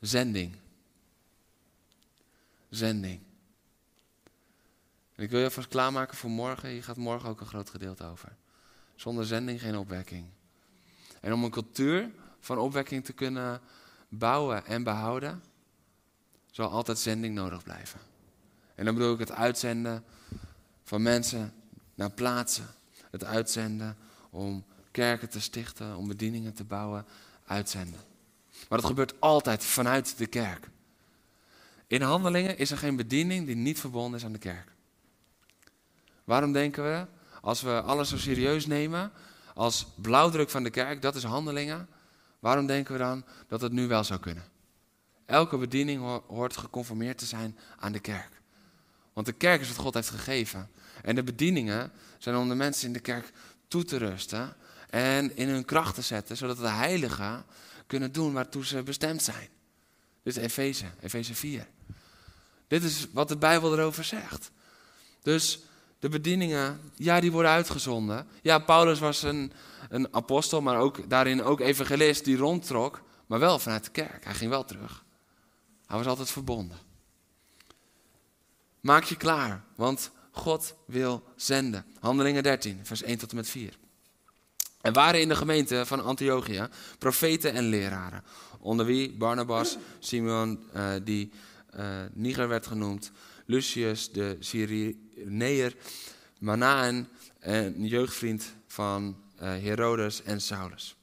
zending. 0.00 0.56
Zending. 2.68 3.20
En 5.14 5.22
ik 5.22 5.30
wil 5.30 5.40
je 5.40 5.50
vast 5.50 5.68
klaarmaken 5.68 6.16
voor 6.16 6.30
morgen. 6.30 6.70
Je 6.70 6.82
gaat 6.82 6.96
morgen 6.96 7.28
ook 7.28 7.40
een 7.40 7.46
groot 7.46 7.70
gedeelte 7.70 8.04
over. 8.04 8.36
Zonder 8.94 9.26
zending 9.26 9.60
geen 9.60 9.76
opwekking. 9.76 10.26
En 11.24 11.32
om 11.32 11.44
een 11.44 11.50
cultuur 11.50 12.10
van 12.40 12.58
opwekking 12.58 13.04
te 13.04 13.12
kunnen 13.12 13.60
bouwen 14.08 14.66
en 14.66 14.82
behouden, 14.82 15.42
zal 16.50 16.70
altijd 16.70 16.98
zending 16.98 17.34
nodig 17.34 17.62
blijven. 17.62 18.00
En 18.74 18.84
dan 18.84 18.94
bedoel 18.94 19.12
ik 19.12 19.18
het 19.18 19.32
uitzenden 19.32 20.04
van 20.82 21.02
mensen 21.02 21.54
naar 21.94 22.10
plaatsen. 22.10 22.66
Het 23.10 23.24
uitzenden 23.24 23.96
om 24.30 24.64
kerken 24.90 25.28
te 25.28 25.40
stichten, 25.40 25.96
om 25.96 26.08
bedieningen 26.08 26.54
te 26.54 26.64
bouwen, 26.64 27.06
uitzenden. 27.46 28.00
Maar 28.68 28.78
dat 28.78 28.86
gebeurt 28.86 29.20
altijd 29.20 29.64
vanuit 29.64 30.18
de 30.18 30.26
kerk. 30.26 30.68
In 31.86 32.02
handelingen 32.02 32.58
is 32.58 32.70
er 32.70 32.78
geen 32.78 32.96
bediening 32.96 33.46
die 33.46 33.56
niet 33.56 33.80
verbonden 33.80 34.18
is 34.18 34.24
aan 34.24 34.32
de 34.32 34.38
kerk. 34.38 34.72
Waarom 36.24 36.52
denken 36.52 36.84
we, 36.84 37.06
als 37.40 37.62
we 37.62 37.82
alles 37.82 38.08
zo 38.08 38.18
serieus 38.18 38.66
nemen, 38.66 39.12
als 39.54 39.86
blauwdruk 39.94 40.50
van 40.50 40.62
de 40.62 40.70
kerk, 40.70 41.02
dat 41.02 41.14
is 41.14 41.24
handelingen, 41.24 41.88
waarom 42.38 42.66
denken 42.66 42.92
we 42.92 42.98
dan 42.98 43.24
dat 43.48 43.60
het 43.60 43.72
nu 43.72 43.86
wel 43.86 44.04
zou 44.04 44.20
kunnen? 44.20 44.44
Elke 45.26 45.56
bediening 45.56 46.22
hoort 46.26 46.56
geconformeerd 46.56 47.18
te 47.18 47.26
zijn 47.26 47.58
aan 47.78 47.92
de 47.92 48.00
kerk. 48.00 48.42
Want 49.12 49.26
de 49.26 49.32
kerk 49.32 49.60
is 49.60 49.68
wat 49.68 49.76
God 49.76 49.94
heeft 49.94 50.10
gegeven. 50.10 50.70
En 51.02 51.14
de 51.14 51.22
bedieningen 51.22 51.92
zijn 52.18 52.36
om 52.36 52.48
de 52.48 52.54
mensen 52.54 52.86
in 52.86 52.92
de 52.92 53.00
kerk 53.00 53.32
toe 53.68 53.84
te 53.84 53.96
rusten 53.96 54.56
en 54.90 55.36
in 55.36 55.48
hun 55.48 55.64
kracht 55.64 55.94
te 55.94 56.02
zetten, 56.02 56.36
zodat 56.36 56.56
de 56.56 56.68
heiligen 56.68 57.44
kunnen 57.86 58.12
doen 58.12 58.32
waartoe 58.32 58.66
ze 58.66 58.82
bestemd 58.82 59.22
zijn. 59.22 59.48
Dit 60.22 60.36
is 60.36 60.42
Efeze, 60.42 60.86
Efeze 61.00 61.34
4. 61.34 61.66
Dit 62.68 62.82
is 62.82 63.06
wat 63.12 63.28
de 63.28 63.36
Bijbel 63.36 63.72
erover 63.72 64.04
zegt. 64.04 64.50
Dus 65.22 65.60
de 65.98 66.08
bedieningen, 66.08 66.80
ja, 66.96 67.20
die 67.20 67.32
worden 67.32 67.50
uitgezonden. 67.50 68.26
Ja, 68.42 68.58
Paulus 68.58 68.98
was 68.98 69.22
een, 69.22 69.52
een 69.88 70.14
apostel, 70.14 70.60
maar 70.60 70.78
ook 70.78 71.10
daarin 71.10 71.42
ook 71.42 71.60
evangelist 71.60 72.24
die 72.24 72.36
rondtrok, 72.36 73.02
maar 73.26 73.38
wel 73.38 73.58
vanuit 73.58 73.84
de 73.84 73.90
kerk. 73.90 74.24
Hij 74.24 74.34
ging 74.34 74.50
wel 74.50 74.64
terug. 74.64 75.04
Hij 75.86 75.96
was 75.96 76.06
altijd 76.06 76.30
verbonden. 76.30 76.78
Maak 78.80 79.04
je 79.04 79.16
klaar, 79.16 79.64
want 79.76 80.10
God 80.30 80.74
wil 80.86 81.22
zenden. 81.36 81.84
Handelingen 82.00 82.42
13, 82.42 82.80
vers 82.82 83.02
1 83.02 83.18
tot 83.18 83.30
en 83.30 83.36
met 83.36 83.48
4. 83.48 83.78
Er 84.80 84.92
waren 84.92 85.20
in 85.20 85.28
de 85.28 85.36
gemeente 85.36 85.86
van 85.86 86.04
Antiochia 86.04 86.68
profeten 86.98 87.52
en 87.52 87.64
leraren, 87.64 88.24
onder 88.60 88.86
wie 88.86 89.12
Barnabas, 89.12 89.76
Simeon, 89.98 90.60
uh, 90.76 90.90
die 91.02 91.30
uh, 91.76 91.86
Niger 92.12 92.48
werd 92.48 92.66
genoemd, 92.66 93.10
Lucius 93.46 94.12
de 94.12 94.36
Cyreneer, 95.14 95.74
Manaan, 96.38 97.08
een 97.40 97.86
jeugdvriend 97.86 98.54
van 98.66 99.16
uh, 99.36 99.42
Herodes 99.42 100.22
en 100.22 100.40
Saulus. 100.40 100.96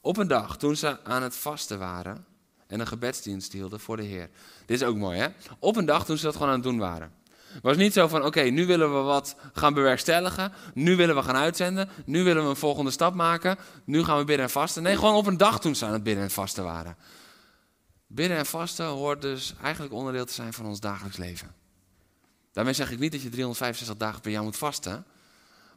Op 0.00 0.16
een 0.16 0.28
dag, 0.28 0.58
toen 0.58 0.76
ze 0.76 1.04
aan 1.04 1.22
het 1.22 1.36
vasten 1.36 1.78
waren 1.78 2.24
en 2.66 2.80
een 2.80 2.86
gebedsdienst 2.86 3.52
hielden 3.52 3.80
voor 3.80 3.96
de 3.96 4.02
Heer. 4.02 4.30
Dit 4.66 4.80
is 4.80 4.86
ook 4.86 4.96
mooi, 4.96 5.18
hè? 5.18 5.28
Op 5.58 5.76
een 5.76 5.84
dag 5.84 6.04
toen 6.04 6.16
ze 6.16 6.24
dat 6.24 6.32
gewoon 6.32 6.48
aan 6.48 6.54
het 6.54 6.62
doen 6.62 6.78
waren. 6.78 7.12
Het 7.52 7.62
was 7.62 7.76
niet 7.76 7.92
zo 7.92 8.08
van, 8.08 8.24
oké, 8.24 8.42
nu 8.42 8.66
willen 8.66 8.94
we 8.94 9.00
wat 9.00 9.36
gaan 9.52 9.74
bewerkstelligen. 9.74 10.52
Nu 10.74 10.96
willen 10.96 11.14
we 11.14 11.22
gaan 11.22 11.36
uitzenden. 11.36 11.88
Nu 12.04 12.24
willen 12.24 12.42
we 12.42 12.48
een 12.48 12.56
volgende 12.56 12.90
stap 12.90 13.14
maken. 13.14 13.58
Nu 13.84 14.04
gaan 14.04 14.18
we 14.18 14.24
bidden 14.24 14.44
en 14.44 14.50
vasten. 14.50 14.82
Nee, 14.82 14.96
gewoon 14.96 15.14
op 15.14 15.26
een 15.26 15.36
dag 15.36 15.60
toen 15.60 15.74
ze 15.74 15.86
aan 15.86 15.92
het 15.92 16.02
bidden 16.02 16.24
en 16.24 16.30
vasten 16.30 16.64
waren. 16.64 16.96
Bidden 18.06 18.36
en 18.36 18.46
vasten 18.46 18.86
hoort 18.86 19.22
dus 19.22 19.54
eigenlijk 19.62 19.94
onderdeel 19.94 20.24
te 20.24 20.32
zijn 20.32 20.52
van 20.52 20.66
ons 20.66 20.80
dagelijks 20.80 21.16
leven. 21.16 21.54
Daarmee 22.52 22.74
zeg 22.74 22.90
ik 22.90 22.98
niet 22.98 23.12
dat 23.12 23.22
je 23.22 23.28
365 23.28 23.96
dagen 23.96 24.20
per 24.20 24.30
jaar 24.30 24.42
moet 24.42 24.56
vasten. 24.56 25.04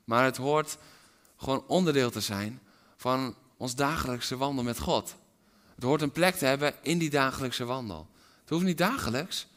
Maar 0.03 0.23
het 0.23 0.37
hoort 0.37 0.77
gewoon 1.37 1.67
onderdeel 1.67 2.11
te 2.11 2.21
zijn 2.21 2.61
van 2.97 3.35
ons 3.57 3.75
dagelijkse 3.75 4.37
wandel 4.37 4.63
met 4.63 4.79
God. 4.79 5.15
Het 5.75 5.83
hoort 5.83 6.01
een 6.01 6.11
plek 6.11 6.35
te 6.35 6.45
hebben 6.45 6.73
in 6.81 6.97
die 6.97 7.09
dagelijkse 7.09 7.65
wandel. 7.65 8.07
Het 8.41 8.49
hoeft 8.49 8.65
niet 8.65 8.77
dagelijks, 8.77 9.47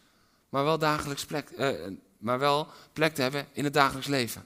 maar 0.48 0.64
wel 0.64 0.78
dagelijks 0.78 1.24
plek, 1.24 1.50
uh, 1.50 1.70
maar 2.18 2.38
wel 2.38 2.68
plek 2.92 3.14
te 3.14 3.22
hebben 3.22 3.46
in 3.52 3.64
het 3.64 3.72
dagelijks 3.72 4.08
leven. 4.08 4.44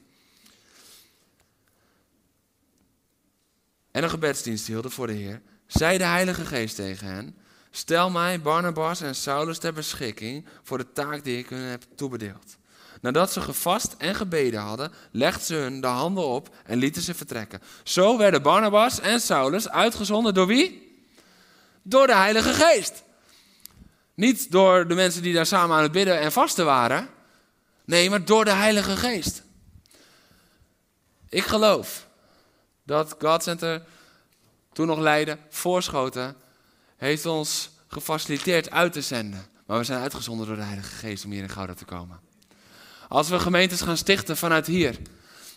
En 3.91 4.03
een 4.03 4.11
gebedsdienst 4.11 4.66
hielden 4.66 4.91
voor 4.91 5.07
de 5.07 5.12
Heer, 5.12 5.43
zei 5.66 5.99
de 5.99 6.05
Heilige 6.05 6.45
Geest 6.45 6.77
tegen 6.77 7.07
hen: 7.07 7.37
Stel 7.71 8.11
mij, 8.11 8.41
Barnabas 8.41 9.01
en 9.01 9.14
Saulus 9.14 9.59
ter 9.59 9.73
beschikking 9.73 10.47
voor 10.62 10.79
de 10.79 10.93
taak 10.93 11.25
die 11.25 11.39
ik 11.39 11.49
hun 11.49 11.61
heb 11.61 11.85
toebedeeld. 11.95 12.59
Nadat 13.01 13.32
ze 13.32 13.40
gevast 13.40 13.94
en 13.98 14.14
gebeden 14.14 14.61
hadden, 14.61 14.92
legden 15.11 15.44
ze 15.44 15.55
hun 15.55 15.80
de 15.80 15.86
handen 15.86 16.24
op 16.24 16.55
en 16.64 16.78
lieten 16.78 17.03
ze 17.03 17.14
vertrekken. 17.14 17.62
Zo 17.82 18.18
werden 18.18 18.42
Barnabas 18.42 19.01
en 19.01 19.20
Saulus 19.20 19.68
uitgezonden 19.68 20.34
door 20.34 20.46
wie? 20.46 20.98
Door 21.82 22.07
de 22.07 22.14
Heilige 22.14 22.53
Geest. 22.53 23.03
Niet 24.14 24.51
door 24.51 24.88
de 24.88 24.94
mensen 24.94 25.22
die 25.22 25.34
daar 25.34 25.46
samen 25.46 25.76
aan 25.76 25.82
het 25.82 25.92
bidden 25.92 26.20
en 26.20 26.32
vasten 26.32 26.64
waren. 26.64 27.09
Nee, 27.84 28.11
maar 28.11 28.24
door 28.24 28.44
de 28.44 28.53
Heilige 28.53 28.96
Geest. 28.96 29.42
Ik 31.28 31.44
geloof 31.44 32.07
dat 32.82 33.16
God 33.18 33.42
Center 33.42 33.82
toen 34.72 34.86
nog 34.86 34.98
leidde, 34.98 35.38
voorschoten, 35.48 36.36
heeft 36.96 37.26
ons 37.26 37.70
gefaciliteerd 37.88 38.70
uit 38.70 38.92
te 38.92 39.03
zenden. 39.03 39.46
Maar 39.66 39.78
we 39.78 39.84
zijn 39.84 40.01
uitgezonden 40.01 40.46
door 40.46 40.57
de 40.57 40.62
Heilige 40.62 40.94
Geest 40.94 41.24
om 41.24 41.30
hier 41.30 41.42
in 41.42 41.48
Gouda 41.48 41.74
te 41.74 41.84
komen. 41.84 42.20
Als 43.11 43.29
we 43.29 43.39
gemeentes 43.39 43.81
gaan 43.81 43.97
stichten 43.97 44.37
vanuit 44.37 44.67
hier, 44.67 44.97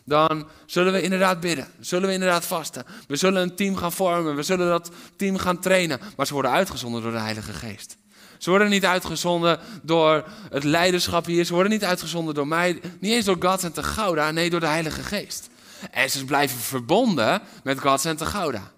dan 0.05 0.47
zullen 0.65 0.93
we 0.93 1.01
inderdaad 1.01 1.39
bidden. 1.39 1.67
Zullen 1.79 2.07
we 2.07 2.13
inderdaad 2.13 2.45
vasten. 2.45 2.85
We 3.07 3.15
zullen 3.15 3.41
een 3.41 3.55
team 3.55 3.75
gaan 3.75 3.91
vormen. 3.91 4.35
We 4.35 4.43
zullen 4.43 4.67
dat 4.67 4.91
team 5.15 5.37
gaan 5.37 5.59
trainen. 5.59 5.99
Maar 6.15 6.27
ze 6.27 6.33
worden 6.33 6.51
uitgezonden 6.51 7.01
door 7.01 7.11
de 7.11 7.17
Heilige 7.17 7.53
Geest. 7.53 7.97
Ze 8.37 8.49
worden 8.49 8.69
niet 8.69 8.85
uitgezonden 8.85 9.59
door 9.81 10.23
het 10.49 10.63
leiderschap 10.63 11.25
hier. 11.25 11.45
Ze 11.45 11.53
worden 11.53 11.71
niet 11.71 11.83
uitgezonden 11.83 12.33
door 12.33 12.47
mij. 12.47 12.81
Niet 12.99 13.13
eens 13.13 13.25
door 13.25 13.37
God 13.39 13.63
en 13.63 13.73
te 13.73 13.83
Gouda. 13.83 14.31
Nee, 14.31 14.49
door 14.49 14.59
de 14.59 14.65
Heilige 14.65 15.03
Geest. 15.03 15.49
En 15.91 16.09
ze 16.09 16.25
blijven 16.25 16.59
verbonden 16.59 17.41
met 17.63 17.79
God 17.79 18.05
en 18.05 18.17
te 18.17 18.25
Gouda. 18.25 18.71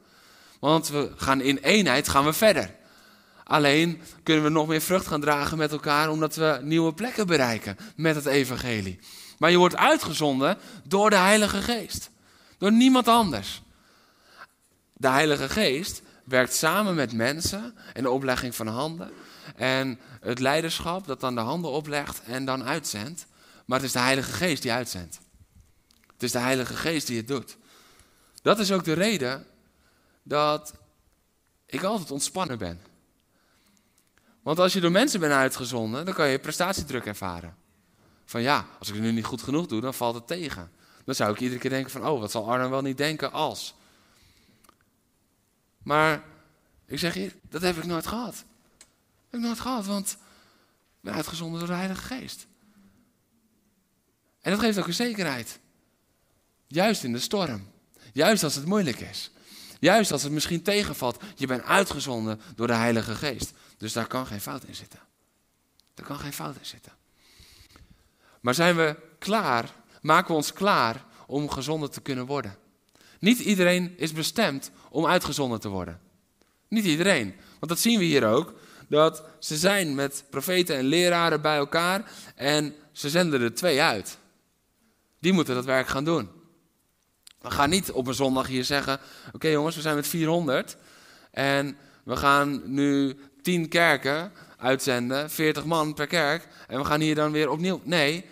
Want 0.59 0.89
we 0.89 1.11
gaan 1.15 1.41
in 1.41 1.57
eenheid 1.57 2.09
gaan 2.09 2.25
we 2.25 2.33
verder. 2.33 2.75
Alleen 3.47 4.01
kunnen 4.23 4.43
we 4.43 4.49
nog 4.49 4.67
meer 4.67 4.81
vrucht 4.81 5.07
gaan 5.07 5.21
dragen 5.21 5.57
met 5.57 5.71
elkaar 5.71 6.09
omdat 6.09 6.35
we 6.35 6.59
nieuwe 6.61 6.93
plekken 6.93 7.27
bereiken 7.27 7.77
met 7.95 8.15
het 8.15 8.25
evangelie. 8.25 8.99
Maar 9.37 9.51
je 9.51 9.57
wordt 9.57 9.75
uitgezonden 9.75 10.57
door 10.83 11.09
de 11.09 11.15
Heilige 11.15 11.61
Geest. 11.61 12.09
Door 12.57 12.71
niemand 12.71 13.07
anders. 13.07 13.61
De 14.93 15.09
Heilige 15.09 15.49
Geest 15.49 16.01
werkt 16.23 16.53
samen 16.53 16.95
met 16.95 17.13
mensen 17.13 17.75
en 17.93 18.03
de 18.03 18.09
oplegging 18.09 18.55
van 18.55 18.67
handen. 18.67 19.11
En 19.55 19.99
het 20.21 20.39
leiderschap 20.39 21.07
dat 21.07 21.19
dan 21.19 21.35
de 21.35 21.41
handen 21.41 21.71
oplegt 21.71 22.21
en 22.23 22.45
dan 22.45 22.63
uitzendt. 22.63 23.25
Maar 23.65 23.77
het 23.77 23.87
is 23.87 23.93
de 23.93 23.99
Heilige 23.99 24.31
Geest 24.31 24.61
die 24.61 24.71
uitzendt. 24.71 25.19
Het 26.13 26.23
is 26.23 26.31
de 26.31 26.39
Heilige 26.39 26.73
Geest 26.73 27.07
die 27.07 27.17
het 27.17 27.27
doet. 27.27 27.57
Dat 28.41 28.59
is 28.59 28.71
ook 28.71 28.83
de 28.83 28.93
reden 28.93 29.45
dat 30.23 30.73
ik 31.65 31.83
altijd 31.83 32.11
ontspannen 32.11 32.57
ben. 32.57 32.93
Want 34.45 34.59
als 34.59 34.73
je 34.73 34.79
door 34.79 34.91
mensen 34.91 35.19
bent 35.19 35.33
uitgezonden, 35.33 36.05
dan 36.05 36.13
kan 36.13 36.27
je 36.27 36.39
prestatiedruk 36.39 37.05
ervaren. 37.05 37.55
Van 38.25 38.41
ja, 38.41 38.65
als 38.79 38.87
ik 38.87 38.93
het 38.93 39.03
nu 39.03 39.11
niet 39.11 39.25
goed 39.25 39.41
genoeg 39.41 39.67
doe, 39.67 39.81
dan 39.81 39.93
valt 39.93 40.15
het 40.15 40.27
tegen. 40.27 40.71
Dan 41.05 41.15
zou 41.15 41.33
ik 41.33 41.39
iedere 41.39 41.59
keer 41.59 41.69
denken 41.69 41.91
van, 41.91 42.07
oh, 42.07 42.19
wat 42.19 42.31
zal 42.31 42.51
Arno 42.51 42.69
wel 42.69 42.81
niet 42.81 42.97
denken 42.97 43.31
als. 43.31 43.75
Maar 45.83 46.23
ik 46.85 46.99
zeg 46.99 47.13
je, 47.13 47.31
dat 47.49 47.61
heb 47.61 47.77
ik 47.77 47.85
nooit 47.85 48.07
gehad. 48.07 48.33
Dat 48.33 48.45
heb 49.29 49.39
ik 49.39 49.45
nooit 49.45 49.59
gehad, 49.59 49.85
want 49.85 50.11
ik 50.11 51.01
ben 51.01 51.13
uitgezonden 51.13 51.59
door 51.59 51.67
de 51.67 51.75
Heilige 51.75 52.01
Geest. 52.01 52.47
En 54.41 54.51
dat 54.51 54.59
geeft 54.59 54.77
ook 54.77 54.87
een 54.87 54.93
zekerheid. 54.93 55.59
Juist 56.67 57.03
in 57.03 57.11
de 57.11 57.19
storm. 57.19 57.67
Juist 58.13 58.43
als 58.43 58.55
het 58.55 58.65
moeilijk 58.65 58.99
is. 58.99 59.31
Juist 59.79 60.11
als 60.11 60.23
het 60.23 60.31
misschien 60.31 60.61
tegenvalt, 60.61 61.23
je 61.35 61.47
bent 61.47 61.63
uitgezonden 61.63 62.41
door 62.55 62.67
de 62.67 62.73
Heilige 62.73 63.15
Geest. 63.15 63.53
Dus 63.77 63.93
daar 63.93 64.07
kan 64.07 64.25
geen 64.25 64.41
fout 64.41 64.63
in 64.63 64.75
zitten. 64.75 64.99
Daar 65.93 66.05
kan 66.05 66.19
geen 66.19 66.33
fout 66.33 66.55
in 66.55 66.65
zitten. 66.65 66.91
Maar 68.41 68.53
zijn 68.53 68.75
we 68.75 68.95
klaar, 69.19 69.73
maken 70.01 70.27
we 70.27 70.33
ons 70.33 70.53
klaar 70.53 71.05
om 71.27 71.49
gezonden 71.49 71.91
te 71.91 72.01
kunnen 72.01 72.25
worden? 72.25 72.57
Niet 73.19 73.39
iedereen 73.39 73.97
is 73.97 74.13
bestemd 74.13 74.71
om 74.89 75.05
uitgezonden 75.05 75.59
te 75.59 75.69
worden. 75.69 75.99
Niet 76.67 76.85
iedereen. 76.85 77.35
Want 77.59 77.71
dat 77.71 77.79
zien 77.79 77.99
we 77.99 78.05
hier 78.05 78.25
ook. 78.25 78.53
Dat 78.87 79.23
ze 79.39 79.57
zijn 79.57 79.95
met 79.95 80.23
profeten 80.29 80.75
en 80.75 80.85
leraren 80.85 81.41
bij 81.41 81.57
elkaar 81.57 82.11
en 82.35 82.75
ze 82.91 83.09
zenden 83.09 83.41
er 83.41 83.53
twee 83.53 83.81
uit. 83.81 84.17
Die 85.19 85.33
moeten 85.33 85.55
dat 85.55 85.65
werk 85.65 85.87
gaan 85.87 86.03
doen. 86.03 86.29
We 87.41 87.51
gaan 87.51 87.69
niet 87.69 87.91
op 87.91 88.07
een 88.07 88.13
zondag 88.13 88.47
hier 88.47 88.63
zeggen: 88.63 88.99
Oké 89.31 89.47
jongens, 89.47 89.75
we 89.75 89.81
zijn 89.81 89.95
met 89.95 90.07
400 90.07 90.77
en 91.31 91.77
we 92.03 92.15
gaan 92.15 92.61
nu 92.65 93.19
10 93.45 93.69
kerken 93.69 94.31
uitzenden, 94.57 95.29
40 95.29 95.65
man 95.65 95.93
per 95.93 96.07
kerk 96.07 96.47
en 96.67 96.79
we 96.79 96.85
gaan 96.85 96.99
hier 96.99 97.15
dan 97.15 97.31
weer 97.31 97.49
opnieuw. 97.49 97.81
Nee, 97.83 98.25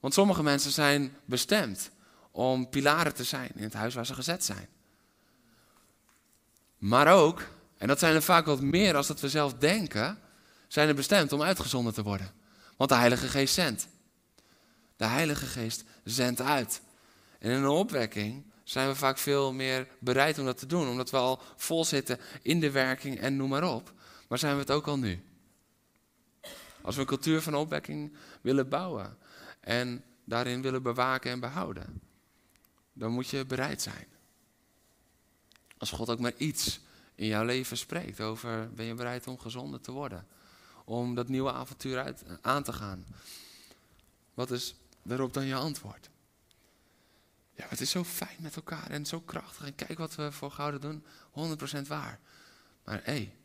want 0.00 0.14
sommige 0.14 0.42
mensen 0.42 0.70
zijn 0.70 1.16
bestemd 1.24 1.90
om 2.30 2.68
pilaren 2.68 3.14
te 3.14 3.24
zijn 3.24 3.50
in 3.54 3.62
het 3.62 3.72
huis 3.72 3.94
waar 3.94 4.06
ze 4.06 4.14
gezet 4.14 4.44
zijn. 4.44 4.68
Maar 6.78 7.12
ook, 7.12 7.42
en 7.78 7.88
dat 7.88 7.98
zijn 7.98 8.14
er 8.14 8.22
vaak 8.22 8.46
wat 8.46 8.60
meer 8.60 8.96
als 8.96 9.06
dat 9.06 9.20
we 9.20 9.28
zelf 9.28 9.54
denken, 9.54 10.18
zijn 10.68 10.88
er 10.88 10.94
bestemd 10.94 11.32
om 11.32 11.42
uitgezonden 11.42 11.94
te 11.94 12.02
worden. 12.02 12.32
Want 12.76 12.90
de 12.90 12.96
Heilige 12.96 13.28
Geest 13.28 13.54
zendt. 13.54 13.88
De 14.96 15.06
Heilige 15.06 15.46
Geest 15.46 15.84
zendt 16.04 16.40
uit. 16.40 16.80
En 17.38 17.50
in 17.50 17.56
een 17.56 17.66
opwekking 17.66 18.44
zijn 18.64 18.88
we 18.88 18.94
vaak 18.94 19.18
veel 19.18 19.52
meer 19.52 19.88
bereid 19.98 20.38
om 20.38 20.44
dat 20.44 20.58
te 20.58 20.66
doen, 20.66 20.88
omdat 20.88 21.10
we 21.10 21.16
al 21.16 21.40
vol 21.56 21.84
zitten 21.84 22.18
in 22.42 22.60
de 22.60 22.70
werking 22.70 23.18
en 23.18 23.36
noem 23.36 23.48
maar 23.48 23.74
op. 23.74 23.92
Maar 24.28 24.38
zijn 24.38 24.54
we 24.54 24.60
het 24.60 24.70
ook 24.70 24.86
al 24.86 24.98
nu? 24.98 25.24
Als 26.82 26.94
we 26.94 27.00
een 27.00 27.06
cultuur 27.06 27.42
van 27.42 27.54
opwekking 27.54 28.16
willen 28.40 28.68
bouwen 28.68 29.18
en 29.60 30.04
daarin 30.24 30.62
willen 30.62 30.82
bewaken 30.82 31.30
en 31.30 31.40
behouden, 31.40 32.00
dan 32.92 33.12
moet 33.12 33.28
je 33.28 33.46
bereid 33.46 33.82
zijn. 33.82 34.06
Als 35.78 35.90
God 35.90 36.10
ook 36.10 36.18
maar 36.18 36.34
iets 36.36 36.80
in 37.14 37.26
jouw 37.26 37.44
leven 37.44 37.76
spreekt 37.76 38.20
over 38.20 38.70
ben 38.74 38.86
je 38.86 38.94
bereid 38.94 39.26
om 39.26 39.38
gezonder 39.38 39.80
te 39.80 39.92
worden, 39.92 40.26
om 40.84 41.14
dat 41.14 41.28
nieuwe 41.28 41.52
avontuur 41.52 42.02
uit, 42.02 42.24
aan 42.40 42.62
te 42.62 42.72
gaan. 42.72 43.06
Wat 44.34 44.50
is 44.50 44.74
daarop 45.02 45.34
dan 45.34 45.44
je 45.44 45.54
antwoord? 45.54 46.10
Ja, 47.54 47.66
het 47.68 47.80
is 47.80 47.90
zo 47.90 48.04
fijn 48.04 48.36
met 48.38 48.56
elkaar 48.56 48.90
en 48.90 49.06
zo 49.06 49.20
krachtig. 49.20 49.66
En 49.66 49.74
kijk 49.74 49.98
wat 49.98 50.14
we 50.14 50.32
voor 50.32 50.50
Gouden 50.50 50.80
doen. 50.80 51.04
100% 51.82 51.86
waar. 51.86 52.20
Maar 52.84 53.00
hé, 53.04 53.12
hey, 53.12 53.36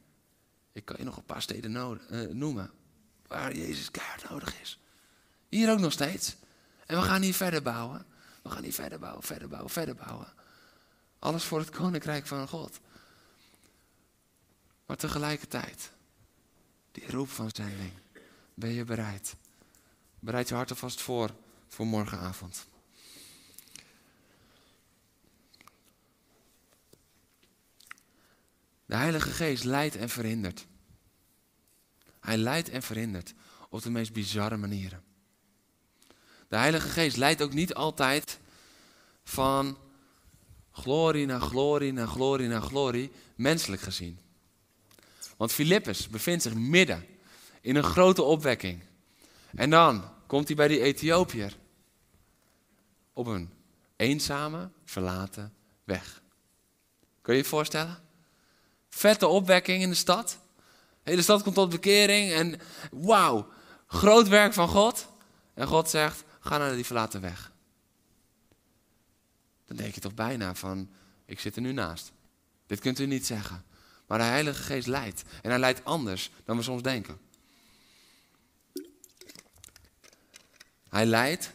ik 0.72 0.86
kan 0.86 0.95
je 0.99 1.03
nog 1.03 1.18
een 1.18 1.24
paar 1.24 1.41
steden 1.41 1.99
uh, 2.10 2.22
noemen 2.28 2.72
waar 3.28 3.55
Jezus 3.55 3.91
keihard 3.91 4.30
nodig 4.30 4.62
is. 4.62 4.80
Hier 5.49 5.72
ook 5.72 5.80
nog 5.80 5.91
steeds. 5.91 6.36
En 6.86 6.99
we 6.99 7.03
gaan 7.03 7.22
hier 7.22 7.34
verder 7.34 7.62
bouwen. 7.62 8.05
We 8.41 8.49
gaan 8.49 8.64
hier 8.64 8.74
verder 8.74 8.99
bouwen, 8.99 9.24
verder 9.24 9.47
bouwen, 9.47 9.72
verder 9.72 9.95
bouwen. 9.95 10.28
Alles 11.20 11.43
voor 11.43 11.60
het 11.60 11.70
koninkrijk 11.70 12.28
van 12.28 12.47
God. 12.47 12.80
Maar 14.86 14.97
tegelijkertijd, 14.97 15.91
die 16.91 17.12
roep 17.12 17.30
van 17.30 17.49
zending. 17.53 17.91
Ben 18.53 18.70
je 18.70 18.84
bereid? 18.84 19.36
Bereid 20.20 20.49
je 20.49 20.55
hart 20.55 20.70
alvast 20.70 21.01
voor, 21.01 21.36
voor 21.68 21.86
morgenavond. 21.88 22.68
De 28.90 28.96
Heilige 28.96 29.30
Geest 29.30 29.64
leidt 29.64 29.96
en 29.96 30.10
verhindert. 30.10 30.68
Hij 32.20 32.38
leidt 32.38 32.70
en 32.70 32.82
verhindert 32.82 33.34
op 33.70 33.82
de 33.82 33.90
meest 33.90 34.14
bizarre 34.14 34.58
manieren. 34.58 35.04
De 36.48 36.56
Heilige 36.56 36.88
Geest 36.88 37.18
leidt 37.18 37.42
ook 37.42 37.54
niet 37.54 37.74
altijd 37.74 38.40
van 39.24 39.78
glorie 40.72 41.26
naar 41.26 41.42
glorie 41.42 41.92
naar 41.92 42.08
glorie 42.08 42.48
naar 42.48 42.62
glorie, 42.62 43.12
menselijk 43.36 43.82
gezien. 43.82 44.20
Want 45.38 45.52
Filippus 45.52 46.08
bevindt 46.08 46.44
zich 46.44 46.54
midden 46.54 47.06
in 47.62 47.76
een 47.76 47.84
grote 47.84 48.24
opwekking. 48.24 48.84
En 49.56 49.70
dan 49.70 50.04
komt 50.28 50.48
hij 50.48 50.56
bij 50.56 50.68
die 50.68 50.82
Ethiopiër 50.82 51.58
op 53.14 53.28
een 53.28 53.54
eenzame, 53.96 54.70
verlaten 54.86 55.54
weg. 55.84 56.22
Kun 57.22 57.34
je 57.34 57.42
je 57.42 57.48
voorstellen? 57.48 58.08
Vette 58.90 59.28
opwekking 59.28 59.82
in 59.82 59.90
de 59.90 59.96
stad. 59.96 60.38
De 61.04 61.10
hele 61.10 61.22
stad 61.22 61.44
komt 61.44 61.56
tot 61.56 61.70
bekering 61.70 62.32
en 62.32 62.60
wauw, 62.92 63.48
groot 63.88 64.28
werk 64.28 64.54
van 64.54 64.68
God. 64.68 65.08
En 65.54 65.68
God 65.68 65.90
zegt, 65.90 66.24
ga 66.40 66.58
naar 66.58 66.76
die 66.76 66.86
verlaten 66.86 67.22
weg. 67.22 67.52
Dan 69.66 69.78
denk 69.78 69.96
je 69.96 70.02
toch 70.02 70.14
bijna 70.14 70.56
van, 70.56 70.90
ik 71.26 71.40
zit 71.40 71.56
er 71.56 71.62
nu 71.62 71.72
naast. 71.72 72.12
Dit 72.68 72.80
kunt 72.80 73.00
u 73.00 73.06
niet 73.06 73.26
zeggen. 73.26 73.64
Maar 74.08 74.18
de 74.18 74.24
Heilige 74.24 74.64
Geest 74.64 74.88
leidt. 74.88 75.24
En 75.42 75.50
hij 75.50 75.60
leidt 75.60 75.86
anders 75.86 76.32
dan 76.46 76.58
we 76.58 76.64
soms 76.64 76.82
denken. 76.82 77.20
Hij 80.90 81.06
leidt 81.06 81.52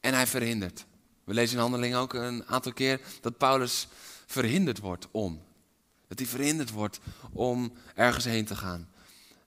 en 0.00 0.14
hij 0.14 0.26
verhindert. 0.26 0.84
We 1.24 1.34
lezen 1.34 1.56
in 1.56 1.62
Handelingen 1.62 1.98
ook 1.98 2.14
een 2.14 2.46
aantal 2.46 2.72
keer 2.72 3.00
dat 3.20 3.38
Paulus 3.38 3.88
verhinderd 4.26 4.78
wordt 4.78 5.08
om. 5.10 5.42
Dat 6.12 6.20
hij 6.20 6.30
verhinderd 6.30 6.70
wordt 6.70 7.00
om 7.30 7.72
ergens 7.94 8.24
heen 8.24 8.44
te 8.44 8.56
gaan. 8.56 8.88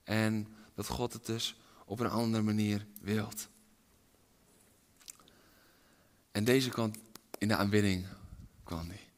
En 0.04 0.46
dat 0.74 0.86
God 0.86 1.12
het 1.12 1.26
dus 1.26 1.56
op 1.84 2.00
een 2.00 2.10
andere 2.10 2.42
manier 2.42 2.86
wilt. 3.00 3.48
En 6.32 6.44
deze 6.44 6.68
kant 6.68 6.98
in 7.38 7.48
de 7.48 7.56
aanbidding 7.56 8.06
kwam 8.64 8.88
hij. 8.88 9.08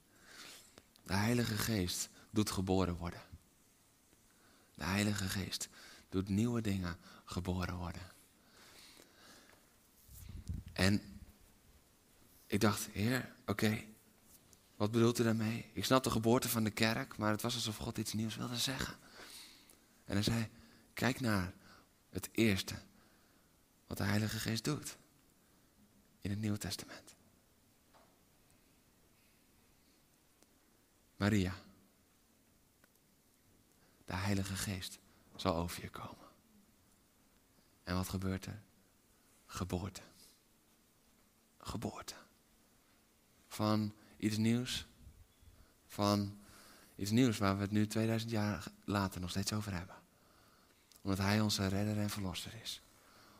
De 1.02 1.12
Heilige 1.12 1.56
Geest 1.56 2.08
doet 2.30 2.50
geboren 2.50 2.96
worden. 2.96 3.22
De 4.74 4.84
Heilige 4.84 5.28
Geest 5.28 5.68
doet 6.08 6.28
nieuwe 6.28 6.60
dingen 6.60 6.96
geboren 7.24 7.76
worden. 7.76 8.02
En 10.72 11.02
ik 12.46 12.60
dacht, 12.60 12.88
Heer, 12.92 13.34
oké, 13.46 13.84
wat 14.78 14.90
bedoelt 14.90 15.18
u 15.18 15.24
daarmee? 15.24 15.70
Ik 15.72 15.84
snap 15.84 16.04
de 16.04 16.10
geboorte 16.10 16.48
van 16.48 16.64
de 16.64 16.70
kerk, 16.70 17.16
maar 17.16 17.30
het 17.30 17.42
was 17.42 17.54
alsof 17.54 17.76
God 17.76 17.98
iets 17.98 18.12
nieuws 18.12 18.36
wilde 18.36 18.56
zeggen. 18.56 18.96
En 20.04 20.14
hij 20.14 20.22
zei, 20.22 20.48
kijk 20.92 21.20
naar 21.20 21.54
het 22.08 22.28
eerste 22.32 22.74
wat 23.86 23.96
de 23.96 24.04
Heilige 24.04 24.38
Geest 24.38 24.64
doet 24.64 24.96
in 26.20 26.30
het 26.30 26.38
Nieuwe 26.38 26.58
Testament. 26.58 27.14
Maria, 31.16 31.54
de 34.04 34.14
Heilige 34.14 34.56
Geest 34.56 34.98
zal 35.36 35.56
over 35.56 35.82
je 35.82 35.90
komen. 35.90 36.26
En 37.82 37.94
wat 37.94 38.08
gebeurt 38.08 38.46
er? 38.46 38.62
Geboorte. 39.46 40.02
Geboorte. 41.58 42.14
Van 43.48 43.92
iets 44.18 44.36
nieuws. 44.36 44.86
Van 45.86 46.38
iets 46.96 47.10
nieuws 47.10 47.38
waar 47.38 47.56
we 47.56 47.62
het 47.62 47.70
nu 47.70 47.86
2000 47.86 48.30
jaar 48.30 48.64
later 48.84 49.20
nog 49.20 49.30
steeds 49.30 49.52
over 49.52 49.72
hebben. 49.72 49.96
Omdat 51.02 51.18
Hij 51.18 51.40
onze 51.40 51.66
redder 51.66 51.98
en 51.98 52.10
verlosser 52.10 52.54
is. 52.62 52.82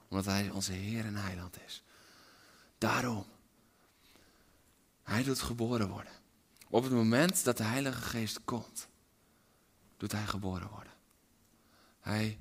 Omdat 0.09 0.25
Hij 0.25 0.51
onze 0.51 0.73
Heer 0.73 1.05
en 1.05 1.17
Heiland 1.17 1.57
is. 1.67 1.83
Daarom. 2.79 3.25
Hij 5.03 5.23
doet 5.23 5.41
geboren 5.41 5.89
worden. 5.89 6.13
Op 6.69 6.83
het 6.83 6.93
moment 6.93 7.45
dat 7.45 7.57
de 7.57 7.63
Heilige 7.63 8.01
Geest 8.01 8.45
komt, 8.45 8.89
doet 9.97 10.13
Hij 10.13 10.27
geboren 10.27 10.69
worden. 10.69 10.93
Hij 12.01 12.39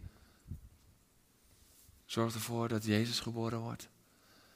zorgt 2.05 2.35
ervoor 2.35 2.67
dat 2.67 2.85
Jezus 2.85 3.19
geboren 3.19 3.59
wordt. 3.59 3.89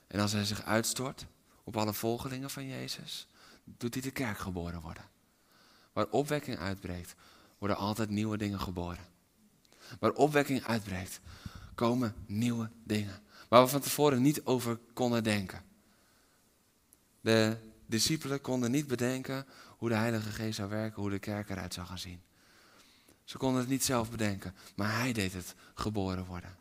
En 0.08 0.20
als 0.20 0.32
Hij 0.32 0.46
zich 0.46 0.62
uitstort 0.62 1.26
op 1.64 1.78
alle 1.78 1.94
volgelingen 1.94 2.50
van 2.50 2.68
Jezus, 2.68 3.28
doet 3.78 3.94
hij 3.94 4.04
de 4.04 4.12
kerk 4.12 4.38
geboren 4.38 4.82
worden. 4.82 5.10
Waar 5.94 6.08
opwekking 6.10 6.58
uitbreekt, 6.58 7.16
worden 7.58 7.78
altijd 7.78 8.10
nieuwe 8.10 8.38
dingen 8.38 8.60
geboren. 8.60 9.06
Waar 10.00 10.12
opwekking 10.12 10.64
uitbreekt, 10.64 11.20
komen 11.76 12.16
nieuwe 12.26 12.70
dingen. 12.84 13.22
Waar 13.50 13.64
we 13.64 13.70
van 13.70 13.82
tevoren 13.82 14.22
niet 14.22 14.46
over 14.46 14.80
konden 14.94 15.24
denken. 15.24 15.62
De 17.22 17.58
discipelen 17.86 18.42
konden 18.42 18.72
niet 18.72 18.88
bedenken 18.88 19.46
hoe 19.78 19.90
de 19.90 19.96
Heilige 19.96 20.30
Geest 20.30 20.56
zou 20.56 20.70
werken, 20.70 21.02
hoe 21.02 21.12
de 21.12 21.20
kerk 21.20 21.50
eruit 21.50 21.74
zou 21.74 21.88
gaan 21.88 22.00
zien. 22.00 22.22
Ze 23.24 23.38
konden 23.38 23.62
het 23.62 23.70
niet 23.70 23.84
zelf 23.84 24.12
bedenken, 24.12 24.56
maar 24.76 24.98
Hij 24.98 25.14
deed 25.14 25.34
het 25.34 25.56
geboren 25.74 26.26
worden. 26.26 26.58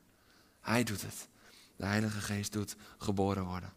Hij 0.61 0.85
doet 0.85 1.03
het. 1.03 1.29
De 1.77 1.87
Heilige 1.87 2.21
Geest 2.21 2.53
doet 2.53 2.77
geboren 2.99 3.45
worden. 3.45 3.73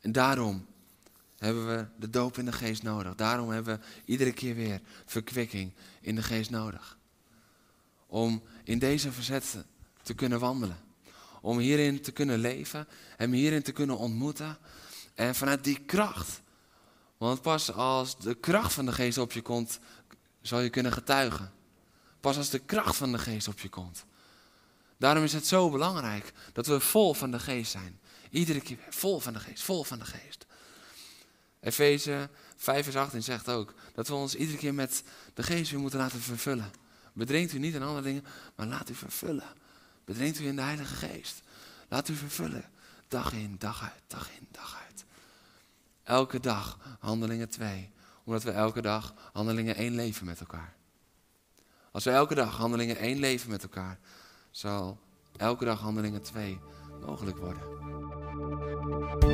En 0.00 0.12
daarom 0.12 0.66
hebben 1.44 1.76
we 1.76 1.86
de 1.96 2.10
doop 2.10 2.38
in 2.38 2.44
de 2.44 2.52
geest 2.52 2.82
nodig. 2.82 3.14
Daarom 3.14 3.50
hebben 3.50 3.78
we 3.78 3.84
iedere 4.04 4.32
keer 4.32 4.54
weer 4.54 4.80
verkwikking 5.04 5.72
in 6.00 6.14
de 6.14 6.22
geest 6.22 6.50
nodig. 6.50 6.98
Om 8.06 8.42
in 8.64 8.78
deze 8.78 9.12
verzetten 9.12 9.66
te 10.02 10.14
kunnen 10.14 10.40
wandelen. 10.40 10.78
Om 11.40 11.58
hierin 11.58 12.00
te 12.00 12.12
kunnen 12.12 12.38
leven. 12.38 12.88
Hem 13.16 13.32
hierin 13.32 13.62
te 13.62 13.72
kunnen 13.72 13.98
ontmoeten. 13.98 14.58
En 15.14 15.34
vanuit 15.34 15.64
die 15.64 15.78
kracht. 15.78 16.42
Want 17.16 17.42
pas 17.42 17.72
als 17.72 18.18
de 18.18 18.34
kracht 18.34 18.72
van 18.72 18.86
de 18.86 18.92
geest 18.92 19.18
op 19.18 19.32
je 19.32 19.42
komt, 19.42 19.78
zal 20.42 20.60
je 20.60 20.70
kunnen 20.70 20.92
getuigen. 20.92 21.52
Pas 22.20 22.36
als 22.36 22.50
de 22.50 22.58
kracht 22.58 22.96
van 22.96 23.12
de 23.12 23.18
geest 23.18 23.48
op 23.48 23.60
je 23.60 23.68
komt. 23.68 24.04
Daarom 24.96 25.24
is 25.24 25.32
het 25.32 25.46
zo 25.46 25.70
belangrijk 25.70 26.32
dat 26.52 26.66
we 26.66 26.80
vol 26.80 27.14
van 27.14 27.30
de 27.30 27.38
geest 27.38 27.70
zijn. 27.70 28.00
Iedere 28.30 28.60
keer 28.60 28.78
vol 28.90 29.20
van 29.20 29.32
de 29.32 29.40
geest, 29.40 29.62
vol 29.62 29.84
van 29.84 29.98
de 29.98 30.04
geest. 30.04 30.46
Efeze 31.64 32.28
5 32.56 32.84
vers 32.84 32.96
18 32.96 33.22
zegt 33.22 33.48
ook 33.48 33.74
dat 33.94 34.08
we 34.08 34.14
ons 34.14 34.34
iedere 34.34 34.58
keer 34.58 34.74
met 34.74 35.02
de 35.34 35.42
geest 35.42 35.70
weer 35.70 35.80
moeten 35.80 35.98
laten 35.98 36.20
vervullen. 36.20 36.70
Bedrinkt 37.12 37.52
u 37.52 37.58
niet 37.58 37.74
aan 37.74 37.82
andere 37.82 38.02
dingen, 38.02 38.24
maar 38.54 38.66
laat 38.66 38.90
u 38.90 38.94
vervullen. 38.94 39.48
Bedrinkt 40.04 40.40
u 40.40 40.46
in 40.46 40.56
de 40.56 40.62
Heilige 40.62 40.94
Geest. 40.94 41.42
Laat 41.88 42.08
u 42.08 42.14
vervullen. 42.14 42.64
Dag 43.08 43.32
in, 43.32 43.56
dag 43.58 43.82
uit, 43.82 44.02
dag 44.06 44.30
in, 44.40 44.48
dag 44.50 44.82
uit. 44.86 45.04
Elke 46.02 46.40
dag 46.40 46.78
handelingen 47.00 47.48
2. 47.48 47.90
Omdat 48.24 48.42
we 48.42 48.50
elke 48.50 48.82
dag 48.82 49.14
handelingen 49.32 49.74
1 49.74 49.94
leven 49.94 50.26
met 50.26 50.40
elkaar. 50.40 50.74
Als 51.90 52.04
we 52.04 52.10
elke 52.10 52.34
dag 52.34 52.56
handelingen 52.56 52.96
1 52.96 53.18
leven 53.18 53.50
met 53.50 53.62
elkaar, 53.62 53.98
zal 54.50 54.98
elke 55.36 55.64
dag 55.64 55.80
handelingen 55.80 56.22
2 56.22 56.60
mogelijk 57.00 57.36
worden. 57.36 59.33